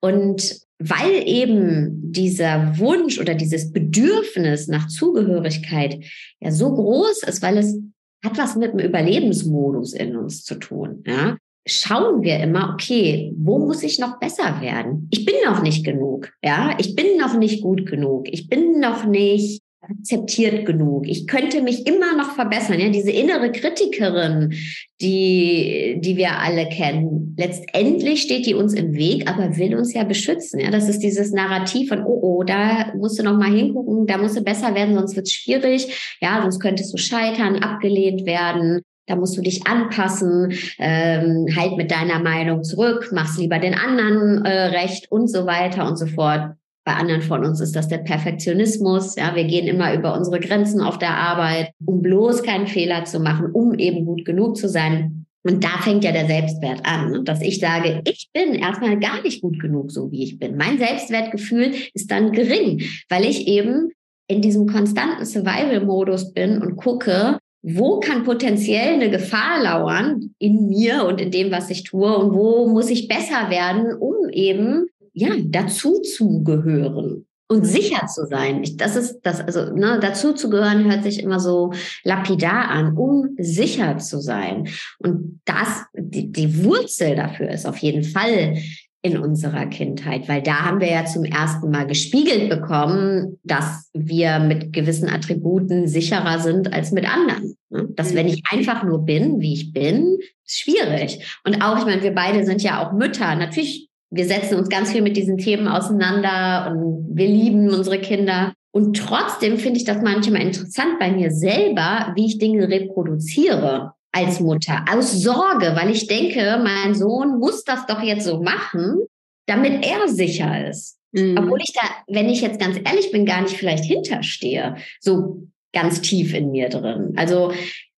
Und 0.00 0.60
weil 0.78 1.26
eben 1.26 2.12
dieser 2.12 2.78
Wunsch 2.78 3.18
oder 3.18 3.34
dieses 3.34 3.72
Bedürfnis 3.72 4.68
nach 4.68 4.88
Zugehörigkeit 4.88 6.04
ja 6.40 6.50
so 6.50 6.74
groß 6.74 7.22
ist, 7.22 7.42
weil 7.42 7.58
es 7.58 7.78
hat 8.24 8.38
was 8.38 8.56
mit 8.56 8.72
dem 8.72 8.80
Überlebensmodus 8.80 9.94
in 9.94 10.16
uns 10.16 10.44
zu 10.44 10.56
tun. 10.56 11.02
Ja? 11.06 11.36
schauen 11.66 12.22
wir 12.22 12.38
immer, 12.38 12.72
okay, 12.72 13.34
wo 13.36 13.58
muss 13.58 13.82
ich 13.82 13.98
noch 13.98 14.18
besser 14.18 14.60
werden? 14.60 15.08
Ich 15.10 15.24
bin 15.24 15.34
noch 15.44 15.62
nicht 15.62 15.84
genug, 15.84 16.32
ja, 16.42 16.76
ich 16.78 16.94
bin 16.94 17.18
noch 17.18 17.36
nicht 17.36 17.62
gut 17.62 17.86
genug, 17.86 18.28
ich 18.30 18.48
bin 18.48 18.78
noch 18.78 19.04
nicht 19.04 19.62
akzeptiert 19.82 20.66
genug. 20.66 21.06
Ich 21.06 21.26
könnte 21.26 21.62
mich 21.62 21.86
immer 21.86 22.16
noch 22.16 22.34
verbessern. 22.34 22.80
Ja, 22.80 22.88
diese 22.88 23.10
innere 23.10 23.52
Kritikerin, 23.52 24.54
die, 25.00 25.98
die 26.00 26.16
wir 26.16 26.38
alle 26.38 26.68
kennen. 26.68 27.34
Letztendlich 27.38 28.22
steht 28.22 28.46
die 28.46 28.54
uns 28.54 28.74
im 28.74 28.94
Weg, 28.94 29.30
aber 29.30 29.56
will 29.56 29.76
uns 29.76 29.94
ja 29.94 30.04
beschützen. 30.04 30.60
Ja, 30.60 30.70
das 30.70 30.88
ist 30.88 31.00
dieses 31.00 31.32
Narrativ 31.32 31.88
von, 31.88 32.04
oh, 32.04 32.18
oh, 32.22 32.42
da 32.42 32.92
musst 32.96 33.18
du 33.18 33.22
noch 33.22 33.36
mal 33.36 33.52
hingucken, 33.52 34.06
da 34.06 34.18
musst 34.18 34.36
du 34.36 34.42
besser 34.42 34.74
werden, 34.74 34.94
sonst 34.94 35.16
wird's 35.16 35.32
schwierig. 35.32 36.16
Ja, 36.20 36.40
sonst 36.42 36.60
könntest 36.60 36.92
du 36.92 36.98
scheitern, 36.98 37.62
abgelehnt 37.62 38.26
werden. 38.26 38.82
Da 39.06 39.14
musst 39.14 39.36
du 39.36 39.40
dich 39.40 39.68
anpassen, 39.68 40.52
ähm, 40.78 41.46
halt 41.56 41.76
mit 41.76 41.92
deiner 41.92 42.18
Meinung 42.18 42.64
zurück, 42.64 43.10
machst 43.12 43.38
lieber 43.38 43.60
den 43.60 43.74
anderen 43.74 44.44
äh, 44.44 44.64
recht 44.66 45.12
und 45.12 45.30
so 45.30 45.46
weiter 45.46 45.86
und 45.86 45.96
so 45.96 46.06
fort. 46.06 46.56
Bei 46.86 46.94
anderen 46.94 47.20
von 47.20 47.44
uns 47.44 47.60
ist 47.60 47.74
das 47.74 47.88
der 47.88 47.98
Perfektionismus. 47.98 49.16
Ja, 49.16 49.34
wir 49.34 49.42
gehen 49.42 49.66
immer 49.66 49.92
über 49.92 50.16
unsere 50.16 50.38
Grenzen 50.38 50.80
auf 50.80 50.98
der 50.98 51.16
Arbeit, 51.16 51.72
um 51.84 52.00
bloß 52.00 52.44
keinen 52.44 52.68
Fehler 52.68 53.04
zu 53.04 53.18
machen, 53.18 53.50
um 53.52 53.74
eben 53.74 54.06
gut 54.06 54.24
genug 54.24 54.56
zu 54.56 54.68
sein. 54.68 55.26
Und 55.42 55.64
da 55.64 55.80
fängt 55.80 56.04
ja 56.04 56.12
der 56.12 56.26
Selbstwert 56.26 56.82
an, 56.84 57.10
ne? 57.10 57.22
dass 57.24 57.42
ich 57.42 57.58
sage, 57.58 58.02
ich 58.06 58.28
bin 58.32 58.54
erstmal 58.54 59.00
gar 59.00 59.20
nicht 59.22 59.42
gut 59.42 59.60
genug, 59.60 59.90
so 59.90 60.12
wie 60.12 60.22
ich 60.22 60.38
bin. 60.38 60.56
Mein 60.56 60.78
Selbstwertgefühl 60.78 61.72
ist 61.92 62.08
dann 62.12 62.30
gering, 62.30 62.82
weil 63.08 63.24
ich 63.24 63.48
eben 63.48 63.90
in 64.28 64.40
diesem 64.40 64.68
konstanten 64.68 65.24
Survival-Modus 65.24 66.34
bin 66.34 66.62
und 66.62 66.76
gucke, 66.76 67.38
wo 67.62 67.98
kann 67.98 68.22
potenziell 68.22 68.94
eine 68.94 69.10
Gefahr 69.10 69.60
lauern 69.60 70.30
in 70.38 70.68
mir 70.68 71.04
und 71.04 71.20
in 71.20 71.32
dem, 71.32 71.50
was 71.50 71.68
ich 71.68 71.82
tue 71.82 72.16
und 72.16 72.32
wo 72.32 72.68
muss 72.68 72.90
ich 72.90 73.08
besser 73.08 73.50
werden, 73.50 73.92
um 73.92 74.28
eben 74.30 74.86
ja, 75.16 75.30
dazu 75.46 76.00
zu 76.02 76.42
gehören 76.44 77.24
und 77.48 77.64
sicher 77.64 78.06
zu 78.06 78.26
sein. 78.26 78.62
Ich, 78.62 78.76
das 78.76 78.96
ist 78.96 79.20
das, 79.22 79.40
also 79.40 79.72
ne, 79.74 79.98
dazu 80.00 80.34
zu 80.34 80.50
gehören 80.50 80.84
hört 80.84 81.04
sich 81.04 81.22
immer 81.22 81.40
so 81.40 81.72
lapidar 82.04 82.68
an, 82.68 82.96
um 82.96 83.34
sicher 83.38 83.96
zu 83.96 84.20
sein. 84.20 84.68
Und 84.98 85.40
das, 85.46 85.84
die, 85.94 86.30
die 86.30 86.62
Wurzel 86.64 87.16
dafür 87.16 87.48
ist 87.48 87.66
auf 87.66 87.78
jeden 87.78 88.04
Fall 88.04 88.58
in 89.00 89.16
unserer 89.16 89.66
Kindheit, 89.66 90.28
weil 90.28 90.42
da 90.42 90.64
haben 90.64 90.80
wir 90.80 90.90
ja 90.90 91.06
zum 91.06 91.24
ersten 91.24 91.70
Mal 91.70 91.86
gespiegelt 91.86 92.50
bekommen, 92.50 93.38
dass 93.44 93.88
wir 93.94 94.40
mit 94.40 94.72
gewissen 94.72 95.08
Attributen 95.08 95.86
sicherer 95.86 96.40
sind 96.40 96.74
als 96.74 96.90
mit 96.90 97.08
anderen. 97.08 97.56
Ne? 97.70 97.88
Dass 97.94 98.14
wenn 98.14 98.26
ich 98.26 98.42
einfach 98.50 98.82
nur 98.82 99.04
bin, 99.04 99.40
wie 99.40 99.54
ich 99.54 99.72
bin, 99.72 100.18
ist 100.44 100.60
schwierig. 100.60 101.40
Und 101.44 101.62
auch, 101.62 101.78
ich 101.78 101.84
meine, 101.84 102.02
wir 102.02 102.14
beide 102.14 102.44
sind 102.44 102.62
ja 102.62 102.84
auch 102.84 102.92
Mütter. 102.92 103.34
Natürlich 103.36 103.85
wir 104.10 104.24
setzen 104.24 104.56
uns 104.56 104.68
ganz 104.68 104.92
viel 104.92 105.02
mit 105.02 105.16
diesen 105.16 105.38
Themen 105.38 105.68
auseinander 105.68 106.70
und 106.70 107.16
wir 107.16 107.26
lieben 107.26 107.70
unsere 107.70 107.98
Kinder. 108.00 108.52
Und 108.70 108.96
trotzdem 108.96 109.58
finde 109.58 109.78
ich 109.78 109.84
das 109.84 110.02
manchmal 110.02 110.42
interessant 110.42 110.98
bei 110.98 111.10
mir 111.10 111.30
selber, 111.30 112.12
wie 112.14 112.26
ich 112.26 112.38
Dinge 112.38 112.68
reproduziere 112.68 113.94
als 114.12 114.40
Mutter. 114.40 114.84
Aus 114.90 115.12
Sorge, 115.12 115.72
weil 115.74 115.90
ich 115.90 116.06
denke, 116.06 116.60
mein 116.62 116.94
Sohn 116.94 117.38
muss 117.38 117.64
das 117.64 117.86
doch 117.86 118.02
jetzt 118.02 118.24
so 118.24 118.42
machen, 118.42 119.00
damit 119.46 119.84
er 119.84 120.08
sicher 120.08 120.68
ist. 120.68 120.98
Mhm. 121.12 121.38
Obwohl 121.38 121.60
ich 121.62 121.72
da, 121.72 121.82
wenn 122.06 122.28
ich 122.28 122.40
jetzt 122.40 122.60
ganz 122.60 122.78
ehrlich 122.84 123.10
bin, 123.10 123.26
gar 123.26 123.42
nicht 123.42 123.56
vielleicht 123.56 123.84
hinterstehe. 123.84 124.76
So 125.00 125.48
ganz 125.72 126.00
tief 126.00 126.34
in 126.34 126.50
mir 126.50 126.68
drin. 126.68 127.14
Also 127.16 127.52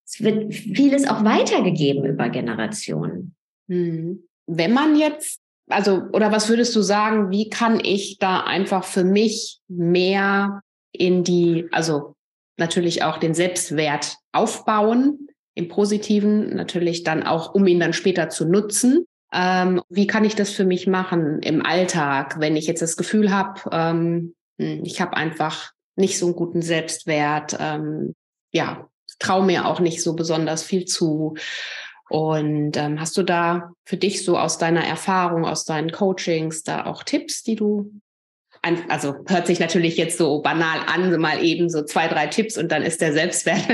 es 0.05 0.23
wird 0.23 0.55
vieles 0.55 1.07
auch 1.09 1.25
weitergegeben 1.25 2.05
über 2.05 2.29
Generationen. 2.29 3.35
Mhm. 3.67 4.25
Wenn 4.47 4.73
man 4.73 4.97
jetzt 4.97 5.41
also, 5.69 6.03
oder 6.13 6.33
was 6.33 6.49
würdest 6.49 6.75
du 6.75 6.83
sagen, 6.83 7.31
wie 7.31 7.49
kann 7.49 7.81
ich 7.83 8.19
da 8.19 8.41
einfach 8.41 8.85
für 8.85 9.05
mich 9.05 9.61
mehr 9.69 10.63
in 10.93 11.25
die, 11.25 11.69
also 11.73 12.15
natürlich 12.57 13.03
auch 13.03 13.19
den 13.19 13.35
Selbstwert 13.35 14.17
aufbauen, 14.33 15.29
im 15.55 15.69
Positiven, 15.69 16.55
natürlich 16.55 17.03
dann 17.03 17.25
auch, 17.25 17.55
um 17.55 17.67
ihn 17.67 17.81
dann 17.81 17.93
später 17.93 18.29
zu 18.29 18.47
nutzen. 18.47 19.07
Ähm, 19.33 19.83
wie 19.89 20.07
kann 20.07 20.25
ich 20.25 20.37
das 20.37 20.51
für 20.51 20.65
mich 20.65 20.87
machen 20.87 21.41
im 21.43 21.67
Alltag, 21.67 22.37
wenn 22.39 22.57
ich 22.57 22.67
jetzt 22.67 22.81
das 22.81 22.97
Gefühl 22.97 23.33
habe, 23.33 23.61
ähm, 23.73 24.35
hm, 24.59 24.85
ich 24.85 25.01
habe 25.01 25.17
einfach 25.17 25.73
nicht 25.97 26.19
so 26.19 26.27
einen 26.27 26.37
guten 26.37 26.63
Selbstwert, 26.63 27.57
ähm, 27.61 28.15
ja, 28.53 28.89
traue 29.19 29.45
mir 29.45 29.67
auch 29.67 29.81
nicht 29.81 30.03
so 30.03 30.15
besonders 30.15 30.63
viel 30.63 30.85
zu. 30.85 31.35
Und 32.09 32.77
ähm, 32.77 33.01
hast 33.01 33.17
du 33.17 33.23
da 33.23 33.73
für 33.85 33.97
dich 33.97 34.25
so 34.25 34.39
aus 34.39 34.59
deiner 34.59 34.85
Erfahrung, 34.85 35.45
aus 35.45 35.65
deinen 35.65 35.93
Coachings 35.93 36.63
da 36.63 36.87
auch 36.87 37.03
Tipps, 37.03 37.43
die 37.43 37.57
du 37.57 37.93
also 38.89 39.15
hört 39.29 39.47
sich 39.47 39.61
natürlich 39.61 39.97
jetzt 39.97 40.19
so 40.19 40.41
banal 40.43 40.81
an, 40.87 41.19
mal 41.21 41.43
eben 41.45 41.71
so 41.71 41.83
zwei, 41.83 42.09
drei 42.09 42.27
Tipps 42.27 42.59
und 42.59 42.73
dann 42.73 42.83
ist 42.83 43.01
der 43.01 43.13
Selbstwert. 43.13 43.65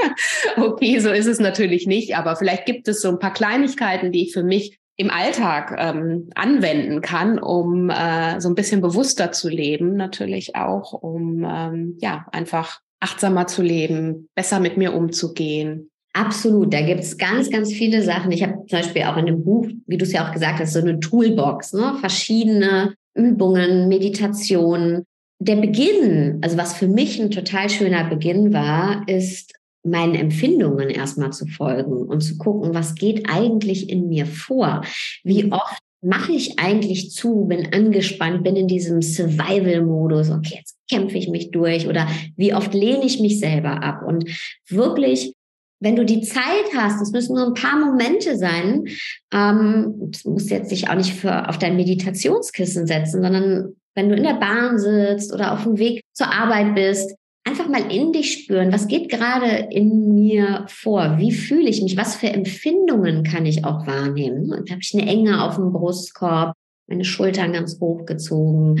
okay, 0.56 1.00
so 1.00 1.10
ist 1.10 1.26
es 1.26 1.40
natürlich 1.40 1.86
nicht, 1.86 2.16
aber 2.16 2.36
vielleicht 2.36 2.66
gibt 2.66 2.88
es 2.88 3.00
so 3.00 3.08
ein 3.08 3.18
paar 3.18 3.32
Kleinigkeiten, 3.32 4.12
die 4.12 4.22
ich 4.22 4.32
für 4.32 4.42
mich 4.42 4.78
im 4.96 5.10
Alltag 5.10 5.76
ähm, 5.78 6.30
anwenden 6.34 7.00
kann, 7.00 7.38
um 7.38 7.88
äh, 7.88 8.40
so 8.40 8.48
ein 8.48 8.54
bisschen 8.54 8.80
bewusster 8.80 9.30
zu 9.32 9.48
leben, 9.48 9.96
natürlich 9.96 10.56
auch, 10.56 10.92
um 10.92 11.44
ähm, 11.44 11.98
ja 12.00 12.26
einfach 12.32 12.80
achtsamer 13.00 13.46
zu 13.46 13.62
leben, 13.62 14.28
besser 14.34 14.58
mit 14.58 14.76
mir 14.76 14.94
umzugehen. 14.94 15.90
Absolut, 16.18 16.74
da 16.74 16.80
gibt 16.80 17.00
es 17.00 17.16
ganz, 17.16 17.48
ganz 17.48 17.72
viele 17.72 18.02
Sachen. 18.02 18.32
Ich 18.32 18.42
habe 18.42 18.54
zum 18.66 18.80
Beispiel 18.80 19.02
auch 19.04 19.16
in 19.18 19.26
dem 19.26 19.44
Buch, 19.44 19.68
wie 19.86 19.96
du 19.96 20.04
es 20.04 20.10
ja 20.10 20.26
auch 20.26 20.32
gesagt 20.32 20.58
hast, 20.58 20.72
so 20.72 20.80
eine 20.80 20.98
Toolbox, 20.98 21.74
ne? 21.74 21.94
verschiedene 22.00 22.94
Übungen, 23.14 23.86
Meditationen. 23.86 25.04
Der 25.40 25.54
Beginn, 25.54 26.38
also 26.40 26.56
was 26.56 26.74
für 26.74 26.88
mich 26.88 27.20
ein 27.20 27.30
total 27.30 27.70
schöner 27.70 28.02
Beginn 28.02 28.52
war, 28.52 29.06
ist 29.06 29.52
meinen 29.84 30.16
Empfindungen 30.16 30.90
erstmal 30.90 31.32
zu 31.32 31.46
folgen 31.46 31.92
und 31.92 32.20
zu 32.20 32.36
gucken, 32.36 32.74
was 32.74 32.96
geht 32.96 33.30
eigentlich 33.30 33.88
in 33.88 34.08
mir 34.08 34.26
vor? 34.26 34.82
Wie 35.22 35.52
oft 35.52 35.78
mache 36.00 36.32
ich 36.32 36.58
eigentlich 36.58 37.12
zu, 37.12 37.44
bin 37.44 37.72
angespannt, 37.72 38.42
bin 38.42 38.56
in 38.56 38.66
diesem 38.66 39.02
Survival-Modus, 39.02 40.30
okay, 40.30 40.56
jetzt 40.58 40.76
kämpfe 40.90 41.16
ich 41.16 41.28
mich 41.28 41.52
durch 41.52 41.86
oder 41.86 42.08
wie 42.36 42.54
oft 42.54 42.74
lehne 42.74 43.04
ich 43.04 43.20
mich 43.20 43.38
selber 43.38 43.84
ab 43.84 44.02
und 44.04 44.24
wirklich 44.68 45.34
wenn 45.80 45.96
du 45.96 46.04
die 46.04 46.22
Zeit 46.22 46.74
hast, 46.76 47.00
es 47.00 47.12
müssen 47.12 47.36
nur 47.36 47.46
ein 47.46 47.54
paar 47.54 47.78
Momente 47.78 48.36
sein, 48.36 48.86
ähm, 49.32 50.10
du 50.24 50.30
musst 50.30 50.50
jetzt 50.50 50.70
dich 50.70 50.88
auch 50.88 50.96
nicht 50.96 51.14
für, 51.14 51.48
auf 51.48 51.58
dein 51.58 51.76
Meditationskissen 51.76 52.86
setzen, 52.86 53.22
sondern 53.22 53.76
wenn 53.94 54.08
du 54.08 54.16
in 54.16 54.24
der 54.24 54.34
Bahn 54.34 54.78
sitzt 54.78 55.32
oder 55.32 55.52
auf 55.52 55.64
dem 55.64 55.78
Weg 55.78 56.02
zur 56.12 56.32
Arbeit 56.32 56.74
bist, 56.74 57.14
einfach 57.44 57.68
mal 57.68 57.90
in 57.90 58.12
dich 58.12 58.32
spüren, 58.32 58.72
was 58.72 58.88
geht 58.88 59.08
gerade 59.08 59.68
in 59.70 60.14
mir 60.14 60.66
vor? 60.68 61.16
Wie 61.18 61.32
fühle 61.32 61.68
ich 61.68 61.82
mich? 61.82 61.96
Was 61.96 62.16
für 62.16 62.28
Empfindungen 62.28 63.22
kann 63.22 63.46
ich 63.46 63.64
auch 63.64 63.86
wahrnehmen? 63.86 64.52
Und 64.52 64.70
habe 64.70 64.80
ich 64.82 64.94
eine 64.94 65.08
Enge 65.08 65.42
auf 65.42 65.56
dem 65.56 65.72
Brustkorb, 65.72 66.52
meine 66.86 67.04
Schultern 67.04 67.52
ganz 67.52 67.80
hochgezogen? 67.80 68.80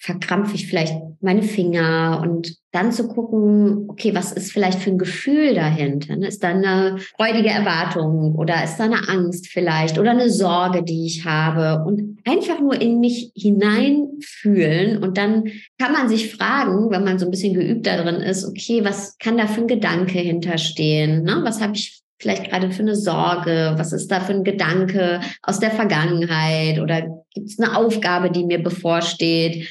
Verkrampfe 0.00 0.54
ich 0.54 0.68
vielleicht 0.68 0.94
meine 1.20 1.42
Finger 1.42 2.20
und 2.22 2.54
dann 2.70 2.92
zu 2.92 3.08
gucken, 3.08 3.86
okay, 3.88 4.14
was 4.14 4.30
ist 4.30 4.52
vielleicht 4.52 4.78
für 4.78 4.90
ein 4.90 4.98
Gefühl 4.98 5.54
dahinter? 5.54 6.14
Ne? 6.16 6.28
Ist 6.28 6.44
da 6.44 6.48
eine 6.48 6.98
freudige 7.16 7.48
Erwartung 7.48 8.36
oder 8.36 8.62
ist 8.62 8.76
da 8.76 8.84
eine 8.84 9.08
Angst 9.08 9.48
vielleicht 9.48 9.98
oder 9.98 10.12
eine 10.12 10.30
Sorge, 10.30 10.84
die 10.84 11.06
ich 11.06 11.24
habe? 11.24 11.84
Und 11.84 12.18
einfach 12.24 12.60
nur 12.60 12.80
in 12.80 13.00
mich 13.00 13.32
hineinfühlen 13.34 15.02
und 15.02 15.18
dann 15.18 15.44
kann 15.78 15.92
man 15.92 16.08
sich 16.08 16.32
fragen, 16.32 16.90
wenn 16.90 17.04
man 17.04 17.18
so 17.18 17.24
ein 17.24 17.32
bisschen 17.32 17.54
geübt 17.54 17.86
da 17.86 18.00
drin 18.00 18.16
ist, 18.20 18.44
okay, 18.44 18.84
was 18.84 19.18
kann 19.18 19.36
da 19.36 19.48
für 19.48 19.62
ein 19.62 19.68
Gedanke 19.68 20.18
hinterstehen? 20.20 21.24
Ne? 21.24 21.40
Was 21.42 21.60
habe 21.60 21.74
ich 21.74 22.02
vielleicht 22.20 22.50
gerade 22.50 22.70
für 22.70 22.82
eine 22.82 22.96
Sorge? 22.96 23.74
Was 23.76 23.92
ist 23.92 24.08
da 24.08 24.20
für 24.20 24.34
ein 24.34 24.44
Gedanke 24.44 25.20
aus 25.42 25.58
der 25.58 25.70
Vergangenheit? 25.70 26.78
Oder 26.78 27.24
gibt 27.32 27.48
es 27.48 27.58
eine 27.58 27.76
Aufgabe, 27.76 28.30
die 28.30 28.44
mir 28.44 28.62
bevorsteht? 28.62 29.68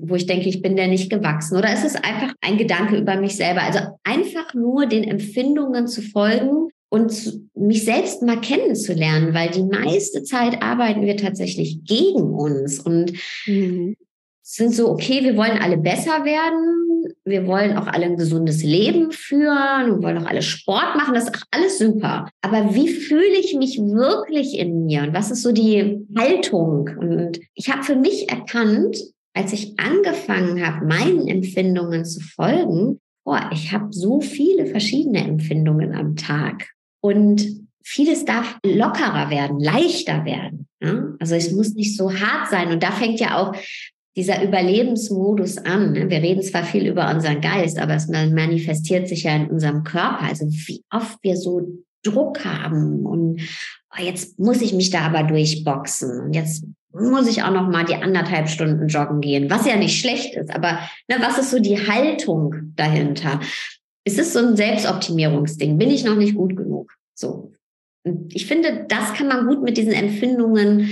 Wo 0.00 0.14
ich 0.14 0.26
denke, 0.26 0.48
ich 0.48 0.62
bin 0.62 0.76
der 0.76 0.88
nicht 0.88 1.10
gewachsen? 1.10 1.56
Oder 1.56 1.72
ist 1.72 1.84
es 1.84 1.96
einfach 1.96 2.34
ein 2.40 2.58
Gedanke 2.58 2.96
über 2.96 3.16
mich 3.16 3.36
selber? 3.36 3.62
Also 3.62 3.80
einfach 4.04 4.54
nur 4.54 4.86
den 4.86 5.04
Empfindungen 5.04 5.86
zu 5.86 6.02
folgen 6.02 6.68
und 6.88 7.40
mich 7.54 7.84
selbst 7.84 8.22
mal 8.22 8.40
kennenzulernen, 8.40 9.34
weil 9.34 9.50
die 9.50 9.64
meiste 9.64 10.22
Zeit 10.22 10.62
arbeiten 10.62 11.02
wir 11.02 11.16
tatsächlich 11.16 11.84
gegen 11.84 12.32
uns 12.32 12.78
und 12.78 13.12
mhm. 13.46 13.96
sind 14.42 14.74
so, 14.74 14.90
okay, 14.90 15.24
wir 15.24 15.36
wollen 15.36 15.58
alle 15.58 15.78
besser 15.78 16.24
werden, 16.24 17.14
wir 17.24 17.46
wollen 17.46 17.76
auch 17.76 17.86
alle 17.86 18.06
ein 18.06 18.16
gesundes 18.16 18.62
Leben 18.62 19.10
führen, 19.10 19.96
wir 19.96 20.02
wollen 20.02 20.18
auch 20.18 20.28
alle 20.28 20.42
Sport 20.42 20.96
machen, 20.96 21.14
das 21.14 21.24
ist 21.24 21.46
alles 21.50 21.78
super. 21.78 22.28
Aber 22.40 22.74
wie 22.74 22.88
fühle 22.88 23.38
ich 23.40 23.54
mich 23.56 23.78
wirklich 23.78 24.58
in 24.58 24.86
mir 24.86 25.02
und 25.02 25.14
was 25.14 25.30
ist 25.30 25.42
so 25.42 25.52
die 25.52 26.06
Haltung? 26.16 26.88
Und 26.98 27.40
ich 27.54 27.70
habe 27.70 27.82
für 27.82 27.96
mich 27.96 28.30
erkannt, 28.30 28.96
als 29.36 29.52
ich 29.52 29.78
angefangen 29.78 30.66
habe, 30.66 30.86
meinen 30.86 31.28
Empfindungen 31.28 32.06
zu 32.06 32.20
folgen, 32.20 33.00
boah, 33.22 33.50
ich 33.52 33.70
habe 33.70 33.88
so 33.90 34.20
viele 34.20 34.64
verschiedene 34.66 35.22
Empfindungen 35.24 35.94
am 35.94 36.16
Tag. 36.16 36.70
Und 37.02 37.46
vieles 37.84 38.24
darf 38.24 38.58
lockerer 38.64 39.28
werden, 39.28 39.60
leichter 39.60 40.24
werden. 40.24 40.66
Ne? 40.80 41.16
Also 41.20 41.34
es 41.34 41.52
muss 41.52 41.74
nicht 41.74 41.96
so 41.96 42.12
hart 42.12 42.48
sein. 42.50 42.72
Und 42.72 42.82
da 42.82 42.90
fängt 42.92 43.20
ja 43.20 43.36
auch 43.36 43.54
dieser 44.16 44.42
Überlebensmodus 44.42 45.58
an. 45.58 45.92
Ne? 45.92 46.08
Wir 46.08 46.22
reden 46.22 46.42
zwar 46.42 46.64
viel 46.64 46.86
über 46.86 47.10
unseren 47.14 47.42
Geist, 47.42 47.78
aber 47.78 47.94
es 47.94 48.08
manifestiert 48.08 49.06
sich 49.06 49.24
ja 49.24 49.36
in 49.36 49.50
unserem 49.50 49.84
Körper. 49.84 50.22
Also 50.22 50.46
wie 50.46 50.82
oft 50.90 51.18
wir 51.22 51.36
so 51.36 51.60
Druck 52.02 52.44
haben 52.44 53.04
und 53.04 53.42
oh, 53.92 54.02
jetzt 54.02 54.38
muss 54.38 54.62
ich 54.62 54.72
mich 54.72 54.90
da 54.90 55.00
aber 55.00 55.24
durchboxen 55.24 56.20
und 56.20 56.34
jetzt 56.34 56.64
muss 57.00 57.28
ich 57.28 57.42
auch 57.42 57.50
noch 57.50 57.68
mal 57.68 57.84
die 57.84 57.94
anderthalb 57.94 58.48
Stunden 58.48 58.88
joggen 58.88 59.20
gehen, 59.20 59.50
was 59.50 59.66
ja 59.66 59.76
nicht 59.76 60.00
schlecht 60.00 60.34
ist. 60.34 60.50
Aber 60.50 60.78
ne, 61.08 61.16
was 61.20 61.38
ist 61.38 61.50
so 61.50 61.58
die 61.58 61.88
Haltung 61.88 62.72
dahinter? 62.76 63.40
Es 64.04 64.18
ist 64.18 64.32
so 64.32 64.38
ein 64.40 64.56
Selbstoptimierungsding. 64.56 65.78
Bin 65.78 65.90
ich 65.90 66.04
noch 66.04 66.16
nicht 66.16 66.36
gut 66.36 66.56
genug? 66.56 66.92
So. 67.14 67.52
Und 68.04 68.34
ich 68.34 68.46
finde, 68.46 68.86
das 68.88 69.14
kann 69.14 69.28
man 69.28 69.46
gut 69.46 69.62
mit 69.62 69.76
diesen 69.76 69.92
Empfindungen 69.92 70.90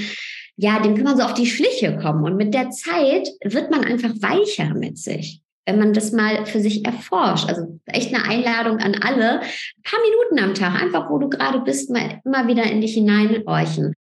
ja, 0.57 0.79
dem 0.79 0.95
kann 0.95 1.05
man 1.05 1.17
so 1.17 1.23
auf 1.23 1.35
die 1.35 1.47
Schliche 1.47 1.97
kommen. 1.97 2.25
Und 2.25 2.37
mit 2.37 2.55
der 2.55 2.71
Zeit 2.71 3.29
wird 3.43 3.71
man 3.71 3.85
einfach 3.85 4.11
weicher 4.21 4.75
mit 4.75 4.99
sich, 4.99 5.41
wenn 5.67 5.79
man 5.79 5.93
das 5.93 6.13
mal 6.13 6.47
für 6.47 6.61
sich 6.61 6.85
erforscht. 6.85 7.49
Also 7.49 7.81
echt 7.87 8.15
eine 8.15 8.25
Einladung 8.25 8.79
an 8.79 8.95
alle, 9.03 9.41
ein 9.41 9.83
paar 9.83 10.01
Minuten 10.01 10.39
am 10.39 10.55
Tag, 10.55 10.81
einfach 10.81 11.11
wo 11.11 11.19
du 11.19 11.29
gerade 11.29 11.61
bist, 11.61 11.91
mal 11.91 12.21
immer 12.25 12.47
wieder 12.47 12.65
in 12.65 12.81
dich 12.81 12.95
hineinhorchen. 12.95 13.95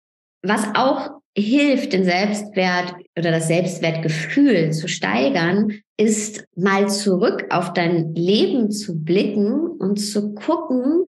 Was 0.43 0.67
auch 0.75 1.21
hilft, 1.35 1.93
den 1.93 2.05
Selbstwert 2.05 2.93
oder 3.17 3.31
das 3.31 3.47
Selbstwertgefühl 3.47 4.71
zu 4.71 4.87
steigern, 4.87 5.79
ist 5.97 6.45
mal 6.55 6.89
zurück 6.89 7.45
auf 7.49 7.73
dein 7.73 8.13
Leben 8.13 8.71
zu 8.71 9.03
blicken 9.03 9.67
und 9.67 9.97
zu 9.97 10.33
gucken, 10.33 11.05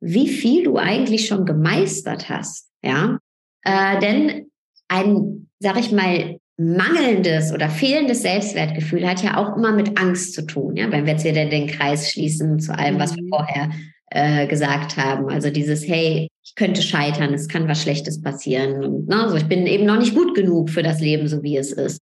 wie 0.00 0.28
viel 0.28 0.64
du 0.64 0.76
eigentlich 0.76 1.26
schon 1.26 1.44
gemeistert 1.44 2.28
hast. 2.28 2.68
Ja, 2.82 3.18
äh, 3.64 3.98
denn 4.00 4.46
ein, 4.88 5.48
sag 5.58 5.78
ich 5.78 5.90
mal, 5.90 6.38
mangelndes 6.56 7.52
oder 7.52 7.68
fehlendes 7.68 8.22
Selbstwertgefühl 8.22 9.08
hat 9.08 9.24
ja 9.24 9.38
auch 9.38 9.56
immer 9.56 9.72
mit 9.72 9.98
Angst 9.98 10.34
zu 10.34 10.46
tun, 10.46 10.76
ja, 10.76 10.90
wenn 10.92 11.04
wir 11.04 11.14
jetzt 11.14 11.24
wieder 11.24 11.46
den 11.46 11.66
Kreis 11.66 12.12
schließen 12.12 12.60
zu 12.60 12.76
allem, 12.76 13.00
was 13.00 13.16
wir 13.16 13.24
mhm. 13.24 13.28
vorher 13.28 13.70
äh, 14.14 14.46
gesagt 14.46 14.96
haben. 14.96 15.28
Also 15.28 15.50
dieses, 15.50 15.86
hey, 15.86 16.28
ich 16.44 16.54
könnte 16.54 16.82
scheitern, 16.82 17.34
es 17.34 17.48
kann 17.48 17.68
was 17.68 17.82
Schlechtes 17.82 18.22
passieren. 18.22 18.84
Und, 18.84 19.08
ne, 19.08 19.28
so, 19.28 19.36
ich 19.36 19.46
bin 19.46 19.66
eben 19.66 19.84
noch 19.84 19.98
nicht 19.98 20.14
gut 20.14 20.34
genug 20.34 20.70
für 20.70 20.84
das 20.84 21.00
Leben, 21.00 21.26
so 21.26 21.42
wie 21.42 21.56
es 21.56 21.72
ist. 21.72 21.98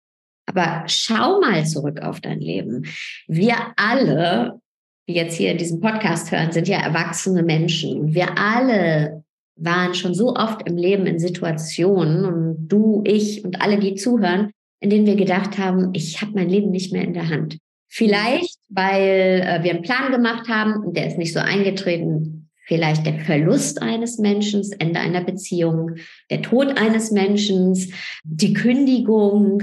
Aber 0.46 0.82
schau 0.86 1.40
mal 1.40 1.64
zurück 1.64 2.00
auf 2.02 2.20
dein 2.20 2.40
Leben. 2.40 2.84
Wir 3.28 3.54
alle, 3.76 4.60
die 5.08 5.14
jetzt 5.14 5.36
hier 5.36 5.52
in 5.52 5.58
diesem 5.58 5.80
Podcast 5.80 6.32
hören, 6.32 6.50
sind 6.50 6.66
ja 6.66 6.78
erwachsene 6.78 7.44
Menschen. 7.44 8.12
Wir 8.12 8.36
alle 8.36 9.22
waren 9.54 9.94
schon 9.94 10.14
so 10.14 10.34
oft 10.34 10.66
im 10.66 10.76
Leben 10.76 11.06
in 11.06 11.20
Situationen 11.20 12.24
und 12.24 12.66
du, 12.66 13.04
ich 13.06 13.44
und 13.44 13.62
alle, 13.62 13.78
die 13.78 13.94
zuhören, 13.94 14.50
in 14.80 14.90
denen 14.90 15.06
wir 15.06 15.16
gedacht 15.16 15.58
haben, 15.58 15.90
ich 15.92 16.20
habe 16.20 16.32
mein 16.34 16.48
Leben 16.48 16.70
nicht 16.70 16.92
mehr 16.92 17.04
in 17.04 17.14
der 17.14 17.28
Hand. 17.28 17.58
Vielleicht, 17.92 18.56
weil 18.68 19.42
äh, 19.44 19.64
wir 19.64 19.72
einen 19.72 19.82
Plan 19.82 20.12
gemacht 20.12 20.48
haben 20.48 20.84
und 20.84 20.96
der 20.96 21.08
ist 21.08 21.18
nicht 21.18 21.32
so 21.32 21.40
eingetreten. 21.40 22.48
Vielleicht 22.66 23.04
der 23.04 23.18
Verlust 23.18 23.82
eines 23.82 24.18
Menschen, 24.18 24.62
Ende 24.78 25.00
einer 25.00 25.24
Beziehung, 25.24 25.96
der 26.30 26.40
Tod 26.40 26.78
eines 26.78 27.10
Menschen, 27.10 27.76
die 28.22 28.52
Kündigung, 28.52 29.62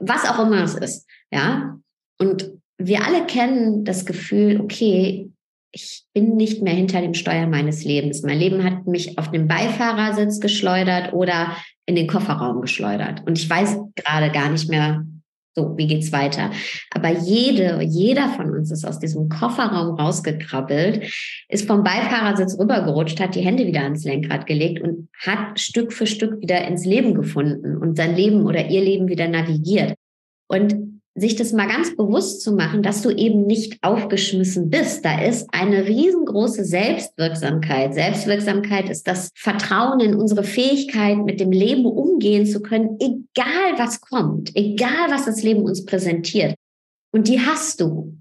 was 0.00 0.28
auch 0.28 0.44
immer 0.44 0.64
es 0.64 0.74
ist. 0.74 1.06
Ja. 1.30 1.78
Und 2.18 2.50
wir 2.76 3.04
alle 3.04 3.24
kennen 3.26 3.84
das 3.84 4.04
Gefühl, 4.04 4.60
okay, 4.60 5.30
ich 5.70 6.04
bin 6.12 6.36
nicht 6.36 6.60
mehr 6.60 6.74
hinter 6.74 7.00
dem 7.02 7.14
Steuer 7.14 7.46
meines 7.46 7.84
Lebens. 7.84 8.22
Mein 8.22 8.38
Leben 8.38 8.64
hat 8.64 8.88
mich 8.88 9.16
auf 9.16 9.30
den 9.30 9.46
Beifahrersitz 9.46 10.40
geschleudert 10.40 11.12
oder 11.12 11.56
in 11.86 11.94
den 11.94 12.08
Kofferraum 12.08 12.60
geschleudert. 12.62 13.22
Und 13.26 13.38
ich 13.38 13.48
weiß 13.48 13.78
gerade 13.94 14.32
gar 14.32 14.50
nicht 14.50 14.68
mehr, 14.68 15.04
so, 15.54 15.76
wie 15.76 15.86
geht's 15.86 16.12
weiter? 16.12 16.50
Aber 16.90 17.10
jede, 17.10 17.80
jeder 17.82 18.28
von 18.30 18.50
uns 18.50 18.72
ist 18.72 18.84
aus 18.84 18.98
diesem 18.98 19.28
Kofferraum 19.28 19.94
rausgekrabbelt, 19.94 21.04
ist 21.48 21.66
vom 21.66 21.84
Beifahrersitz 21.84 22.58
rübergerutscht, 22.58 23.20
hat 23.20 23.36
die 23.36 23.42
Hände 23.42 23.66
wieder 23.66 23.82
ans 23.82 24.04
Lenkrad 24.04 24.46
gelegt 24.46 24.82
und 24.82 25.08
hat 25.24 25.60
Stück 25.60 25.92
für 25.92 26.06
Stück 26.06 26.40
wieder 26.40 26.66
ins 26.66 26.84
Leben 26.84 27.14
gefunden 27.14 27.76
und 27.76 27.96
sein 27.96 28.16
Leben 28.16 28.44
oder 28.44 28.68
ihr 28.68 28.82
Leben 28.82 29.08
wieder 29.08 29.28
navigiert. 29.28 29.94
Und 30.48 30.93
sich 31.16 31.36
das 31.36 31.52
mal 31.52 31.68
ganz 31.68 31.96
bewusst 31.96 32.42
zu 32.42 32.52
machen, 32.52 32.82
dass 32.82 33.02
du 33.02 33.10
eben 33.10 33.46
nicht 33.46 33.78
aufgeschmissen 33.82 34.68
bist. 34.68 35.04
Da 35.04 35.22
ist 35.22 35.48
eine 35.52 35.86
riesengroße 35.86 36.64
Selbstwirksamkeit. 36.64 37.94
Selbstwirksamkeit 37.94 38.88
ist 38.88 39.06
das 39.06 39.30
Vertrauen 39.36 40.00
in 40.00 40.14
unsere 40.14 40.42
Fähigkeit, 40.42 41.18
mit 41.18 41.38
dem 41.38 41.52
Leben 41.52 41.86
umgehen 41.86 42.46
zu 42.46 42.60
können, 42.60 42.98
egal 42.98 43.78
was 43.78 44.00
kommt, 44.00 44.50
egal 44.56 45.10
was 45.10 45.24
das 45.24 45.42
Leben 45.42 45.62
uns 45.62 45.84
präsentiert. 45.84 46.56
Und 47.12 47.28
die 47.28 47.40
hast 47.40 47.80
du. 47.80 48.16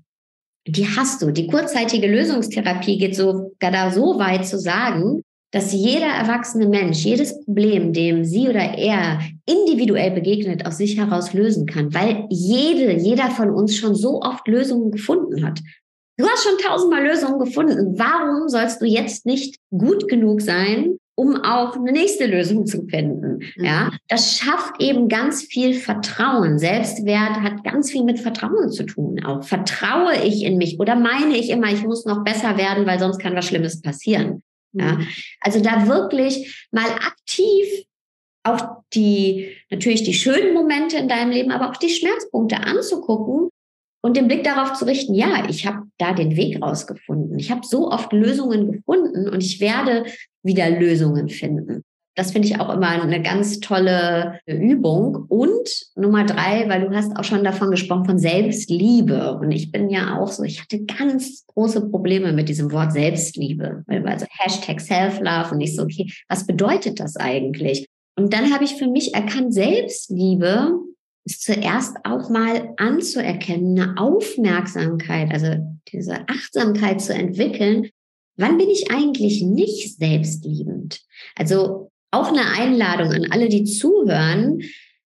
Die 0.68 0.86
hast 0.86 1.22
du. 1.22 1.32
Die 1.32 1.48
kurzzeitige 1.48 2.08
Lösungstherapie 2.08 3.00
geht 3.00 3.16
sogar 3.16 3.72
da 3.72 3.92
so 3.92 4.20
weit 4.20 4.46
zu 4.46 4.60
sagen, 4.60 5.24
dass 5.54 5.72
jeder 5.72 6.08
erwachsene 6.08 6.68
Mensch 6.68 7.06
jedes 7.06 7.40
Problem, 7.46 7.94
dem 7.94 8.26
sie 8.26 8.50
oder 8.50 8.76
er 8.78 9.20
individuell 9.46 10.10
begegnet, 10.10 10.66
aus 10.66 10.78
sich 10.78 10.98
heraus 10.98 11.34
lösen 11.34 11.68
kann, 11.68 11.94
weil 11.94 12.26
jede, 12.30 12.92
jeder 12.98 13.30
von 13.30 13.52
uns 13.52 13.78
schon 13.78 13.94
so 13.94 14.22
oft 14.22 14.48
Lösungen 14.48 14.92
gefunden 14.92 15.46
hat. 15.46 15.60
Du 16.18 16.26
hast 16.26 16.44
schon 16.44 16.58
tausendmal 16.58 17.04
Lösungen 17.06 17.40
gefunden. 17.40 17.98
Warum 17.98 18.50
sollst 18.50 18.82
du 18.82 18.86
jetzt 18.86 19.28
nicht 19.28 19.58
gut 19.70 20.08
genug 20.10 20.42
sein, 20.42 20.98
um 21.16 21.36
auch 21.44 21.76
eine 21.76 21.92
nächste 21.92 22.26
Lösung 22.26 22.66
zu 22.66 22.88
finden? 22.88 23.40
Mhm. 23.56 23.64
Ja, 23.66 23.92
das 24.08 24.38
schafft 24.38 24.82
eben 24.82 25.08
ganz 25.08 25.44
viel 25.44 25.76
Vertrauen. 25.76 26.58
Selbstwert 26.58 27.42
hat 27.42 27.64
ganz 27.64 27.92
viel 27.92 28.04
mit 28.04 28.20
Vertrauen 28.20 28.72
zu 28.72 28.86
tun. 28.86 29.24
Auch 29.24 29.44
vertraue 29.44 30.16
ich 30.24 30.44
in 30.44 30.58
mich 30.58 30.80
oder 30.80 30.96
meine 30.96 31.38
ich 31.38 31.52
immer, 31.52 31.72
ich 31.72 31.84
muss 31.84 32.06
noch 32.06 32.24
besser 32.24 32.58
werden, 32.58 32.88
weil 32.88 32.98
sonst 32.98 33.20
kann 33.20 33.36
was 33.36 33.46
Schlimmes 33.46 33.82
passieren. 33.82 34.42
Ja, 34.74 34.94
mhm. 34.94 35.08
also 35.40 35.62
da 35.62 35.88
wirklich 35.88 36.68
mal 36.72 36.90
aktiv 36.90 37.86
auch 38.44 38.84
die, 38.94 39.56
natürlich 39.70 40.04
die 40.04 40.14
schönen 40.14 40.54
Momente 40.54 40.98
in 40.98 41.08
deinem 41.08 41.32
Leben, 41.32 41.52
aber 41.52 41.70
auch 41.70 41.78
die 41.78 41.90
Schmerzpunkte 41.90 42.58
anzugucken 42.58 43.50
und 44.02 44.18
den 44.18 44.28
Blick 44.28 44.44
darauf 44.44 44.74
zu 44.74 44.86
richten, 44.86 45.16
ja, 45.16 45.48
ich 45.50 45.66
habe 45.66 45.84
da 45.98 46.14
den 46.14 46.36
Weg 46.36 46.62
rausgefunden. 46.62 47.40
Ich 47.40 47.52
habe 47.52 47.66
so 47.66 47.90
oft 47.90 48.12
Lösungen 48.12 48.74
gefunden 48.74 49.30
und 49.30 49.42
ich 49.42 49.62
werde 49.62 50.06
wieder 50.44 50.70
Lösungen 50.70 51.30
finden. 51.30 51.84
Das 52.16 52.32
finde 52.32 52.48
ich 52.48 52.60
auch 52.60 52.74
immer 52.74 52.90
eine 52.90 53.22
ganz 53.22 53.60
tolle 53.60 54.40
Übung. 54.46 55.26
Und 55.30 55.88
Nummer 55.96 56.26
drei, 56.26 56.70
weil 56.70 56.88
du 56.88 56.96
hast 56.96 57.16
auch 57.18 57.24
schon 57.24 57.44
davon 57.44 57.72
gesprochen, 57.72 58.06
von 58.06 58.20
Selbstliebe. 58.20 59.38
Und 59.38 59.52
ich 59.52 59.72
bin 59.72 59.90
ja 59.90 60.20
auch 60.20 60.32
so, 60.32 60.44
ich 60.44 60.62
hatte 60.62 60.84
ganz 60.84 61.46
große 61.48 61.90
Probleme 61.90 62.32
mit 62.34 62.50
diesem 62.50 62.72
Wort 62.72 62.92
Selbstliebe. 62.92 63.84
Also 63.88 64.26
Hashtag 64.30 64.80
Self-Love 64.80 65.56
und 65.56 65.62
ich 65.62 65.76
so, 65.76 65.84
okay, 65.84 66.12
was 66.28 66.46
bedeutet 66.46 67.00
das 67.00 67.16
eigentlich? 67.16 67.88
Und 68.16 68.34
dann 68.34 68.54
habe 68.54 68.64
ich 68.64 68.76
für 68.76 68.88
mich 68.88 69.16
erkannt, 69.16 69.54
Selbstliebe 69.54 70.80
ist 71.26 71.42
zuerst 71.42 71.98
auch 72.04 72.30
mal 72.30 72.74
anzuerkennen, 72.78 73.80
eine 73.80 73.98
Aufmerksamkeit, 73.98 75.32
also 75.32 75.56
diese 75.92 76.28
Achtsamkeit 76.28 77.02
zu 77.02 77.14
entwickeln. 77.14 77.90
Wann 78.36 78.58
bin 78.58 78.70
ich 78.70 78.92
eigentlich 78.92 79.42
nicht 79.42 79.98
selbstliebend? 79.98 81.02
Also 81.36 81.92
auch 82.14 82.28
eine 82.28 82.46
Einladung 82.46 83.12
an 83.12 83.28
alle, 83.32 83.50
die 83.50 83.64
zuhören. 83.64 84.62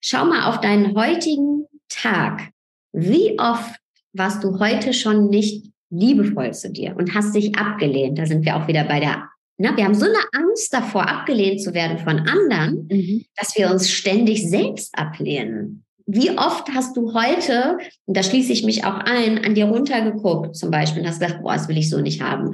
Schau 0.00 0.24
mal 0.24 0.48
auf 0.48 0.60
deinen 0.60 0.94
heutigen 0.94 1.66
Tag. 1.88 2.50
Wie 2.92 3.38
oft 3.38 3.76
warst 4.12 4.44
du 4.44 4.58
heute 4.58 4.92
schon 4.92 5.28
nicht 5.28 5.70
liebevoll 5.90 6.52
zu 6.52 6.70
dir 6.70 6.94
und 6.96 7.14
hast 7.14 7.34
dich 7.34 7.56
abgelehnt? 7.56 8.18
Da 8.18 8.26
sind 8.26 8.44
wir 8.44 8.56
auch 8.56 8.68
wieder 8.68 8.84
bei 8.84 9.00
der, 9.00 9.28
ne? 9.58 9.72
wir 9.76 9.84
haben 9.84 9.94
so 9.94 10.06
eine 10.06 10.22
Angst 10.32 10.72
davor, 10.72 11.08
abgelehnt 11.08 11.62
zu 11.62 11.74
werden 11.74 11.98
von 11.98 12.20
anderen, 12.20 12.88
mhm. 12.90 13.24
dass 13.36 13.56
wir 13.56 13.70
uns 13.70 13.90
ständig 13.90 14.48
selbst 14.48 14.96
ablehnen. 14.96 15.84
Wie 16.12 16.36
oft 16.36 16.68
hast 16.74 16.96
du 16.96 17.14
heute, 17.14 17.78
und 18.06 18.16
da 18.16 18.24
schließe 18.24 18.52
ich 18.52 18.64
mich 18.64 18.84
auch 18.84 18.98
ein, 18.98 19.44
an 19.44 19.54
dir 19.54 19.66
runtergeguckt 19.66 20.56
zum 20.56 20.72
Beispiel 20.72 21.02
und 21.02 21.08
hast 21.08 21.20
gesagt, 21.20 21.40
boah, 21.40 21.52
das 21.52 21.68
will 21.68 21.78
ich 21.78 21.88
so 21.88 22.00
nicht 22.00 22.20
haben. 22.20 22.50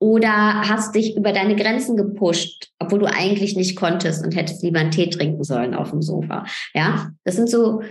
Oder 0.00 0.28
hast 0.68 0.92
dich 0.96 1.16
über 1.16 1.32
deine 1.32 1.54
Grenzen 1.54 1.96
gepusht, 1.96 2.72
obwohl 2.80 2.98
du 2.98 3.06
eigentlich 3.06 3.54
nicht 3.54 3.76
konntest 3.76 4.24
und 4.24 4.34
hättest 4.34 4.64
lieber 4.64 4.80
einen 4.80 4.90
Tee 4.90 5.08
trinken 5.08 5.44
sollen 5.44 5.74
auf 5.74 5.90
dem 5.90 6.02
Sofa. 6.02 6.46
Ja, 6.74 7.12
das 7.22 7.36
sind 7.36 7.48
so 7.48 7.82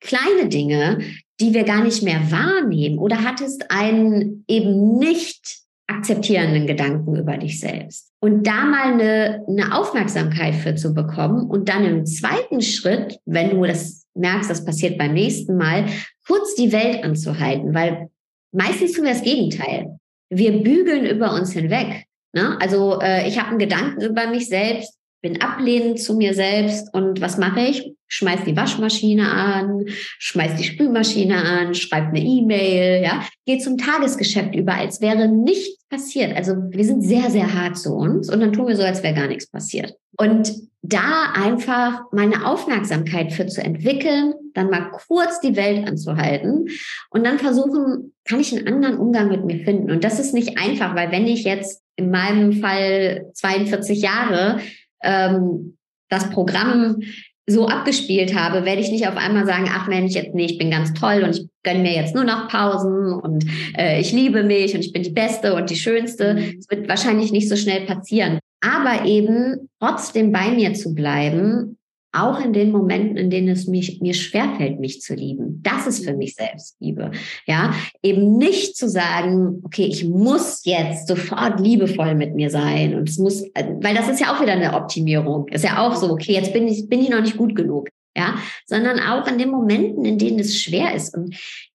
kleine 0.00 0.48
Dinge, 0.48 1.00
die 1.38 1.52
wir 1.52 1.64
gar 1.64 1.84
nicht 1.84 2.02
mehr 2.02 2.30
wahrnehmen. 2.30 2.98
Oder 2.98 3.24
hattest 3.24 3.70
einen 3.70 4.44
eben 4.48 4.96
nicht 4.98 5.58
akzeptierenden 5.86 6.66
Gedanken 6.66 7.14
über 7.16 7.36
dich 7.36 7.60
selbst. 7.60 8.10
Und 8.20 8.46
da 8.46 8.64
mal 8.64 8.94
eine, 8.94 9.44
eine 9.46 9.76
Aufmerksamkeit 9.76 10.54
für 10.54 10.74
zu 10.76 10.94
bekommen 10.94 11.50
und 11.50 11.68
dann 11.68 11.84
im 11.84 12.06
zweiten 12.06 12.62
Schritt, 12.62 13.18
wenn 13.26 13.50
du 13.50 13.66
das 13.66 14.01
merkst, 14.14 14.50
das 14.50 14.64
passiert 14.64 14.98
beim 14.98 15.14
nächsten 15.14 15.56
Mal, 15.56 15.86
kurz 16.26 16.54
die 16.54 16.72
Welt 16.72 17.04
anzuhalten, 17.04 17.74
weil 17.74 18.10
meistens 18.52 18.92
tun 18.92 19.04
wir 19.04 19.12
das 19.12 19.22
Gegenteil. 19.22 19.98
Wir 20.30 20.62
bügeln 20.62 21.06
über 21.06 21.34
uns 21.34 21.52
hinweg. 21.52 22.04
Ne? 22.34 22.56
Also 22.60 23.00
äh, 23.00 23.28
ich 23.28 23.38
habe 23.38 23.50
einen 23.50 23.58
Gedanken 23.58 24.02
über 24.02 24.26
mich 24.26 24.48
selbst, 24.48 24.98
bin 25.22 25.40
ablehnend 25.40 26.00
zu 26.00 26.14
mir 26.16 26.34
selbst 26.34 26.92
und 26.92 27.20
was 27.20 27.38
mache 27.38 27.60
ich? 27.60 27.94
Schmeiß 28.08 28.40
die 28.44 28.56
Waschmaschine 28.56 29.30
an, 29.30 29.84
schmeiß 30.18 30.56
die 30.56 30.64
Spülmaschine 30.64 31.36
an, 31.36 31.74
schreib 31.74 32.08
eine 32.08 32.20
E-Mail, 32.20 33.02
ja, 33.02 33.24
geh 33.46 33.58
zum 33.58 33.78
Tagesgeschäft 33.78 34.54
über, 34.54 34.74
als 34.74 35.00
wäre 35.00 35.28
nichts 35.28 35.86
passiert. 35.88 36.36
Also 36.36 36.54
wir 36.68 36.84
sind 36.84 37.02
sehr, 37.02 37.30
sehr 37.30 37.54
hart 37.54 37.78
zu 37.78 37.94
uns 37.94 38.30
und 38.30 38.40
dann 38.40 38.52
tun 38.52 38.66
wir 38.66 38.76
so, 38.76 38.82
als 38.82 39.02
wäre 39.02 39.14
gar 39.14 39.28
nichts 39.28 39.48
passiert. 39.48 39.94
Und 40.18 40.52
da 40.82 41.32
einfach 41.34 42.02
meine 42.10 42.44
Aufmerksamkeit 42.44 43.32
für 43.32 43.46
zu 43.46 43.62
entwickeln, 43.62 44.34
dann 44.52 44.68
mal 44.68 44.90
kurz 44.90 45.40
die 45.40 45.56
Welt 45.56 45.86
anzuhalten 45.86 46.66
und 47.10 47.24
dann 47.24 47.38
versuchen, 47.38 48.12
kann 48.24 48.40
ich 48.40 48.52
einen 48.54 48.66
anderen 48.66 48.98
Umgang 48.98 49.28
mit 49.28 49.44
mir 49.44 49.64
finden? 49.64 49.90
Und 49.90 50.02
das 50.04 50.18
ist 50.18 50.34
nicht 50.34 50.58
einfach, 50.58 50.94
weil 50.96 51.12
wenn 51.12 51.26
ich 51.26 51.44
jetzt 51.44 51.82
in 51.96 52.10
meinem 52.10 52.52
Fall 52.54 53.30
42 53.34 54.02
Jahre 54.02 54.58
ähm, 55.02 55.76
das 56.08 56.30
Programm 56.30 56.98
so 57.46 57.66
abgespielt 57.66 58.34
habe, 58.36 58.64
werde 58.64 58.80
ich 58.80 58.90
nicht 58.90 59.08
auf 59.08 59.16
einmal 59.16 59.46
sagen, 59.46 59.68
ach 59.68 59.88
Mensch, 59.88 60.14
jetzt 60.14 60.34
nee, 60.34 60.44
ich 60.44 60.58
bin 60.58 60.70
ganz 60.70 60.94
toll 60.94 61.22
und 61.24 61.36
ich 61.36 61.48
gönne 61.64 61.80
mir 61.80 61.94
jetzt 61.94 62.14
nur 62.14 62.24
noch 62.24 62.48
Pausen 62.48 63.12
und 63.12 63.44
äh, 63.76 64.00
ich 64.00 64.12
liebe 64.12 64.44
mich 64.44 64.74
und 64.74 64.80
ich 64.80 64.92
bin 64.92 65.02
die 65.02 65.10
Beste 65.10 65.54
und 65.54 65.68
die 65.68 65.76
Schönste. 65.76 66.34
Mhm. 66.34 66.58
Es 66.58 66.70
wird 66.70 66.88
wahrscheinlich 66.88 67.32
nicht 67.32 67.48
so 67.48 67.56
schnell 67.56 67.84
passieren. 67.84 68.38
Aber 68.64 69.06
eben 69.06 69.68
trotzdem 69.80 70.30
bei 70.30 70.50
mir 70.50 70.74
zu 70.74 70.94
bleiben 70.94 71.78
auch 72.12 72.44
in 72.44 72.52
den 72.52 72.70
Momenten, 72.70 73.16
in 73.16 73.30
denen 73.30 73.48
es 73.48 73.66
mich, 73.66 74.00
mir 74.00 74.14
schwerfällt, 74.14 74.78
mich 74.78 75.00
zu 75.00 75.14
lieben. 75.14 75.60
Das 75.62 75.86
ist 75.86 76.04
für 76.04 76.14
mich 76.14 76.34
Selbstliebe. 76.34 77.10
Ja, 77.46 77.74
eben 78.02 78.36
nicht 78.36 78.76
zu 78.76 78.88
sagen, 78.88 79.62
okay, 79.64 79.84
ich 79.84 80.04
muss 80.04 80.62
jetzt 80.64 81.08
sofort 81.08 81.58
liebevoll 81.58 82.14
mit 82.14 82.34
mir 82.34 82.50
sein 82.50 82.94
und 82.94 83.08
es 83.08 83.18
muss, 83.18 83.42
weil 83.54 83.94
das 83.94 84.08
ist 84.08 84.20
ja 84.20 84.34
auch 84.34 84.42
wieder 84.42 84.52
eine 84.52 84.74
Optimierung. 84.74 85.48
Ist 85.48 85.64
ja 85.64 85.86
auch 85.86 85.96
so, 85.96 86.10
okay, 86.10 86.32
jetzt 86.32 86.52
bin 86.52 86.68
ich, 86.68 86.88
bin 86.88 87.00
ich 87.00 87.08
noch 87.08 87.22
nicht 87.22 87.36
gut 87.36 87.56
genug. 87.56 87.88
Ja, 88.14 88.34
sondern 88.66 89.00
auch 89.00 89.26
in 89.26 89.38
den 89.38 89.48
Momenten, 89.48 90.04
in 90.04 90.18
denen 90.18 90.38
es 90.38 90.60
schwer 90.60 90.94
ist. 90.94 91.16
Und 91.16 91.34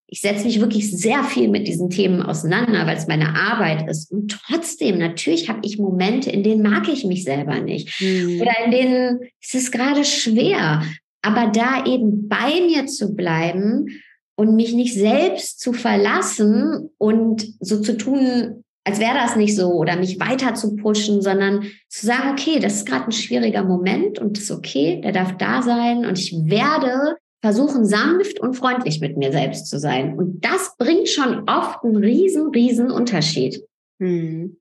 ich 0.10 0.22
setze 0.22 0.46
mich 0.46 0.62
wirklich 0.62 0.90
sehr 0.90 1.24
viel 1.26 1.50
mit 1.50 1.68
diesen 1.68 1.90
Themen 1.90 2.22
auseinander, 2.22 2.88
weil 2.88 2.96
es 2.96 3.08
meine 3.08 3.36
Arbeit 3.36 3.90
ist. 3.90 4.10
Und 4.10 4.32
trotzdem, 4.32 4.98
natürlich 4.98 5.50
habe 5.50 5.60
ich 5.64 5.80
Momente, 5.80 6.32
in 6.32 6.44
denen 6.44 6.62
mag 6.62 6.88
ich 6.88 7.04
mich 7.04 7.26
selber 7.26 7.60
nicht. 7.60 8.02
Mhm. 8.02 8.42
Oder 8.42 8.54
in 8.66 8.72
denen 8.72 9.20
ist 9.42 9.56
es 9.56 9.70
gerade 9.70 10.06
schwer. 10.06 10.84
Aber 11.22 11.52
da 11.52 11.86
eben 11.86 12.30
bei 12.30 12.62
mir 12.66 12.86
zu 12.88 13.16
bleiben 13.16 13.88
und 14.36 14.56
mich 14.56 14.74
nicht 14.74 14.94
selbst 14.94 15.60
zu 15.60 15.74
verlassen 15.74 16.90
und 16.98 17.46
so 17.60 17.82
zu 17.82 17.98
tun, 17.98 18.64
als 18.86 19.02
wäre 19.02 19.16
das 19.16 19.36
nicht 19.36 19.58
so 19.58 19.74
oder 19.74 19.98
mich 19.98 20.22
weiter 20.22 20.54
zu 20.54 20.78
pushen, 20.78 21.22
sondern 21.22 21.64
zu 21.90 22.06
sagen, 22.06 22.30
okay, 22.32 22.60
das 22.62 22.76
ist 22.76 22.86
gerade 22.86 23.08
ein 23.08 23.12
schwieriger 23.12 23.66
Moment 23.66 24.20
und 24.20 24.38
das 24.38 24.46
ist 24.46 24.52
okay, 24.52 25.02
der 25.02 25.12
darf 25.12 25.36
da 25.38 25.62
sein 25.62 26.06
und 26.06 26.18
ich 26.18 26.32
werde 26.46 27.18
versuchen, 27.42 27.86
sanft 27.86 28.40
und 28.40 28.56
freundlich 28.56 29.00
mit 29.00 29.18
mir 29.18 29.32
selbst 29.32 29.68
zu 29.68 29.80
sein. 29.80 30.18
Und 30.18 30.44
das 30.44 30.76
bringt 30.78 31.10
schon 31.10 31.48
oft 31.48 31.84
einen 31.84 31.98
riesen, 31.98 32.50
riesen 32.50 32.92
Unterschied. 32.92 33.64
Hm. 34.00 34.58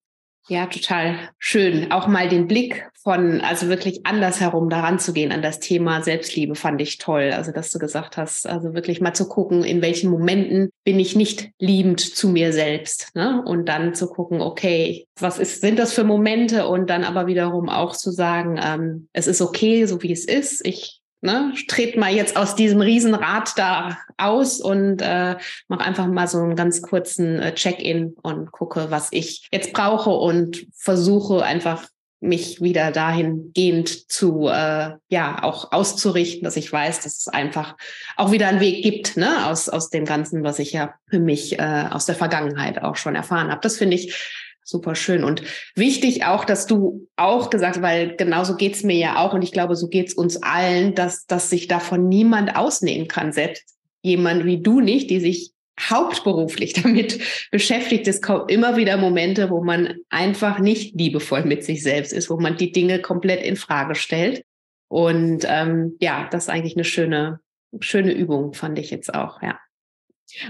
Ja, 0.48 0.66
total 0.66 1.18
schön. 1.38 1.90
Auch 1.90 2.06
mal 2.06 2.28
den 2.28 2.46
Blick 2.46 2.88
von, 3.02 3.40
also 3.40 3.68
wirklich 3.68 4.06
andersherum 4.06 4.68
daran 4.68 5.00
zu 5.00 5.12
gehen 5.12 5.32
an 5.32 5.42
das 5.42 5.58
Thema 5.58 6.02
Selbstliebe 6.02 6.54
fand 6.54 6.80
ich 6.80 6.98
toll. 6.98 7.32
Also, 7.34 7.50
dass 7.50 7.72
du 7.72 7.80
gesagt 7.80 8.16
hast, 8.16 8.46
also 8.48 8.72
wirklich 8.72 9.00
mal 9.00 9.12
zu 9.12 9.28
gucken, 9.28 9.64
in 9.64 9.82
welchen 9.82 10.08
Momenten 10.08 10.70
bin 10.84 11.00
ich 11.00 11.16
nicht 11.16 11.50
liebend 11.58 11.98
zu 11.98 12.28
mir 12.28 12.52
selbst. 12.52 13.10
Ne? 13.16 13.42
Und 13.44 13.68
dann 13.68 13.94
zu 13.94 14.06
gucken, 14.06 14.40
okay, 14.40 15.08
was 15.18 15.40
ist, 15.40 15.62
sind 15.62 15.80
das 15.80 15.92
für 15.92 16.04
Momente? 16.04 16.68
Und 16.68 16.90
dann 16.90 17.02
aber 17.02 17.26
wiederum 17.26 17.68
auch 17.68 17.96
zu 17.96 18.12
sagen, 18.12 18.60
ähm, 18.62 19.08
es 19.12 19.26
ist 19.26 19.42
okay, 19.42 19.86
so 19.86 20.00
wie 20.04 20.12
es 20.12 20.24
ist. 20.24 20.64
Ich 20.64 21.00
ne, 21.26 21.52
tret 21.68 21.98
mal 21.98 22.12
jetzt 22.12 22.36
aus 22.36 22.54
diesem 22.54 22.80
Riesenrad 22.80 23.52
da 23.56 23.98
aus 24.16 24.60
und 24.60 25.02
äh, 25.02 25.36
mach 25.68 25.80
einfach 25.80 26.06
mal 26.06 26.26
so 26.26 26.38
einen 26.38 26.56
ganz 26.56 26.80
kurzen 26.80 27.38
äh, 27.38 27.54
Check-in 27.54 28.14
und 28.22 28.50
gucke, 28.52 28.86
was 28.90 29.08
ich 29.10 29.48
jetzt 29.52 29.74
brauche 29.74 30.10
und 30.10 30.66
versuche 30.74 31.44
einfach 31.44 31.86
mich 32.20 32.62
wieder 32.62 32.92
dahingehend 32.92 34.10
zu, 34.10 34.48
äh, 34.48 34.92
ja, 35.08 35.42
auch 35.42 35.72
auszurichten, 35.72 36.44
dass 36.44 36.56
ich 36.56 36.72
weiß, 36.72 37.00
dass 37.00 37.18
es 37.18 37.28
einfach 37.28 37.76
auch 38.16 38.32
wieder 38.32 38.48
einen 38.48 38.60
Weg 38.60 38.82
gibt, 38.82 39.18
ne, 39.18 39.46
aus, 39.46 39.68
aus 39.68 39.90
dem 39.90 40.06
Ganzen, 40.06 40.42
was 40.42 40.58
ich 40.58 40.72
ja 40.72 40.94
für 41.10 41.18
mich 41.18 41.58
äh, 41.58 41.84
aus 41.90 42.06
der 42.06 42.14
Vergangenheit 42.14 42.82
auch 42.82 42.96
schon 42.96 43.14
erfahren 43.14 43.50
habe. 43.50 43.60
Das 43.60 43.76
finde 43.76 43.96
ich 43.96 44.45
Super 44.68 44.96
schön 44.96 45.22
und 45.22 45.42
wichtig 45.76 46.24
auch, 46.24 46.44
dass 46.44 46.66
du 46.66 47.06
auch 47.14 47.50
gesagt, 47.50 47.82
weil 47.82 48.16
genauso 48.16 48.56
geht's 48.56 48.82
mir 48.82 48.96
ja 48.96 49.24
auch 49.24 49.32
und 49.32 49.42
ich 49.42 49.52
glaube, 49.52 49.76
so 49.76 49.86
geht's 49.86 50.12
uns 50.12 50.42
allen, 50.42 50.96
dass, 50.96 51.24
dass 51.26 51.50
sich 51.50 51.68
davon 51.68 52.08
niemand 52.08 52.56
ausnehmen 52.56 53.06
kann, 53.06 53.30
selbst 53.30 53.76
jemand 54.02 54.44
wie 54.44 54.60
du 54.60 54.80
nicht, 54.80 55.08
die 55.08 55.20
sich 55.20 55.52
hauptberuflich 55.78 56.72
damit 56.82 57.20
beschäftigt. 57.52 58.08
Es 58.08 58.20
kommen 58.20 58.48
immer 58.48 58.76
wieder 58.76 58.96
Momente, 58.96 59.50
wo 59.50 59.62
man 59.62 59.94
einfach 60.08 60.58
nicht 60.58 60.98
liebevoll 60.98 61.44
mit 61.44 61.62
sich 61.62 61.84
selbst 61.84 62.12
ist, 62.12 62.28
wo 62.28 62.36
man 62.36 62.56
die 62.56 62.72
Dinge 62.72 63.00
komplett 63.00 63.44
in 63.44 63.54
Frage 63.54 63.94
stellt. 63.94 64.44
Und 64.88 65.44
ähm, 65.46 65.96
ja, 66.00 66.28
das 66.32 66.44
ist 66.44 66.50
eigentlich 66.50 66.74
eine 66.74 66.84
schöne, 66.84 67.38
schöne 67.78 68.12
Übung, 68.12 68.52
fand 68.52 68.80
ich 68.80 68.90
jetzt 68.90 69.14
auch, 69.14 69.40
ja. 69.42 69.60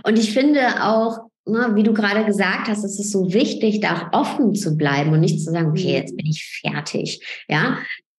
Und 0.05 0.18
ich 0.18 0.33
finde 0.33 0.83
auch, 0.85 1.18
wie 1.46 1.82
du 1.82 1.94
gerade 1.94 2.24
gesagt 2.24 2.68
hast, 2.68 2.85
es 2.85 2.98
ist 2.98 3.12
so 3.12 3.32
wichtig, 3.32 3.80
da 3.80 4.11
auch 4.11 4.20
offen 4.20 4.54
zu 4.54 4.76
bleiben 4.76 5.12
und 5.12 5.20
nicht 5.20 5.40
zu 5.40 5.50
sagen, 5.52 5.70
okay, 5.70 5.88
mhm. 5.88 5.94
jetzt 5.94 6.16
bin 6.16 6.26
ich 6.26 6.61
fertig, 6.62 7.24
ja, 7.48 7.78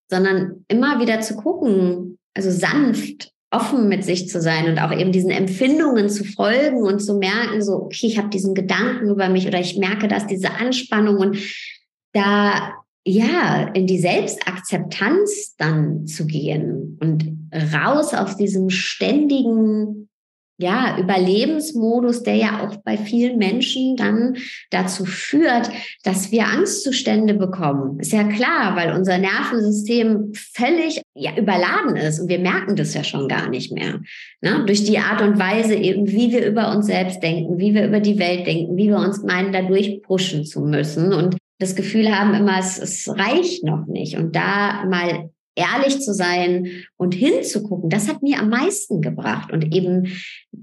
sondern 0.09 0.63
immer 0.69 1.01
wieder 1.01 1.19
zu 1.19 1.35
gucken, 1.35 2.17
also 2.33 2.49
sanft 2.49 3.31
offen 3.51 3.87
mit 3.87 4.03
sich 4.03 4.29
zu 4.29 4.41
sein 4.41 4.67
und 4.69 4.79
auch 4.79 4.91
eben 4.91 5.11
diesen 5.11 5.29
Empfindungen 5.29 6.09
zu 6.09 6.25
folgen 6.25 6.83
und 6.83 6.99
zu 6.99 7.17
merken, 7.17 7.61
so, 7.61 7.83
okay, 7.83 8.07
ich 8.07 8.17
habe 8.17 8.29
diesen 8.29 8.53
Gedanken 8.53 9.09
über 9.09 9.29
mich 9.29 9.47
oder 9.47 9.59
ich 9.59 9.77
merke, 9.77 10.07
dass 10.07 10.27
diese 10.27 10.51
Anspannung 10.51 11.17
und 11.17 11.37
da 12.13 12.73
ja, 13.05 13.69
in 13.73 13.87
die 13.87 13.99
Selbstakzeptanz 13.99 15.55
dann 15.57 16.07
zu 16.07 16.27
gehen 16.27 16.97
und 16.99 17.49
raus 17.73 18.13
aus 18.13 18.35
diesem 18.35 18.69
ständigen 18.69 20.06
ja, 20.57 20.97
Überlebensmodus, 20.99 22.23
der 22.23 22.35
ja 22.35 22.67
auch 22.67 22.77
bei 22.77 22.97
vielen 22.97 23.37
Menschen 23.37 23.95
dann 23.95 24.37
dazu 24.71 25.05
führt, 25.05 25.69
dass 26.03 26.31
wir 26.31 26.47
Angstzustände 26.47 27.35
bekommen. 27.35 27.99
Ist 27.99 28.11
ja 28.11 28.23
klar, 28.23 28.75
weil 28.75 28.93
unser 28.93 29.19
Nervensystem 29.19 30.31
völlig 30.33 31.01
ja, 31.13 31.35
überladen 31.37 31.95
ist 31.95 32.19
und 32.19 32.29
wir 32.29 32.39
merken 32.39 32.75
das 32.75 32.95
ja 32.95 33.03
schon 33.03 33.27
gar 33.27 33.49
nicht 33.49 33.71
mehr. 33.71 34.01
Ne? 34.41 34.63
Durch 34.65 34.83
die 34.83 34.97
Art 34.97 35.21
und 35.21 35.37
Weise 35.37 35.75
eben, 35.75 36.11
wie 36.11 36.31
wir 36.31 36.45
über 36.45 36.75
uns 36.75 36.87
selbst 36.87 37.21
denken, 37.21 37.59
wie 37.59 37.75
wir 37.75 37.85
über 37.85 37.99
die 37.99 38.17
Welt 38.17 38.47
denken, 38.47 38.77
wie 38.77 38.87
wir 38.87 38.97
uns 38.97 39.21
meinen, 39.23 39.51
dadurch 39.51 40.01
pushen 40.01 40.43
zu 40.45 40.61
müssen 40.61 41.13
und 41.13 41.37
das 41.59 41.75
Gefühl 41.75 42.15
haben 42.15 42.33
immer, 42.35 42.59
es, 42.59 42.77
es 42.77 43.09
reicht 43.09 43.63
noch 43.63 43.87
nicht. 43.87 44.17
Und 44.17 44.35
da 44.35 44.85
mal 44.85 45.29
ehrlich 45.57 45.99
zu 45.99 46.13
sein 46.13 46.67
und 46.95 47.13
hinzugucken, 47.13 47.89
das 47.89 48.07
hat 48.07 48.21
mir 48.21 48.39
am 48.39 48.49
meisten 48.49 49.01
gebracht 49.01 49.51
und 49.51 49.73
eben 49.73 50.13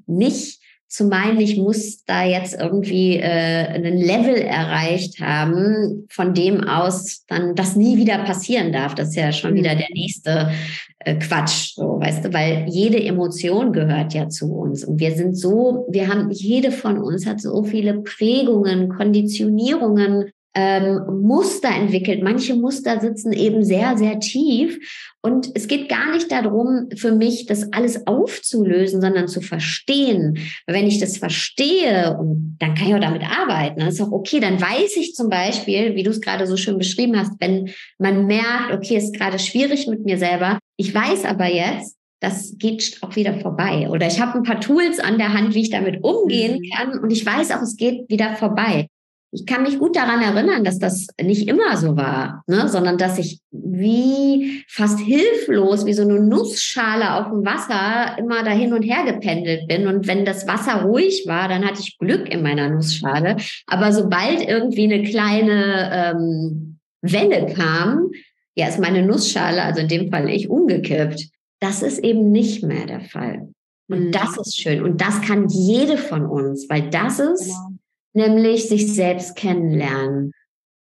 nicht 0.07 0.61
zu 0.95 1.07
meinen, 1.07 1.41
ich 1.41 1.57
muss 1.57 2.05
da 2.05 2.25
jetzt 2.25 2.55
irgendwie 2.55 3.17
äh, 3.17 3.67
einen 3.67 3.97
Level 3.97 4.37
erreicht 4.37 5.21
haben, 5.21 6.07
von 6.09 6.35
dem 6.35 6.63
aus 6.63 7.25
dann 7.27 7.57
das 7.57 7.75
nie 7.75 7.97
wieder 7.97 8.19
passieren 8.19 8.73
darf. 8.73 8.95
Das 8.95 9.09
ist 9.09 9.17
ja 9.17 9.33
schon 9.33 9.53
mhm. 9.53 9.57
wieder 9.57 9.75
der 9.75 9.89
nächste 9.93 10.53
äh, 11.01 11.17
Quatsch, 11.17 11.75
so 11.75 11.99
weißt 12.01 12.27
du, 12.27 12.33
weil 12.33 12.67
jede 12.69 13.03
Emotion 13.03 13.73
gehört 13.73 14.15
ja 14.15 14.29
zu 14.29 14.55
uns 14.55 14.85
und 14.85 15.01
wir 15.01 15.17
sind 15.17 15.37
so, 15.37 15.85
wir 15.91 16.07
haben 16.07 16.31
jede 16.31 16.71
von 16.71 16.99
uns 16.99 17.27
hat 17.27 17.41
so 17.41 17.65
viele 17.65 18.01
Prägungen, 18.03 18.89
Konditionierungen 18.89 20.31
ähm, 20.55 21.01
Muster 21.23 21.69
entwickelt. 21.69 22.23
Manche 22.23 22.55
Muster 22.55 23.01
sitzen 23.01 23.33
eben 23.33 23.65
sehr, 23.65 23.97
sehr 23.97 24.21
tief. 24.21 24.79
Und 25.21 25.51
es 25.55 25.69
geht 25.69 25.89
gar 25.89 26.13
nicht 26.13 26.31
darum, 26.31 26.89
für 26.97 27.13
mich 27.13 27.47
das 27.47 27.73
alles 27.73 28.07
aufzulösen, 28.07 29.01
sondern 29.01 29.27
zu 29.27 29.41
verstehen. 29.41 30.39
Weil 30.67 30.77
wenn 30.77 30.87
ich 30.87 31.01
das 31.01 31.17
verstehe, 31.17 32.17
und 32.19 32.57
dann 32.61 32.75
kann 32.75 32.89
ich 32.89 32.95
auch 32.95 33.01
damit 33.01 33.23
arbeiten, 33.23 33.81
dann 33.81 33.89
ist 33.89 34.01
auch 34.01 34.13
okay, 34.13 34.39
dann 34.39 34.61
weiß 34.61 34.97
ich 34.97 35.15
zum 35.15 35.31
Beispiel, 35.31 35.95
wie 35.95 36.03
du 36.03 36.11
es 36.11 36.21
gerade 36.21 36.47
so 36.47 36.57
schön 36.57 36.79
beschrieben 36.79 37.19
hast, 37.19 37.33
wenn 37.41 37.71
man 37.99 38.27
merkt, 38.27 38.73
okay, 38.73 38.97
es 38.97 39.05
ist 39.05 39.17
gerade 39.17 39.39
schwierig 39.39 39.87
mit 39.87 40.05
mir 40.05 40.19
selber. 40.19 40.59
Ich 40.77 40.95
weiß 40.95 41.25
aber 41.25 41.47
jetzt, 41.47 41.97
das 42.21 42.57
geht 42.59 42.99
auch 43.03 43.17
wieder 43.17 43.39
vorbei. 43.41 43.89
Oder 43.91 44.07
ich 44.07 44.21
habe 44.21 44.39
ein 44.39 44.45
paar 44.45 44.61
Tools 44.61 44.99
an 44.99 45.19
der 45.19 45.33
Hand, 45.33 45.55
wie 45.55 45.63
ich 45.63 45.71
damit 45.71 46.03
umgehen 46.03 46.61
mhm. 46.61 46.71
kann. 46.75 46.99
Und 46.99 47.11
ich 47.11 47.25
weiß 47.25 47.51
auch, 47.53 47.63
es 47.63 47.77
geht 47.77 48.09
wieder 48.09 48.35
vorbei. 48.37 48.89
Ich 49.35 49.47
kann 49.47 49.65
mich 49.65 49.81
gut 49.81 49.97
daran 49.97 50.23
erinnern, 50.23 50.63
dass 50.63 50.79
das 50.79 51.09
nicht 51.21 51.49
immer 51.49 51.77
so 51.77 51.97
war, 51.97 52.45
ne? 52.47 52.69
sondern 52.69 52.99
dass 52.99 53.19
ich 53.19 53.41
wie 53.51 54.63
fast 54.69 55.01
hilflos, 55.01 55.87
wie 55.87 55.93
so 55.93 56.03
eine 56.03 56.21
Nussschale 56.21 57.15
auf 57.15 57.31
dem 57.31 57.45
Wasser 57.45 58.17
immer 58.19 58.45
da 58.45 58.53
hin 58.53 58.73
und 58.73 58.83
her 58.83 59.05
gependelt 59.05 59.67
bin. 59.67 59.89
Und 59.89 60.07
wenn 60.07 60.25
das 60.25 60.47
Wasser 60.47 60.83
ruhig 60.83 61.25
war, 61.27 61.49
dann 61.49 61.65
hatte 61.65 61.81
ich 61.81 61.99
Glück 61.99 62.33
in 62.33 62.43
meiner 62.43 62.71
Nussschale. 62.71 63.37
Aber 63.67 63.93
sobald 63.93 64.41
irgendwie 64.41 64.85
eine 64.85 65.03
kleine 65.03 65.91
ähm, 65.93 66.79
Welle 67.03 67.53
kam, 67.55 68.11
ja, 68.55 68.69
ist 68.69 68.79
meine 68.79 69.05
Nussschale, 69.05 69.63
also 69.63 69.81
in 69.81 69.89
dem 69.89 70.11
Fall 70.13 70.31
ich, 70.31 70.49
umgekippt. 70.49 71.29
Das 71.59 71.83
ist 71.83 71.99
eben 71.99 72.31
nicht 72.31 72.63
mehr 72.63 72.87
der 72.87 73.01
Fall. 73.01 73.49
Und 73.89 74.07
mhm. 74.07 74.13
das 74.13 74.39
ist 74.39 74.61
schön. 74.61 74.85
Und 74.85 75.01
das 75.01 75.21
kann 75.23 75.49
jede 75.49 75.97
von 75.97 76.25
uns, 76.25 76.69
weil 76.71 76.89
das 76.91 77.19
ist 77.19 77.49
genau 77.49 77.74
nämlich 78.15 78.69
sich 78.69 78.93
selbst 78.93 79.37
kennenlernen. 79.37 80.33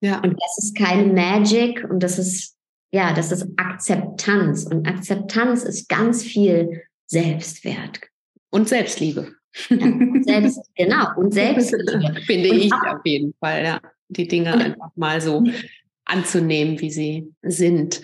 Ja. 0.01 0.21
Und 0.21 0.37
das 0.41 0.65
ist 0.65 0.77
keine 0.77 1.13
Magic 1.13 1.85
und 1.89 2.03
das 2.03 2.19
ist, 2.19 2.57
ja, 2.93 3.13
das 3.13 3.33
ist 3.33 3.47
Akzeptanz. 3.57 4.65
Und 4.65 4.87
Akzeptanz 4.89 5.65
ist 5.65 5.89
ganz 5.89 6.23
viel 6.23 6.83
Selbstwert. 7.07 8.01
Und 8.51 8.69
Selbstliebe. 8.69 9.33
Ja, 9.69 9.87
und 9.87 10.25
selbst, 10.25 10.61
genau, 10.77 11.07
und 11.17 11.35
Selbstliebe. 11.35 12.15
Finde 12.27 12.51
und 12.51 12.57
ich 12.57 12.73
auch, 12.73 12.97
auf 12.97 13.01
jeden 13.05 13.35
Fall, 13.41 13.65
ja. 13.65 13.81
Die 14.11 14.27
Dinge 14.27 14.55
einfach 14.55 14.91
mal 14.97 15.21
so 15.21 15.45
anzunehmen, 16.07 16.81
wie 16.81 16.91
sie 16.91 17.35
sind. 17.43 18.01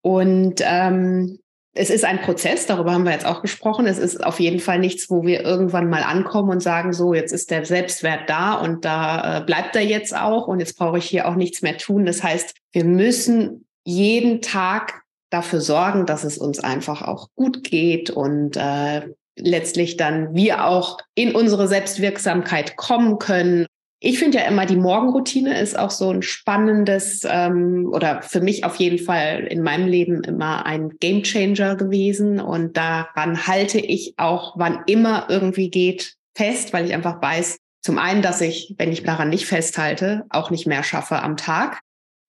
Und 0.00 0.62
ähm, 0.64 1.38
es 1.74 1.88
ist 1.88 2.04
ein 2.04 2.20
Prozess, 2.20 2.66
darüber 2.66 2.92
haben 2.92 3.04
wir 3.04 3.12
jetzt 3.12 3.24
auch 3.24 3.40
gesprochen. 3.40 3.86
Es 3.86 3.98
ist 3.98 4.22
auf 4.22 4.40
jeden 4.40 4.60
Fall 4.60 4.78
nichts, 4.78 5.08
wo 5.08 5.22
wir 5.24 5.42
irgendwann 5.42 5.88
mal 5.88 6.02
ankommen 6.02 6.50
und 6.50 6.60
sagen, 6.60 6.92
so, 6.92 7.14
jetzt 7.14 7.32
ist 7.32 7.50
der 7.50 7.64
Selbstwert 7.64 8.28
da 8.28 8.54
und 8.54 8.84
da 8.84 9.38
äh, 9.38 9.44
bleibt 9.44 9.74
er 9.74 9.82
jetzt 9.82 10.14
auch 10.14 10.48
und 10.48 10.60
jetzt 10.60 10.76
brauche 10.76 10.98
ich 10.98 11.06
hier 11.06 11.26
auch 11.26 11.34
nichts 11.34 11.62
mehr 11.62 11.78
tun. 11.78 12.04
Das 12.04 12.22
heißt, 12.22 12.54
wir 12.72 12.84
müssen 12.84 13.66
jeden 13.84 14.42
Tag 14.42 15.02
dafür 15.30 15.62
sorgen, 15.62 16.04
dass 16.04 16.24
es 16.24 16.36
uns 16.36 16.60
einfach 16.60 17.00
auch 17.02 17.28
gut 17.34 17.64
geht 17.64 18.10
und 18.10 18.56
äh, 18.58 19.08
letztlich 19.36 19.96
dann 19.96 20.34
wir 20.34 20.66
auch 20.66 20.98
in 21.14 21.34
unsere 21.34 21.68
Selbstwirksamkeit 21.68 22.76
kommen 22.76 23.18
können 23.18 23.66
ich 24.04 24.18
finde 24.18 24.38
ja 24.38 24.44
immer, 24.46 24.66
die 24.66 24.76
Morgenroutine 24.76 25.60
ist 25.60 25.78
auch 25.78 25.90
so 25.90 26.10
ein 26.10 26.22
spannendes 26.22 27.24
ähm, 27.24 27.88
oder 27.92 28.20
für 28.22 28.40
mich 28.40 28.64
auf 28.64 28.74
jeden 28.76 28.98
Fall 28.98 29.46
in 29.48 29.62
meinem 29.62 29.86
Leben 29.86 30.24
immer 30.24 30.66
ein 30.66 30.98
Gamechanger 30.98 31.76
gewesen. 31.76 32.40
Und 32.40 32.76
daran 32.76 33.46
halte 33.46 33.78
ich 33.78 34.14
auch, 34.16 34.58
wann 34.58 34.82
immer 34.86 35.28
irgendwie 35.28 35.70
geht, 35.70 36.16
fest, 36.34 36.72
weil 36.72 36.84
ich 36.84 36.94
einfach 36.94 37.22
weiß, 37.22 37.58
zum 37.80 37.98
einen, 37.98 38.22
dass 38.22 38.40
ich, 38.40 38.74
wenn 38.76 38.90
ich 38.90 39.04
daran 39.04 39.28
nicht 39.28 39.46
festhalte, 39.46 40.24
auch 40.30 40.50
nicht 40.50 40.66
mehr 40.66 40.82
schaffe 40.82 41.22
am 41.22 41.36
Tag. 41.36 41.80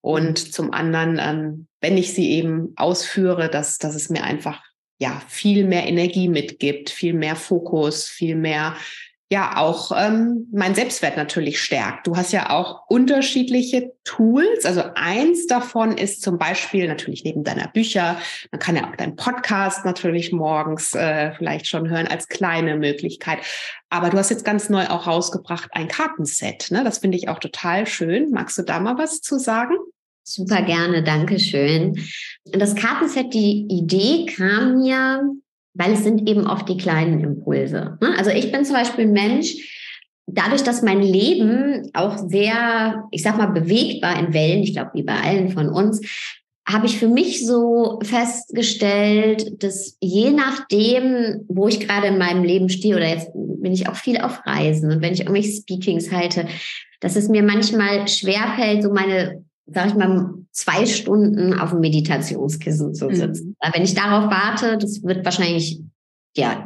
Und 0.02 0.46
mhm. 0.46 0.52
zum 0.52 0.74
anderen, 0.74 1.20
ähm, 1.20 1.68
wenn 1.82 1.98
ich 1.98 2.14
sie 2.14 2.34
eben 2.34 2.74
ausführe, 2.76 3.50
dass, 3.50 3.80
dass 3.80 3.96
es 3.96 4.12
mir 4.12 4.24
einfach 4.24 4.62
ja 5.00 5.20
viel 5.28 5.66
mehr 5.66 5.88
Energie 5.88 6.28
mitgibt, 6.28 6.92
viel 6.92 7.14
mehr 7.14 7.36
Fokus, 7.36 8.06
viel 8.06 8.36
mehr 8.36 8.76
ja 9.34 9.58
auch 9.58 9.92
ähm, 9.98 10.48
mein 10.52 10.76
Selbstwert 10.76 11.18
natürlich 11.18 11.60
stärkt. 11.60 12.06
Du 12.06 12.16
hast 12.16 12.32
ja 12.32 12.52
auch 12.52 12.84
unterschiedliche 12.88 13.92
Tools. 14.04 14.64
Also 14.64 14.84
eins 14.94 15.48
davon 15.48 15.98
ist 15.98 16.22
zum 16.22 16.38
Beispiel 16.38 16.88
natürlich 16.88 17.24
neben 17.24 17.44
deiner 17.44 17.68
Bücher, 17.68 18.20
man 18.52 18.60
kann 18.60 18.76
ja 18.76 18.88
auch 18.88 18.96
deinen 18.96 19.16
Podcast 19.16 19.86
natürlich 19.86 20.32
morgens 20.32 20.94
äh, 20.94 21.32
vielleicht 21.34 21.66
schon 21.68 21.90
hören 21.90 22.08
als 22.08 22.28
kleine 22.28 22.78
Möglichkeit. 22.78 23.40
Aber 23.90 24.12
du 24.12 24.20
hast 24.20 24.30
jetzt 24.30 24.46
ganz 24.46 24.70
neu 24.70 24.86
auch 24.88 25.08
rausgebracht 25.08 25.70
ein 25.72 25.88
Kartenset. 25.88 26.70
Ne? 26.70 26.84
Das 26.84 27.00
finde 27.00 27.18
ich 27.18 27.28
auch 27.28 27.40
total 27.40 27.88
schön. 27.88 28.30
Magst 28.30 28.60
du 28.60 28.62
da 28.62 28.80
mal 28.80 29.00
was 29.00 29.22
zu 29.22 29.40
sagen? 29.40 29.76
Super 30.22 30.62
gerne, 30.62 31.02
danke 31.02 31.40
schön. 31.40 32.00
Das 32.46 32.76
Kartenset, 32.76 33.34
die 33.34 33.66
Idee 33.68 34.28
kam 34.28 34.78
mir 34.78 35.24
weil 35.74 35.94
es 35.94 36.04
sind 36.04 36.30
eben 36.30 36.48
oft 36.48 36.68
die 36.70 36.78
kleinen 36.78 37.20
Impulse. 37.22 37.98
Ne? 38.02 38.16
Also 38.18 38.30
ich 38.30 38.52
bin 38.52 38.66
zum 38.66 38.76
Beispiel 38.76 39.06
ein 39.06 39.14
Mensch, 39.14 39.56
dadurch, 40.28 40.64
dass 40.64 40.82
mein 40.82 41.02
Leben 41.02 41.90
auch 41.94 42.18
sehr, 42.18 43.04
ich 43.12 43.24
sag 43.24 43.38
mal, 43.38 43.48
bewegt 43.48 44.04
war 44.04 44.18
in 44.20 44.34
Wellen, 44.34 44.64
ich 44.64 44.74
glaube, 44.74 44.92
wie 44.94 45.04
bei 45.04 45.16
allen 45.16 45.50
von 45.50 45.70
uns, 45.70 46.02
habe 46.66 46.86
ich 46.86 46.98
für 46.98 47.10
mich 47.10 47.46
so 47.46 48.00
festgestellt, 48.04 49.62
dass 49.62 49.98
je 50.00 50.32
nachdem, 50.32 51.44
wo 51.50 51.68
ich 51.68 51.82
gerade 51.82 52.08
in 52.08 52.18
meinem 52.18 52.44
Leben 52.44 52.70
stehe, 52.70 52.96
oder 52.96 53.10
jetzt 53.10 53.32
bin 53.34 53.74
ich 53.74 53.90
auch 53.90 53.96
viel 53.96 54.18
auf 54.18 54.46
Reisen 54.46 54.90
und 54.90 55.02
wenn 55.02 55.14
ich 55.14 55.22
irgendwelche 55.22 55.52
Speakings 55.52 56.12
halte, 56.12 56.48
dass 57.02 57.18
es 57.18 57.28
mir 57.28 57.44
manchmal 57.44 58.08
schwerfällt, 58.08 58.84
so 58.84 58.94
meine 58.94 59.44
sag 59.68 59.88
ich 59.88 59.96
mal, 59.96 60.34
zwei 60.54 60.86
Stunden 60.86 61.60
auf 61.60 61.72
dem 61.72 61.82
Meditationskissen 61.82 62.94
zu 62.94 63.10
mhm. 63.10 63.16
sitzen. 63.16 63.48
Mhm. 63.48 63.74
Wenn 63.74 63.84
ich 63.84 63.96
darauf 63.96 64.32
warte, 64.32 64.78
das 64.78 65.04
wird 65.04 65.26
wahrscheinlich 65.26 65.82
ja 66.38 66.64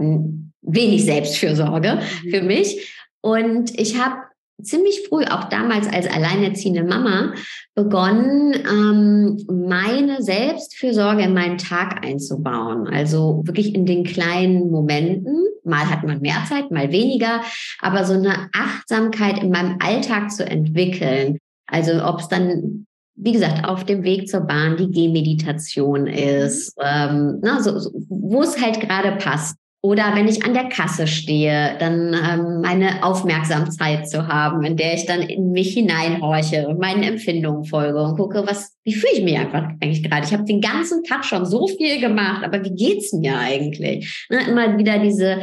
wenig 0.61 1.05
Selbstfürsorge 1.05 1.95
mhm. 1.95 2.29
für 2.29 2.41
mich. 2.41 2.93
Und 3.21 3.77
ich 3.79 3.99
habe 3.99 4.15
ziemlich 4.61 5.07
früh, 5.07 5.23
auch 5.23 5.45
damals 5.45 5.88
als 5.88 6.07
alleinerziehende 6.07 6.83
Mama, 6.83 7.33
begonnen, 7.75 8.53
ähm, 8.55 9.45
meine 9.47 10.21
Selbstfürsorge 10.21 11.23
in 11.23 11.33
meinen 11.33 11.57
Tag 11.57 12.03
einzubauen. 12.03 12.88
Also 12.88 13.43
wirklich 13.45 13.75
in 13.75 13.85
den 13.85 14.03
kleinen 14.03 14.71
Momenten. 14.71 15.45
Mal 15.63 15.89
hat 15.89 16.03
man 16.03 16.21
mehr 16.21 16.43
Zeit, 16.47 16.71
mal 16.71 16.91
weniger, 16.91 17.41
aber 17.81 18.05
so 18.05 18.13
eine 18.13 18.49
Achtsamkeit 18.53 19.43
in 19.43 19.51
meinem 19.51 19.77
Alltag 19.79 20.31
zu 20.31 20.45
entwickeln. 20.45 21.38
Also 21.67 22.03
ob 22.03 22.21
es 22.21 22.29
dann 22.29 22.86
wie 23.18 23.32
gesagt, 23.32 23.68
auf 23.68 23.84
dem 23.84 24.03
Weg 24.03 24.30
zur 24.30 24.41
Bahn 24.41 24.78
die 24.78 24.91
Gehmeditation 24.91 26.07
ist, 26.07 26.74
ähm, 26.82 27.39
na, 27.41 27.61
so, 27.61 27.78
so, 27.80 27.91
wo 28.09 28.41
es 28.41 28.61
halt 28.61 28.80
gerade 28.80 29.13
passt. 29.18 29.57
Oder 29.82 30.15
wenn 30.15 30.28
ich 30.28 30.43
an 30.43 30.53
der 30.53 30.70
Kasse 30.70 31.07
stehe, 31.07 31.78
dann 31.80 32.13
ähm, 32.13 32.61
meine 32.61 33.03
Aufmerksamkeit 33.03 34.09
zu 34.09 34.28
haben, 34.28 34.63
in 34.63 34.76
der 34.76 34.95
ich 34.95 35.05
dann 35.05 35.22
in 35.22 35.51
mich 35.51 35.74
hineinhorche 35.74 36.68
und 36.68 36.80
meinen 36.80 37.03
Empfindungen 37.03 37.63
folge 37.63 38.01
und 38.01 38.18
gucke, 38.18 38.43
was, 38.45 38.76
wie 38.84 38.93
fühle 38.93 39.13
ich 39.13 39.24
mich 39.24 39.38
einfach 39.38 39.70
eigentlich 39.80 40.03
gerade. 40.03 40.26
Ich 40.26 40.34
habe 40.34 40.45
den 40.45 40.61
ganzen 40.61 41.03
Tag 41.03 41.24
schon 41.24 41.45
so 41.45 41.68
viel 41.68 41.99
gemacht, 42.01 42.43
aber 42.43 42.63
wie 42.63 42.74
geht's 42.74 43.13
mir 43.13 43.38
eigentlich? 43.38 44.28
Ne, 44.30 44.47
immer 44.47 44.78
wieder 44.78 44.99
diese 44.99 45.41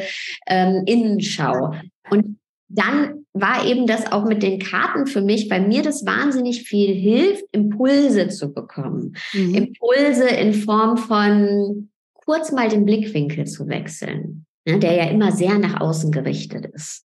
ähm, 0.49 0.83
Innenschau. 0.85 1.73
Und 2.11 2.39
dann 2.69 3.24
war 3.35 3.67
eben 3.67 3.87
das 3.87 4.11
auch 4.11 4.25
mit 4.25 4.43
den 4.43 4.61
Karten 4.61 5.07
für 5.07 5.21
mich, 5.21 5.49
bei 5.49 5.61
mir 5.61 5.83
das 5.83 6.07
wahnsinnig 6.07 6.63
viel 6.63 6.95
hilft, 6.95 7.45
Impulse 7.51 8.29
zu 8.29 8.53
bekommen. 8.53 9.17
Mhm. 9.33 9.55
Impulse 9.55 10.29
in 10.29 10.55
Form 10.55 10.97
von 10.97 11.91
kurz 12.15 12.53
mal 12.53 12.69
den 12.69 12.85
Blickwinkel 12.87 13.45
zu 13.47 13.69
wechseln, 13.69 14.47
ne, 14.65 14.79
der 14.79 14.95
ja 14.95 15.11
immer 15.11 15.33
sehr 15.33 15.59
nach 15.59 15.81
außen 15.81 16.13
gerichtet 16.13 16.67
ist. 16.67 17.05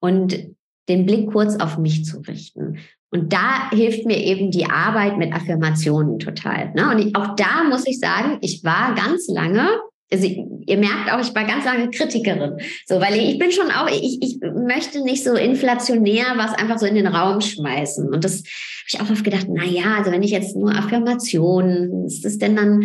Und 0.00 0.50
den 0.88 1.06
Blick 1.06 1.30
kurz 1.30 1.56
auf 1.56 1.78
mich 1.78 2.04
zu 2.04 2.20
richten. 2.20 2.78
Und 3.10 3.32
da 3.32 3.70
hilft 3.70 4.04
mir 4.04 4.18
eben 4.18 4.50
die 4.50 4.66
Arbeit 4.66 5.16
mit 5.16 5.32
Affirmationen 5.32 6.18
total. 6.18 6.72
Ne? 6.74 6.90
Und 6.90 7.16
auch 7.16 7.36
da 7.36 7.64
muss 7.64 7.86
ich 7.86 7.98
sagen, 8.00 8.38
ich 8.40 8.64
war 8.64 8.94
ganz 8.94 9.28
lange 9.28 9.68
also 10.10 10.26
ihr 10.26 10.78
merkt 10.78 11.12
auch, 11.12 11.20
ich 11.20 11.34
war 11.34 11.44
ganz 11.44 11.64
lange 11.64 11.90
Kritikerin. 11.90 12.58
So, 12.86 13.00
weil 13.00 13.14
ich 13.18 13.38
bin 13.38 13.52
schon 13.52 13.70
auch, 13.70 13.88
ich, 13.88 14.18
ich 14.22 14.38
möchte 14.40 15.02
nicht 15.02 15.22
so 15.22 15.34
inflationär 15.34 16.34
was 16.36 16.52
einfach 16.54 16.78
so 16.78 16.86
in 16.86 16.94
den 16.94 17.06
Raum 17.06 17.40
schmeißen. 17.40 18.08
Und 18.08 18.24
das 18.24 18.38
habe 18.38 18.86
ich 18.88 19.00
auch 19.00 19.10
oft 19.10 19.24
gedacht, 19.24 19.46
na 19.50 19.64
ja, 19.64 19.96
also 19.98 20.10
wenn 20.10 20.22
ich 20.22 20.30
jetzt 20.30 20.56
nur 20.56 20.74
Affirmationen, 20.74 22.06
ist 22.06 22.24
das 22.24 22.38
denn 22.38 22.56
dann 22.56 22.84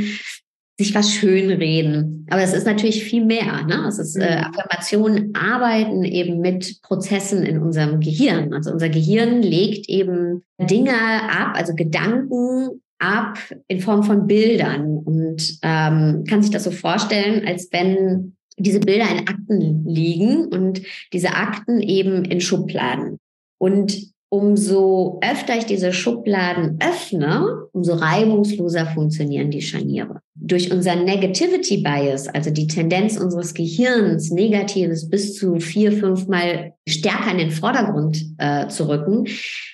sich 0.78 0.96
was 0.96 1.14
schönreden? 1.14 2.26
Aber 2.30 2.42
es 2.42 2.54
ist 2.54 2.66
natürlich 2.66 3.04
viel 3.04 3.24
mehr. 3.24 3.64
Ne? 3.68 3.86
Es 3.88 4.00
ist 4.00 4.16
äh, 4.16 4.38
mhm. 4.38 4.46
Affirmationen 4.46 5.36
arbeiten 5.36 6.04
eben 6.04 6.42
mit 6.42 6.82
Prozessen 6.82 7.44
in 7.44 7.60
unserem 7.60 8.00
Gehirn. 8.00 8.54
Also 8.54 8.72
unser 8.72 8.90
Gehirn 8.90 9.42
legt 9.42 9.88
eben 9.88 10.44
Dinge 10.60 10.94
ab, 10.94 11.54
also 11.56 11.74
Gedanken 11.76 12.82
ab 13.04 13.38
in 13.68 13.82
Form 13.82 14.04
von 14.04 14.28
Bildern 14.28 14.97
und 14.97 15.60
ähm, 15.62 16.24
kann 16.28 16.41
sich 16.41 16.51
das 16.51 16.64
so 16.64 16.72
vorstellen, 16.72 17.45
als 17.45 17.68
wenn 17.72 18.38
diese 18.58 18.80
Bilder 18.80 19.10
in 19.10 19.28
Akten 19.28 19.86
liegen 19.86 20.45
und 20.45 20.82
diese 21.12 21.34
Akten 21.34 21.82
eben 21.82 22.24
in 22.24 22.39
Schubladen. 22.39 23.18
Und 23.58 24.12
umso 24.34 25.20
öfter 25.22 25.60
ich 25.60 25.68
diese 25.68 25.94
Schubladen 25.94 26.80
öffne, 26.80 27.68
umso 27.72 27.94
reibungsloser 27.94 28.88
funktionieren 28.88 29.52
die 29.52 29.62
Scharniere. 29.62 30.22
Durch 30.34 30.72
unser 30.72 30.96
Negativity 30.96 31.84
Bias, 31.84 32.28
also 32.28 32.50
die 32.50 32.66
Tendenz 32.66 33.20
unseres 33.20 33.54
Gehirns, 33.54 34.32
Negatives 34.32 35.08
bis 35.08 35.36
zu 35.36 35.60
vier, 35.60 35.92
fünfmal 35.92 36.74
stärker 36.90 37.30
in 37.30 37.38
den 37.38 37.52
Vordergrund 37.52 38.26
äh, 38.40 38.68
zu 38.70 38.90
rücken, 38.90 39.28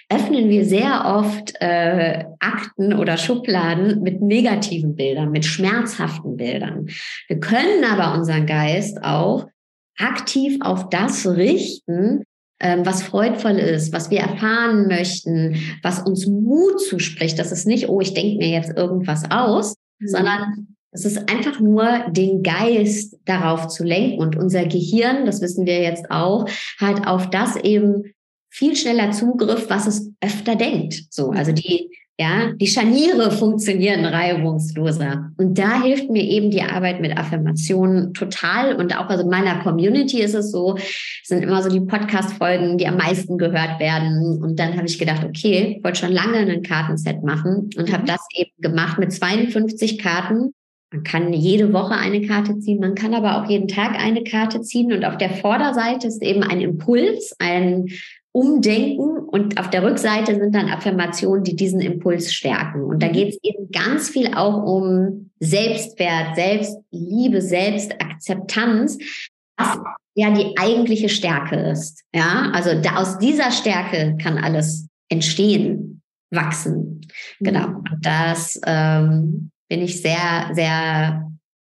öffnen 0.10 0.50
wir 0.50 0.66
sehr 0.66 1.06
oft 1.06 1.54
äh, 1.62 2.26
Akten 2.42 2.92
oder 2.92 3.16
Schubladen 3.16 4.02
mit 4.02 4.22
negativen 4.22 4.94
Bildern, 4.94 5.32
mit 5.32 5.46
schmerzhaften 5.46 6.36
Bildern. 6.36 6.88
Wir 7.30 7.40
können 7.40 7.86
aber 7.90 8.14
unseren 8.18 8.46
Geist 8.46 9.02
auch 9.06 9.48
aktiv 9.98 10.58
auf 10.60 10.90
das 10.90 11.26
richten, 11.26 12.26
was 12.60 13.04
freudvoll 13.04 13.58
ist, 13.58 13.94
was 13.94 14.10
wir 14.10 14.20
erfahren 14.20 14.88
möchten, 14.88 15.56
was 15.82 16.00
uns 16.00 16.28
Mut 16.28 16.82
zuspricht. 16.82 17.40
Das 17.40 17.52
ist 17.52 17.66
nicht, 17.66 17.88
oh, 17.88 18.02
ich 18.02 18.14
denke 18.14 18.38
mir 18.38 18.50
jetzt 18.50 18.76
irgendwas 18.78 19.32
aus, 19.32 19.76
mhm. 20.00 20.08
sondern 20.08 20.68
es 20.92 21.06
ist 21.06 21.30
einfach 21.30 21.60
nur 21.60 22.06
den 22.10 22.42
Geist 22.44 23.18
darauf 23.26 23.68
zu 23.68 23.84
lenken 23.84 24.20
und 24.20 24.36
unser 24.36 24.66
Gehirn, 24.66 25.26
das 25.26 25.42
wissen 25.42 25.66
wir 25.66 25.82
jetzt 25.82 26.10
auch, 26.10 26.50
hat 26.80 27.08
auf 27.08 27.30
das 27.30 27.56
eben 27.58 28.14
viel 28.50 28.76
schneller 28.76 29.12
Zugriff, 29.12 29.70
was 29.70 29.86
es 29.88 30.12
öfter 30.22 30.56
denkt. 30.56 31.04
So, 31.12 31.30
also 31.30 31.52
die 31.52 31.92
ja, 32.20 32.52
die 32.54 32.68
Scharniere 32.68 33.32
funktionieren 33.32 34.04
reibungsloser. 34.04 35.32
Und 35.38 35.58
da 35.58 35.82
hilft 35.82 36.10
mir 36.10 36.22
eben 36.22 36.52
die 36.52 36.62
Arbeit 36.62 37.00
mit 37.00 37.18
Affirmationen 37.18 38.14
total. 38.14 38.76
Und 38.76 38.94
auch 38.98 39.08
also 39.08 39.24
in 39.24 39.30
meiner 39.30 39.60
Community 39.64 40.20
ist 40.20 40.34
es 40.34 40.52
so, 40.52 40.78
sind 41.24 41.44
immer 41.44 41.64
so 41.64 41.70
die 41.70 41.80
Podcast-Folgen, 41.80 42.78
die 42.78 42.88
am 42.88 42.98
meisten 42.98 43.38
gehört 43.38 43.80
werden. 43.80 44.44
Und 44.44 44.60
dann 44.60 44.76
habe 44.76 44.86
ich 44.86 45.00
gedacht, 45.00 45.24
okay, 45.24 45.78
ich 45.78 45.84
wollte 45.84 46.02
schon 46.02 46.12
lange 46.12 46.40
ein 46.40 46.62
Kartenset 46.62 47.24
machen 47.24 47.70
und 47.78 47.88
mhm. 47.88 47.94
habe 47.94 48.06
das 48.06 48.20
eben 48.36 48.52
gemacht 48.60 49.00
mit 49.00 49.14
52 49.14 49.98
Karten. 49.98 50.54
Man 50.92 51.04
kann 51.04 51.32
jede 51.32 51.72
Woche 51.72 51.94
eine 51.94 52.28
Karte 52.28 52.60
ziehen, 52.60 52.80
man 52.80 52.96
kann 52.96 53.14
aber 53.14 53.38
auch 53.38 53.50
jeden 53.50 53.68
Tag 53.70 53.96
eine 53.98 54.24
Karte 54.24 54.60
ziehen. 54.62 54.92
Und 54.92 55.06
auf 55.06 55.18
der 55.18 55.30
Vorderseite 55.30 56.08
ist 56.08 56.22
eben 56.22 56.44
ein 56.44 56.60
Impuls, 56.60 57.34
ein 57.40 57.86
Umdenken 58.32 59.18
und 59.18 59.60
auf 59.60 59.70
der 59.70 59.84
Rückseite 59.84 60.36
sind 60.36 60.54
dann 60.54 60.70
Affirmationen, 60.70 61.44
die 61.44 61.56
diesen 61.56 61.80
Impuls 61.80 62.32
stärken. 62.32 62.84
Und 62.84 63.02
da 63.02 63.08
mhm. 63.08 63.14
geht 63.14 63.30
es 63.30 63.40
eben 63.42 63.72
ganz 63.72 64.10
viel 64.10 64.34
auch 64.36 64.64
um 64.64 65.32
Selbstwert, 65.40 66.36
Selbstliebe, 66.36 67.42
Selbstakzeptanz, 67.42 68.98
was 69.58 69.78
ja 70.16 70.32
die 70.32 70.56
eigentliche 70.60 71.10
Stärke 71.10 71.56
ist. 71.56 72.04
Ja, 72.14 72.52
also 72.54 72.80
da, 72.80 72.98
aus 72.98 73.18
dieser 73.18 73.52
Stärke 73.52 74.16
kann 74.22 74.38
alles 74.38 74.88
entstehen, 75.10 76.02
wachsen. 76.32 77.02
Genau. 77.40 77.68
Mhm. 77.68 77.76
Und 77.78 78.06
das 78.06 78.60
ähm, 78.66 79.52
bin 79.70 79.82
ich 79.82 80.02
sehr, 80.02 80.52
sehr 80.54 81.32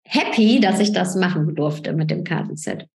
happy, 0.05 0.59
dass 0.59 0.79
ich 0.79 0.91
das 0.91 1.15
machen 1.15 1.55
durfte 1.55 1.93
mit 1.93 2.11
dem 2.11 2.23
Kartenset. 2.23 2.87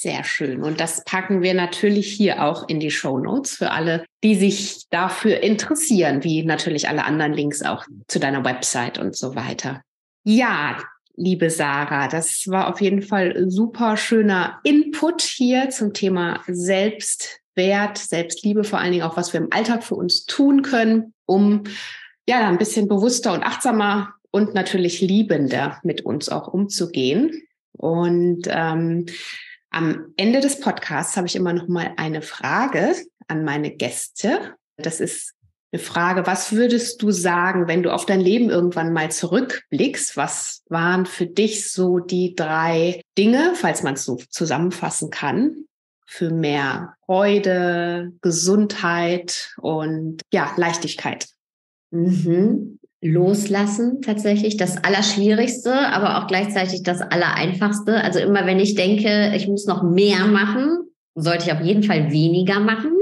Sehr 0.00 0.24
schön. 0.24 0.62
Und 0.62 0.80
das 0.80 1.04
packen 1.04 1.42
wir 1.42 1.52
natürlich 1.52 2.10
hier 2.10 2.42
auch 2.42 2.66
in 2.70 2.80
die 2.80 2.90
Show 2.90 3.18
Notes 3.18 3.56
für 3.56 3.70
alle, 3.70 4.06
die 4.24 4.34
sich 4.34 4.88
dafür 4.88 5.42
interessieren, 5.42 6.24
wie 6.24 6.42
natürlich 6.42 6.88
alle 6.88 7.04
anderen 7.04 7.34
Links 7.34 7.60
auch 7.60 7.84
zu 8.08 8.18
deiner 8.18 8.42
Website 8.42 8.96
und 8.96 9.14
so 9.14 9.34
weiter. 9.34 9.82
Ja, 10.24 10.78
liebe 11.16 11.50
Sarah, 11.50 12.08
das 12.08 12.44
war 12.46 12.70
auf 12.70 12.80
jeden 12.80 13.02
Fall 13.02 13.44
super 13.50 13.98
schöner 13.98 14.58
Input 14.64 15.20
hier 15.20 15.68
zum 15.68 15.92
Thema 15.92 16.40
Selbstwert, 16.48 17.98
Selbstliebe, 17.98 18.64
vor 18.64 18.78
allen 18.78 18.92
Dingen 18.92 19.04
auch, 19.04 19.18
was 19.18 19.34
wir 19.34 19.40
im 19.40 19.52
Alltag 19.52 19.84
für 19.84 19.96
uns 19.96 20.24
tun 20.24 20.62
können, 20.62 21.12
um 21.26 21.64
ja 22.26 22.48
ein 22.48 22.56
bisschen 22.56 22.88
bewusster 22.88 23.34
und 23.34 23.42
achtsamer 23.42 24.14
und 24.30 24.54
natürlich 24.54 25.02
liebender 25.02 25.78
mit 25.82 26.06
uns 26.06 26.30
auch 26.30 26.48
umzugehen. 26.48 27.42
Und 27.76 28.44
ähm, 28.48 29.04
am 29.70 30.12
Ende 30.16 30.40
des 30.40 30.60
Podcasts 30.60 31.16
habe 31.16 31.26
ich 31.26 31.36
immer 31.36 31.52
noch 31.52 31.68
mal 31.68 31.92
eine 31.96 32.22
Frage 32.22 32.94
an 33.28 33.44
meine 33.44 33.70
Gäste. 33.70 34.54
Das 34.76 35.00
ist 35.00 35.34
eine 35.72 35.80
Frage, 35.80 36.26
was 36.26 36.52
würdest 36.52 37.00
du 37.00 37.12
sagen, 37.12 37.68
wenn 37.68 37.84
du 37.84 37.92
auf 37.92 38.04
dein 38.04 38.20
Leben 38.20 38.50
irgendwann 38.50 38.92
mal 38.92 39.10
zurückblickst? 39.12 40.16
Was 40.16 40.62
waren 40.68 41.06
für 41.06 41.26
dich 41.26 41.70
so 41.70 42.00
die 42.00 42.34
drei 42.34 43.00
Dinge, 43.16 43.52
falls 43.54 43.84
man 43.84 43.94
es 43.94 44.04
so 44.04 44.16
zusammenfassen 44.16 45.10
kann, 45.10 45.64
für 46.04 46.30
mehr 46.30 46.96
Freude, 47.06 48.12
Gesundheit 48.20 49.54
und 49.58 50.22
ja, 50.32 50.52
Leichtigkeit? 50.56 51.28
Mhm. 51.92 52.79
Loslassen 53.02 54.02
tatsächlich 54.02 54.56
das 54.56 54.76
Allerschwierigste, 54.76 55.72
aber 55.72 56.18
auch 56.18 56.26
gleichzeitig 56.26 56.82
das 56.82 57.00
Allereinfachste. 57.00 57.94
Also 57.94 58.18
immer 58.18 58.46
wenn 58.46 58.60
ich 58.60 58.74
denke, 58.74 59.32
ich 59.34 59.48
muss 59.48 59.66
noch 59.66 59.82
mehr 59.82 60.26
machen, 60.26 60.90
sollte 61.14 61.46
ich 61.46 61.52
auf 61.52 61.60
jeden 61.60 61.82
Fall 61.82 62.12
weniger 62.12 62.60
machen. 62.60 62.92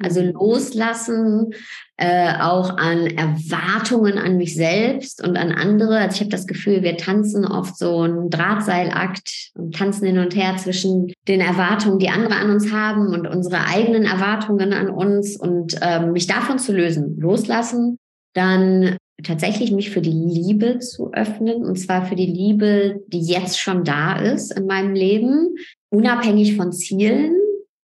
Also 0.00 0.22
mhm. 0.22 0.32
loslassen, 0.32 1.50
äh, 1.96 2.32
auch 2.40 2.76
an 2.78 3.06
Erwartungen 3.06 4.18
an 4.18 4.36
mich 4.36 4.56
selbst 4.56 5.22
und 5.22 5.36
an 5.36 5.52
andere. 5.52 5.98
Also 5.98 6.14
ich 6.14 6.20
habe 6.20 6.30
das 6.30 6.46
Gefühl, 6.46 6.82
wir 6.82 6.96
tanzen 6.96 7.44
oft 7.44 7.76
so 7.76 8.00
einen 8.00 8.30
Drahtseilakt 8.30 9.52
und 9.54 9.74
tanzen 9.76 10.06
hin 10.06 10.18
und 10.18 10.34
her 10.34 10.56
zwischen 10.56 11.12
den 11.28 11.40
Erwartungen, 11.40 11.98
die 11.98 12.08
andere 12.08 12.36
an 12.36 12.50
uns 12.50 12.72
haben 12.72 13.08
und 13.08 13.26
unsere 13.26 13.66
eigenen 13.66 14.04
Erwartungen 14.04 14.72
an 14.72 14.88
uns 14.88 15.36
und 15.36 15.78
ähm, 15.82 16.12
mich 16.12 16.26
davon 16.26 16.58
zu 16.58 16.72
lösen, 16.72 17.18
loslassen, 17.20 17.98
dann 18.34 18.96
tatsächlich 19.22 19.72
mich 19.72 19.90
für 19.90 20.00
die 20.00 20.10
Liebe 20.10 20.78
zu 20.78 21.12
öffnen 21.12 21.64
und 21.64 21.78
zwar 21.78 22.06
für 22.06 22.16
die 22.16 22.26
Liebe, 22.26 23.02
die 23.08 23.20
jetzt 23.20 23.58
schon 23.58 23.84
da 23.84 24.16
ist 24.16 24.56
in 24.56 24.66
meinem 24.66 24.94
Leben, 24.94 25.54
unabhängig 25.90 26.56
von 26.56 26.72
Zielen, 26.72 27.34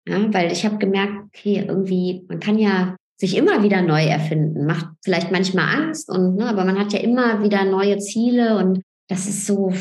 ja, 0.07 0.33
weil 0.33 0.51
ich 0.51 0.65
habe 0.65 0.77
gemerkt, 0.77 1.13
okay, 1.27 1.65
irgendwie, 1.67 2.25
man 2.27 2.39
kann 2.39 2.57
ja 2.57 2.95
sich 3.17 3.37
immer 3.37 3.63
wieder 3.63 3.81
neu 3.81 4.03
erfinden, 4.03 4.65
macht 4.65 4.87
vielleicht 5.03 5.31
manchmal 5.31 5.81
Angst 5.81 6.09
und, 6.09 6.35
ne, 6.35 6.45
aber 6.45 6.65
man 6.65 6.77
hat 6.77 6.93
ja 6.93 6.99
immer 6.99 7.41
wieder 7.43 7.63
neue 7.63 7.97
Ziele 7.99 8.57
und 8.57 8.81
das 9.07 9.27
ist 9.27 9.45
so, 9.45 9.71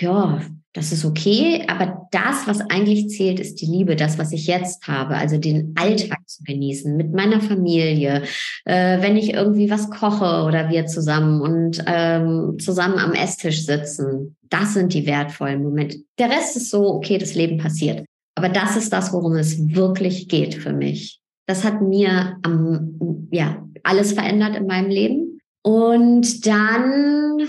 ja, 0.00 0.40
das 0.72 0.92
ist 0.92 1.04
okay, 1.04 1.64
aber 1.66 2.06
das, 2.12 2.46
was 2.46 2.60
eigentlich 2.60 3.08
zählt, 3.08 3.40
ist 3.40 3.60
die 3.60 3.66
Liebe, 3.66 3.96
das, 3.96 4.18
was 4.18 4.30
ich 4.30 4.46
jetzt 4.46 4.86
habe, 4.86 5.16
also 5.16 5.36
den 5.36 5.74
Alltag 5.76 6.20
zu 6.28 6.44
genießen 6.44 6.96
mit 6.96 7.12
meiner 7.12 7.40
Familie, 7.40 8.22
äh, 8.64 9.02
wenn 9.02 9.16
ich 9.16 9.32
irgendwie 9.32 9.68
was 9.68 9.90
koche 9.90 10.44
oder 10.46 10.70
wir 10.70 10.86
zusammen 10.86 11.40
und 11.40 11.82
ähm, 11.86 12.56
zusammen 12.60 12.98
am 12.98 13.14
Esstisch 13.14 13.66
sitzen. 13.66 14.36
Das 14.48 14.74
sind 14.74 14.94
die 14.94 15.06
wertvollen 15.06 15.62
Momente. 15.62 15.98
Der 16.18 16.30
Rest 16.30 16.56
ist 16.56 16.70
so, 16.70 16.86
okay, 16.94 17.18
das 17.18 17.34
Leben 17.34 17.58
passiert. 17.58 18.04
Aber 18.36 18.48
das 18.48 18.76
ist 18.76 18.92
das, 18.92 19.12
worum 19.12 19.34
es 19.34 19.74
wirklich 19.74 20.28
geht 20.28 20.54
für 20.54 20.72
mich. 20.72 21.20
Das 21.46 21.64
hat 21.64 21.82
mir 21.82 22.36
am, 22.42 23.28
ja, 23.32 23.66
alles 23.82 24.12
verändert 24.12 24.56
in 24.56 24.66
meinem 24.66 24.88
Leben. 24.88 25.40
Und 25.62 26.46
dann 26.46 27.48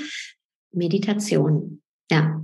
Meditation. 0.73 1.81
Ja, 2.11 2.40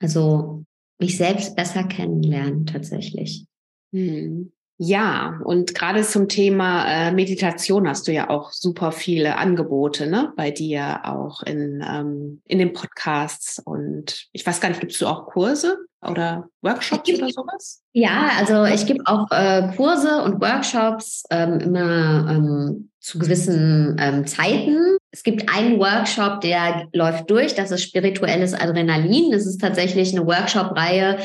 also 0.00 0.64
mich 0.98 1.16
selbst 1.16 1.56
besser 1.56 1.84
kennenlernen 1.84 2.66
tatsächlich. 2.66 3.46
Hm. 3.92 4.52
Ja, 4.82 5.38
und 5.44 5.74
gerade 5.74 6.02
zum 6.02 6.26
Thema 6.28 6.86
äh, 6.90 7.12
Meditation 7.12 7.86
hast 7.86 8.08
du 8.08 8.12
ja 8.12 8.30
auch 8.30 8.50
super 8.50 8.92
viele 8.92 9.36
Angebote, 9.36 10.06
ne? 10.06 10.32
Bei 10.36 10.50
dir 10.50 11.00
auch 11.04 11.42
in, 11.42 11.84
ähm, 11.86 12.40
in 12.46 12.58
den 12.58 12.72
Podcasts. 12.72 13.60
Und 13.62 14.28
ich 14.32 14.46
weiß 14.46 14.58
gar 14.58 14.70
nicht, 14.70 14.80
gibst 14.80 14.98
du 15.02 15.06
auch 15.06 15.26
Kurse 15.26 15.76
oder 16.06 16.48
Workshops 16.62 17.12
oder 17.12 17.28
sowas? 17.28 17.82
Ja, 17.92 18.30
also 18.38 18.64
ich 18.64 18.86
gebe 18.86 19.02
auch 19.06 19.30
äh, 19.30 19.70
Kurse 19.76 20.22
und 20.22 20.40
Workshops 20.40 21.24
ähm, 21.30 21.60
immer 21.60 22.26
ähm, 22.30 22.90
zu 23.00 23.18
gewissen 23.18 23.96
ähm, 23.98 24.26
Zeiten. 24.26 24.96
Es 25.10 25.22
gibt 25.22 25.48
einen 25.54 25.78
Workshop, 25.78 26.42
der 26.42 26.86
läuft 26.92 27.30
durch, 27.30 27.54
das 27.54 27.70
ist 27.70 27.82
spirituelles 27.82 28.54
Adrenalin. 28.54 29.30
Das 29.32 29.46
ist 29.46 29.60
tatsächlich 29.60 30.14
eine 30.14 30.26
Workshop-Reihe, 30.26 31.18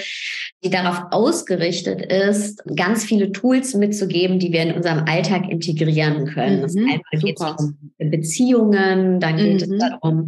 die 0.64 0.70
darauf 0.70 1.04
ausgerichtet 1.12 2.02
ist, 2.02 2.64
ganz 2.76 3.04
viele 3.04 3.32
Tools 3.32 3.74
mitzugeben, 3.76 4.40
die 4.40 4.52
wir 4.52 4.64
in 4.64 4.74
unserem 4.74 5.06
Alltag 5.06 5.50
integrieren 5.50 6.26
können. 6.28 6.58
Mhm, 6.58 6.62
das 6.62 6.76
einmal 6.76 7.02
geht 7.12 7.40
es 7.40 7.56
um 7.60 7.92
Beziehungen, 7.98 9.20
dann 9.20 9.38
geht 9.38 9.68
mhm. 9.68 9.74
es 9.74 9.80
darum, 9.80 10.28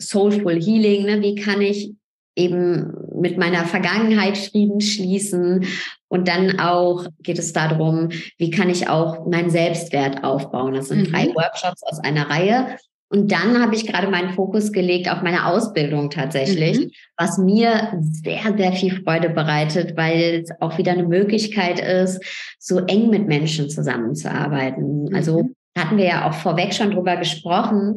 Soulful 0.00 0.60
Healing, 0.60 1.06
ne? 1.06 1.20
wie 1.22 1.34
kann 1.34 1.60
ich 1.60 1.92
eben 2.38 2.92
mit 3.14 3.36
meiner 3.36 3.64
Vergangenheit 3.64 4.38
Frieden 4.38 4.80
schließen. 4.80 5.66
Und 6.08 6.28
dann 6.28 6.58
auch 6.60 7.06
geht 7.22 7.38
es 7.38 7.52
darum, 7.52 8.08
wie 8.38 8.50
kann 8.50 8.70
ich 8.70 8.88
auch 8.88 9.26
meinen 9.26 9.50
Selbstwert 9.50 10.24
aufbauen. 10.24 10.74
Das 10.74 10.88
sind 10.88 11.08
mhm. 11.08 11.12
drei 11.12 11.26
Workshops 11.34 11.82
aus 11.82 11.98
einer 11.98 12.30
Reihe. 12.30 12.78
Und 13.10 13.32
dann 13.32 13.60
habe 13.60 13.74
ich 13.74 13.86
gerade 13.86 14.08
meinen 14.08 14.34
Fokus 14.34 14.70
gelegt 14.70 15.10
auf 15.10 15.22
meine 15.22 15.46
Ausbildung 15.46 16.10
tatsächlich, 16.10 16.78
mhm. 16.78 16.90
was 17.16 17.38
mir 17.38 17.98
sehr, 18.00 18.54
sehr 18.56 18.72
viel 18.72 19.02
Freude 19.02 19.30
bereitet, 19.30 19.96
weil 19.96 20.42
es 20.44 20.50
auch 20.60 20.76
wieder 20.76 20.92
eine 20.92 21.06
Möglichkeit 21.06 21.80
ist, 21.80 22.22
so 22.58 22.80
eng 22.80 23.08
mit 23.08 23.26
Menschen 23.26 23.70
zusammenzuarbeiten. 23.70 25.04
Mhm. 25.04 25.14
Also 25.14 25.48
hatten 25.76 25.96
wir 25.96 26.06
ja 26.06 26.28
auch 26.28 26.34
vorweg 26.34 26.74
schon 26.74 26.90
drüber 26.90 27.16
gesprochen. 27.16 27.96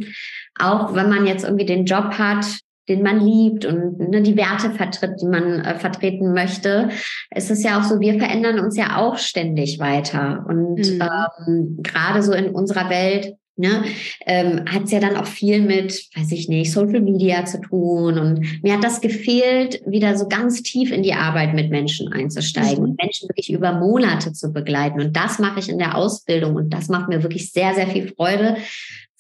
Auch 0.59 0.95
wenn 0.95 1.09
man 1.09 1.27
jetzt 1.27 1.43
irgendwie 1.43 1.65
den 1.65 1.85
Job 1.85 2.13
hat, 2.17 2.45
den 2.89 3.03
man 3.03 3.19
liebt 3.19 3.65
und 3.65 3.99
ne, 3.99 4.21
die 4.21 4.37
Werte 4.37 4.71
vertritt, 4.71 5.21
die 5.21 5.27
man 5.27 5.61
äh, 5.61 5.77
vertreten 5.77 6.33
möchte. 6.33 6.89
Es 7.29 7.51
ist 7.51 7.63
ja 7.63 7.79
auch 7.79 7.83
so, 7.83 7.99
wir 7.99 8.17
verändern 8.17 8.59
uns 8.59 8.75
ja 8.75 8.97
auch 8.97 9.17
ständig 9.17 9.79
weiter. 9.79 10.45
Und 10.47 10.77
mhm. 10.77 11.01
ähm, 11.47 11.79
gerade 11.81 12.23
so 12.23 12.33
in 12.33 12.49
unserer 12.49 12.89
Welt 12.89 13.35
ne, 13.55 13.83
ähm, 14.25 14.65
hat 14.65 14.85
es 14.85 14.91
ja 14.91 14.99
dann 14.99 15.15
auch 15.15 15.27
viel 15.27 15.61
mit, 15.61 16.09
weiß 16.15 16.31
ich 16.31 16.49
nicht, 16.49 16.71
Social 16.71 17.01
Media 17.01 17.45
zu 17.45 17.61
tun. 17.61 18.17
Und 18.17 18.63
mir 18.63 18.73
hat 18.73 18.83
das 18.83 18.99
gefehlt, 18.99 19.81
wieder 19.85 20.17
so 20.17 20.27
ganz 20.27 20.63
tief 20.63 20.91
in 20.91 21.03
die 21.03 21.13
Arbeit 21.13 21.53
mit 21.53 21.69
Menschen 21.69 22.11
einzusteigen 22.11 22.83
mhm. 22.83 22.89
und 22.89 23.01
Menschen 23.01 23.29
wirklich 23.29 23.51
über 23.51 23.73
Monate 23.73 24.33
zu 24.33 24.51
begleiten. 24.51 24.99
Und 24.99 25.15
das 25.15 25.39
mache 25.39 25.59
ich 25.59 25.69
in 25.69 25.77
der 25.77 25.95
Ausbildung 25.95 26.55
und 26.55 26.71
das 26.71 26.89
macht 26.89 27.09
mir 27.09 27.23
wirklich 27.23 27.51
sehr, 27.51 27.73
sehr 27.73 27.87
viel 27.87 28.07
Freude. 28.07 28.57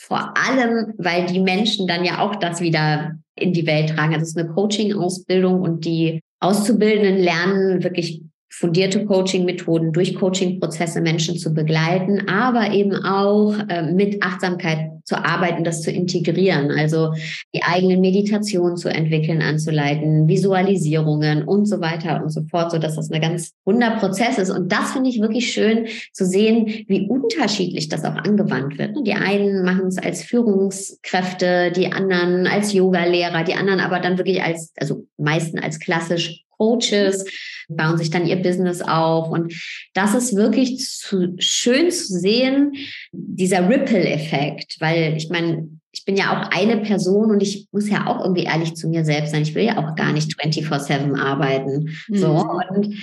Vor 0.03 0.33
allem, 0.35 0.95
weil 0.97 1.27
die 1.27 1.39
Menschen 1.39 1.85
dann 1.85 2.03
ja 2.03 2.21
auch 2.21 2.35
das 2.35 2.59
wieder 2.59 3.19
in 3.35 3.53
die 3.53 3.67
Welt 3.67 3.91
tragen. 3.91 4.13
Also 4.13 4.23
es 4.23 4.29
ist 4.29 4.37
eine 4.37 4.49
Coaching-Ausbildung 4.49 5.61
und 5.61 5.85
die 5.85 6.21
Auszubildenden 6.39 7.17
lernen 7.17 7.83
wirklich 7.83 8.23
fundierte 8.51 9.05
Coaching-Methoden 9.05 9.93
durch 9.93 10.15
Coaching-Prozesse 10.15 11.01
Menschen 11.01 11.37
zu 11.37 11.53
begleiten, 11.53 12.27
aber 12.27 12.71
eben 12.71 12.95
auch 12.95 13.55
äh, 13.69 13.91
mit 13.91 14.21
Achtsamkeit 14.21 14.91
zu 15.05 15.15
arbeiten, 15.15 15.63
das 15.63 15.81
zu 15.81 15.89
integrieren, 15.89 16.69
also 16.69 17.13
die 17.55 17.63
eigenen 17.63 18.01
Meditationen 18.01 18.77
zu 18.77 18.89
entwickeln, 18.89 19.41
anzuleiten, 19.41 20.27
Visualisierungen 20.27 21.43
und 21.43 21.65
so 21.65 21.81
weiter 21.81 22.21
und 22.21 22.29
so 22.29 22.41
fort, 22.43 22.71
so 22.71 22.77
dass 22.77 22.97
das 22.97 23.09
ein 23.09 23.21
ganz 23.21 23.53
wunder 23.65 23.91
Prozess 23.91 24.37
ist. 24.37 24.51
Und 24.51 24.71
das 24.71 24.91
finde 24.91 25.09
ich 25.09 25.21
wirklich 25.21 25.51
schön 25.53 25.87
zu 26.13 26.25
sehen, 26.25 26.67
wie 26.87 27.07
unterschiedlich 27.07 27.89
das 27.89 28.03
auch 28.03 28.15
angewandt 28.15 28.77
wird. 28.77 28.95
Die 29.05 29.13
einen 29.13 29.63
machen 29.63 29.87
es 29.87 29.97
als 29.97 30.23
Führungskräfte, 30.23 31.71
die 31.71 31.91
anderen 31.91 32.47
als 32.47 32.73
Yoga-Lehrer, 32.73 33.43
die 33.43 33.55
anderen 33.55 33.79
aber 33.79 33.99
dann 33.99 34.17
wirklich 34.17 34.43
als, 34.43 34.73
also 34.77 35.05
meisten 35.17 35.57
als 35.57 35.79
klassisch 35.79 36.43
Coaches, 36.61 37.25
bauen 37.69 37.97
sich 37.97 38.11
dann 38.11 38.27
ihr 38.27 38.35
Business 38.35 38.81
auf. 38.81 39.29
Und 39.29 39.53
das 39.93 40.13
ist 40.13 40.35
wirklich 40.35 40.77
zu, 40.77 41.35
schön 41.39 41.89
zu 41.89 42.19
sehen, 42.19 42.73
dieser 43.11 43.67
Ripple-Effekt, 43.67 44.77
weil 44.79 45.15
ich 45.17 45.29
meine, 45.29 45.69
ich 45.91 46.05
bin 46.05 46.15
ja 46.15 46.31
auch 46.31 46.51
eine 46.51 46.77
Person 46.77 47.31
und 47.31 47.41
ich 47.41 47.67
muss 47.71 47.89
ja 47.89 48.07
auch 48.07 48.23
irgendwie 48.23 48.43
ehrlich 48.43 48.75
zu 48.75 48.87
mir 48.87 49.03
selbst 49.03 49.31
sein. 49.31 49.41
Ich 49.41 49.55
will 49.55 49.65
ja 49.65 49.77
auch 49.77 49.95
gar 49.95 50.13
nicht 50.13 50.39
24-7 50.39 51.19
arbeiten. 51.19 51.89
Mhm. 52.07 52.15
So. 52.15 52.47
Und 52.69 52.95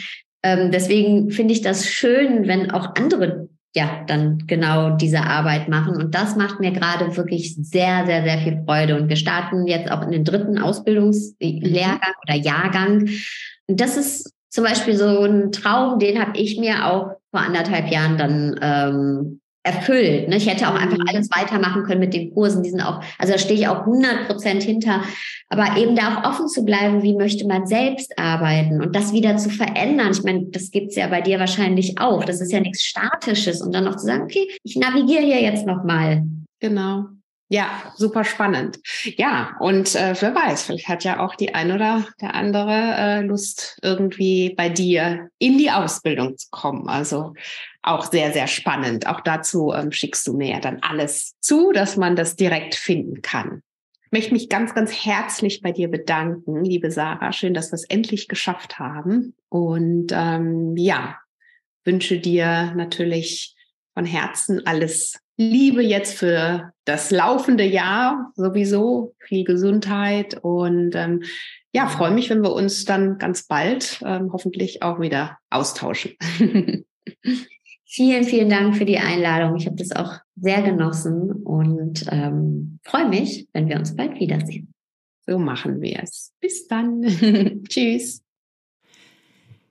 ähm, 0.43 0.71
deswegen 0.71 1.31
finde 1.31 1.53
ich 1.53 1.61
das 1.61 1.87
schön, 1.87 2.47
wenn 2.47 2.71
auch 2.71 2.95
andere 2.95 3.49
ja, 3.79 4.03
dann 4.09 4.45
genau 4.49 4.97
diese 4.97 5.21
Arbeit 5.21 5.69
machen. 5.69 5.95
Und 5.95 6.13
das 6.13 6.35
macht 6.35 6.59
mir 6.59 6.73
gerade 6.73 7.17
wirklich 7.17 7.55
sehr, 7.55 8.05
sehr, 8.07 8.25
sehr 8.25 8.39
viel 8.39 8.61
Freude. 8.67 8.97
Und 8.97 9.09
wir 9.09 9.15
starten 9.15 9.69
jetzt 9.69 9.89
auch 9.89 10.03
in 10.03 10.11
den 10.11 10.25
dritten 10.25 10.59
Ausbildungslehrgang 10.59 12.15
oder 12.25 12.35
Jahrgang. 12.35 13.09
Und 13.69 13.81
das 13.81 13.97
ist 13.97 14.35
zum 14.49 14.65
Beispiel 14.65 14.97
so 14.97 15.23
ein 15.23 15.53
Traum, 15.53 16.01
den 16.01 16.21
habe 16.21 16.37
ich 16.37 16.59
mir 16.59 16.87
auch 16.87 17.13
vor 17.31 17.41
anderthalb 17.41 17.89
Jahren 17.93 18.19
dann 18.19 18.59
ähm, 18.61 19.41
erfüllt. 19.69 20.29
Ne? 20.29 20.37
Ich 20.37 20.49
hätte 20.49 20.69
auch 20.69 20.75
einfach 20.75 20.99
mhm. 20.99 21.09
alles 21.09 21.29
weitermachen 21.31 21.85
können 21.85 22.01
mit 22.01 22.15
den 22.15 22.33
Kursen. 22.33 22.63
Die 22.63 22.71
sind 22.71 22.81
auch, 22.81 23.03
also 23.19 23.33
da 23.33 23.39
stehe 23.39 23.61
ich 23.61 23.69
auch 23.69 23.81
100 23.81 24.27
Prozent 24.27 24.63
hinter. 24.63 25.03
Aber 25.51 25.77
eben 25.79 25.97
da 25.97 26.19
auch 26.19 26.31
offen 26.31 26.49
zu 26.49 26.65
bleiben, 26.65 27.03
wie 27.03 27.15
möchte 27.15 27.47
man 27.47 27.67
selbst 27.67 28.19
arbeiten 28.19 28.83
und 28.83 28.95
das 28.95 29.13
wieder 29.13 29.37
zu 29.39 29.51
verändern. 29.51 30.11
Ich 30.13 30.23
meine, 30.23 30.47
das 30.51 30.71
gibt's 30.71 30.97
ja 30.97 31.07
bei 31.07 31.21
dir 31.21 31.39
wahrscheinlich 31.39 31.99
auch. 31.99 32.25
Das 32.25 32.41
ist 32.41 32.53
ja 32.53 32.61
nichts 32.61 32.83
Statisches. 32.83 33.63
Und 33.63 33.75
dann 33.75 33.85
noch 33.85 33.97
zu 33.97 34.07
sagen, 34.07 34.25
okay, 34.25 34.47
ich 34.63 34.77
navigiere 34.77 35.23
hier 35.23 35.41
jetzt 35.41 35.67
nochmal. 35.67 36.23
Genau. 36.61 37.05
Ja, 37.51 37.95
super 37.97 38.25
spannend. 38.25 38.79
Ja, 39.17 39.57
und 39.59 39.95
äh, 39.95 40.15
wer 40.21 40.35
weiß, 40.35 40.65
vielleicht 40.65 40.89
hat 40.89 41.05
ja 41.05 41.21
auch 41.21 41.35
die 41.35 41.55
ein 41.55 41.73
oder 41.73 42.07
der 42.21 42.35
andere 42.35 42.73
äh, 42.73 43.21
Lust, 43.23 43.79
irgendwie 43.83 44.55
bei 44.55 44.69
dir 44.69 45.31
in 45.39 45.57
die 45.57 45.71
Ausbildung 45.71 46.37
zu 46.37 46.49
kommen. 46.51 46.89
Also 46.89 47.33
auch 47.81 48.11
sehr, 48.11 48.35
sehr 48.35 48.49
spannend. 48.49 49.07
Auch 49.07 49.21
dazu 49.23 49.73
ähm, 49.73 49.93
schickst 49.93 50.27
du 50.27 50.37
mir 50.37 50.51
ja 50.51 50.61
dann 50.61 50.81
alles 50.83 51.37
zu, 51.41 51.73
dass 51.73 51.97
man 51.97 52.17
das 52.17 52.37
direkt 52.37 52.75
finden 52.75 53.23
kann. 53.23 53.63
Ich 54.05 54.13
möchte 54.13 54.35
mich 54.35 54.51
ganz, 54.51 54.75
ganz 54.75 54.93
herzlich 54.93 55.63
bei 55.63 55.73
dir 55.73 55.89
bedanken, 55.89 56.65
liebe 56.65 56.91
Sarah. 56.91 57.33
Schön, 57.33 57.55
dass 57.55 57.71
wir 57.71 57.77
es 57.77 57.85
endlich 57.85 58.29
geschafft 58.29 58.79
haben. 58.79 59.35
Und 59.49 60.09
ähm, 60.13 60.77
ja, 60.77 61.19
wünsche 61.85 62.19
dir 62.19 62.75
natürlich 62.75 63.55
von 63.95 64.05
Herzen 64.05 64.67
alles 64.67 65.19
Liebe 65.39 65.83
jetzt 65.83 66.19
für 66.19 66.73
das 66.85 67.13
laufende 67.13 67.65
Jahr 67.65 68.33
sowieso, 68.35 69.15
viel 69.21 69.45
Gesundheit 69.45 70.37
und 70.43 70.95
ähm, 70.97 71.23
ja, 71.73 71.87
freue 71.87 72.11
mich, 72.11 72.29
wenn 72.29 72.43
wir 72.43 72.53
uns 72.53 72.85
dann 72.85 73.19
ganz 73.19 73.45
bald 73.45 74.03
ähm, 74.05 74.33
hoffentlich 74.33 74.83
auch 74.83 74.99
wieder 75.01 75.39
austauschen. 75.49 76.17
vielen, 77.85 78.25
vielen 78.25 78.51
Dank 78.51 78.77
für 78.77 78.85
die 78.85 78.99
Einladung. 78.99 79.57
Ich 79.57 79.67
habe 79.67 79.77
das 79.77 79.93
auch 79.93 80.15
sehr 80.35 80.63
genossen 80.63 81.31
und 81.31 82.05
ähm, 82.11 82.81
freue 82.83 83.09
mich, 83.09 83.47
wenn 83.53 83.69
wir 83.69 83.77
uns 83.77 83.95
bald 83.95 84.19
wiedersehen. 84.19 84.75
So 85.25 85.39
machen 85.39 85.81
wir 85.81 86.01
es. 86.03 86.33
Bis 86.41 86.67
dann. 86.67 87.03
Tschüss. 87.69 88.25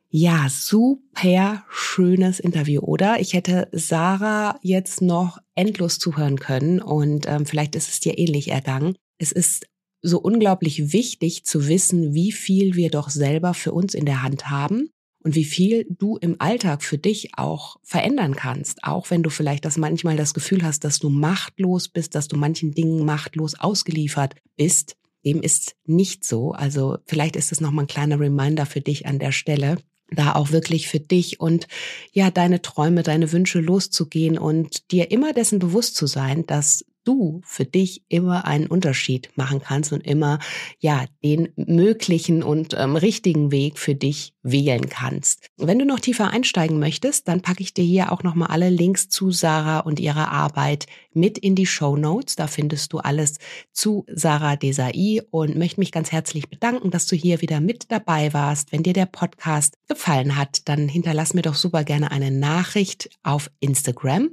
Ja, 0.09 0.47
super 0.49 1.65
schönes 1.69 2.39
Interview, 2.39 2.79
oder? 2.79 3.19
Ich 3.19 3.33
hätte 3.33 3.67
Sarah 3.73 4.57
jetzt 4.61 5.01
noch 5.01 5.37
endlos 5.53 5.99
zuhören 5.99 6.39
können 6.39 6.81
und 6.81 7.25
ähm, 7.27 7.45
vielleicht 7.45 7.75
ist 7.75 7.89
es 7.89 7.99
dir 7.99 8.17
ähnlich 8.17 8.49
ergangen. 8.49 8.95
Es 9.17 9.33
ist 9.33 9.67
so 10.01 10.19
unglaublich 10.19 10.93
wichtig 10.93 11.43
zu 11.43 11.67
wissen, 11.67 12.13
wie 12.13 12.31
viel 12.31 12.75
wir 12.75 12.89
doch 12.89 13.09
selber 13.09 13.53
für 13.53 13.73
uns 13.73 13.93
in 13.93 14.05
der 14.05 14.23
Hand 14.23 14.49
haben 14.49 14.91
und 15.25 15.35
wie 15.35 15.43
viel 15.43 15.85
du 15.89 16.15
im 16.15 16.37
Alltag 16.39 16.83
für 16.83 16.97
dich 16.97 17.31
auch 17.35 17.75
verändern 17.83 18.33
kannst, 18.33 18.85
auch 18.85 19.09
wenn 19.09 19.23
du 19.23 19.29
vielleicht 19.29 19.65
das 19.65 19.77
manchmal 19.77 20.15
das 20.15 20.33
Gefühl 20.33 20.63
hast, 20.63 20.85
dass 20.85 20.99
du 20.99 21.09
machtlos 21.09 21.89
bist, 21.89 22.15
dass 22.15 22.29
du 22.29 22.37
manchen 22.37 22.71
Dingen 22.71 23.03
machtlos 23.03 23.59
ausgeliefert 23.59 24.35
bist. 24.55 24.95
Dem 25.25 25.41
ist 25.41 25.75
nicht 25.85 26.23
so. 26.23 26.53
Also 26.53 26.99
vielleicht 27.05 27.35
ist 27.35 27.51
es 27.51 27.59
nochmal 27.59 27.83
ein 27.83 27.89
kleiner 27.89 28.21
Reminder 28.21 28.65
für 28.65 28.79
dich 28.79 29.05
an 29.05 29.19
der 29.19 29.33
Stelle 29.33 29.79
da 30.09 30.35
auch 30.35 30.51
wirklich 30.51 30.87
für 30.87 30.99
dich 30.99 31.39
und 31.39 31.67
ja, 32.11 32.31
deine 32.31 32.61
Träume, 32.61 33.03
deine 33.03 33.31
Wünsche 33.31 33.59
loszugehen 33.59 34.37
und 34.37 34.91
dir 34.91 35.11
immer 35.11 35.33
dessen 35.33 35.59
bewusst 35.59 35.95
zu 35.95 36.07
sein, 36.07 36.45
dass 36.45 36.85
du 37.07 37.41
für 37.45 37.63
dich 37.63 38.03
immer 38.09 38.45
einen 38.45 38.67
Unterschied 38.67 39.29
machen 39.35 39.61
kannst 39.61 39.93
und 39.93 40.05
immer 40.05 40.39
ja 40.79 41.05
den 41.23 41.49
möglichen 41.55 42.43
und 42.43 42.75
ähm, 42.77 42.97
richtigen 42.97 43.51
Weg 43.51 43.79
für 43.79 43.95
dich 43.95 44.33
wählen 44.43 44.89
kannst. 44.89 45.47
Wenn 45.57 45.79
du 45.79 45.85
noch 45.85 46.01
tiefer 46.01 46.31
einsteigen 46.31 46.79
möchtest, 46.79 47.27
dann 47.29 47.41
packe 47.41 47.63
ich 47.63 47.73
dir 47.73 47.85
hier 47.85 48.11
auch 48.11 48.23
noch 48.23 48.35
mal 48.35 48.47
alle 48.47 48.69
Links 48.69 49.07
zu 49.07 49.31
Sarah 49.31 49.79
und 49.79 49.99
ihrer 50.01 50.31
Arbeit 50.31 50.85
mit 51.17 51.37
in 51.37 51.55
die 51.55 51.65
Show 51.65 51.97
Notes. 51.97 52.37
Da 52.37 52.47
findest 52.47 52.93
du 52.93 52.99
alles 52.99 53.39
zu 53.73 54.05
Sarah 54.07 54.55
Desai 54.55 55.21
und 55.31 55.57
möchte 55.57 55.81
mich 55.81 55.91
ganz 55.91 56.13
herzlich 56.13 56.49
bedanken, 56.49 56.91
dass 56.91 57.07
du 57.07 57.17
hier 57.17 57.41
wieder 57.41 57.59
mit 57.59 57.91
dabei 57.91 58.33
warst. 58.33 58.71
Wenn 58.71 58.83
dir 58.83 58.93
der 58.93 59.07
Podcast 59.07 59.75
gefallen 59.87 60.37
hat, 60.37 60.69
dann 60.69 60.87
hinterlass 60.87 61.33
mir 61.33 61.41
doch 61.41 61.55
super 61.55 61.83
gerne 61.83 62.11
eine 62.11 62.31
Nachricht 62.31 63.09
auf 63.23 63.51
Instagram 63.59 64.29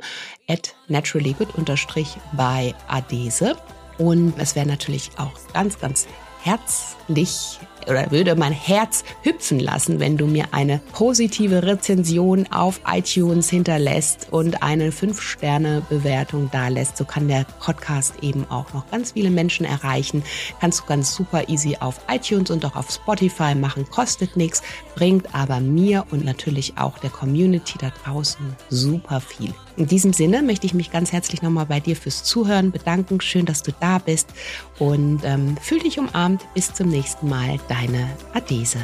at 0.47 0.77
naturallygood-by 0.89 2.75
Adese. 2.87 3.57
Und 3.99 4.35
es 4.39 4.55
wäre 4.55 4.67
natürlich 4.67 5.11
auch 5.19 5.33
ganz, 5.53 5.79
ganz 5.79 6.07
herzlich 6.43 7.59
oder 7.89 8.11
würde 8.11 8.35
mein 8.37 8.53
Herz 8.53 9.05
hüpfen 9.23 9.61
lassen, 9.61 10.01
wenn 10.01 10.17
du 10.17 10.27
mir 10.27 10.47
eine 10.53 10.81
positive 10.93 11.63
Rezension 11.63 12.47
auf 12.51 12.81
iTunes 12.87 13.51
hinterlässt 13.51 14.29
und 14.31 14.63
eine 14.63 14.91
5-Sterne-Bewertung 14.91 16.51
da 16.53 16.69
lässt. 16.69 16.97
So 16.97 17.05
kann 17.05 17.29
der 17.29 17.47
Podcast 17.61 18.15
eben 18.23 18.49
auch 18.51 18.73
noch 18.73 18.91
ganz 18.91 19.13
viele 19.13 19.31
Menschen 19.31 19.67
erreichen. 19.67 20.23
Kannst 20.61 20.81
du 20.81 20.85
ganz 20.85 21.15
super 21.15 21.49
easy 21.49 21.77
auf 21.81 22.01
iTunes 22.09 22.51
und 22.51 22.65
auch 22.65 22.77
auf 22.77 22.91
Spotify 22.91 23.55
machen. 23.55 23.89
Kostet 23.91 24.37
nichts, 24.37 24.63
bringt 24.95 25.35
aber 25.35 25.61
mir 25.61 26.05
und 26.11 26.25
natürlich 26.25 26.75
auch 26.77 26.99
der 26.99 27.11
Community 27.11 27.79
da 27.79 27.91
draußen 28.05 28.45
super 28.71 29.21
viel. 29.21 29.55
In 29.77 29.87
diesem 29.87 30.13
Sinne 30.13 30.43
möchte 30.43 30.67
ich 30.67 30.75
mich 30.75 30.91
ganz 30.91 31.13
herzlich 31.13 31.43
nochmal 31.43 31.67
bei 31.67 31.81
dir 31.81 31.97
fürs 31.97 32.23
Zuhören 32.23 32.71
bedanken. 32.71 33.21
Schön, 33.21 33.47
dass 33.47 33.63
du 33.63 33.73
da 33.81 33.99
bist 33.99 34.29
und 34.79 35.21
ähm, 35.25 35.57
fühl 35.61 35.81
dich 35.81 35.99
umarmt. 35.99 36.43
Bis 36.55 36.73
zum 36.73 36.89
nächsten 36.89 37.29
Mal 37.29 37.59
deine 37.69 38.09
Adese. 38.33 38.79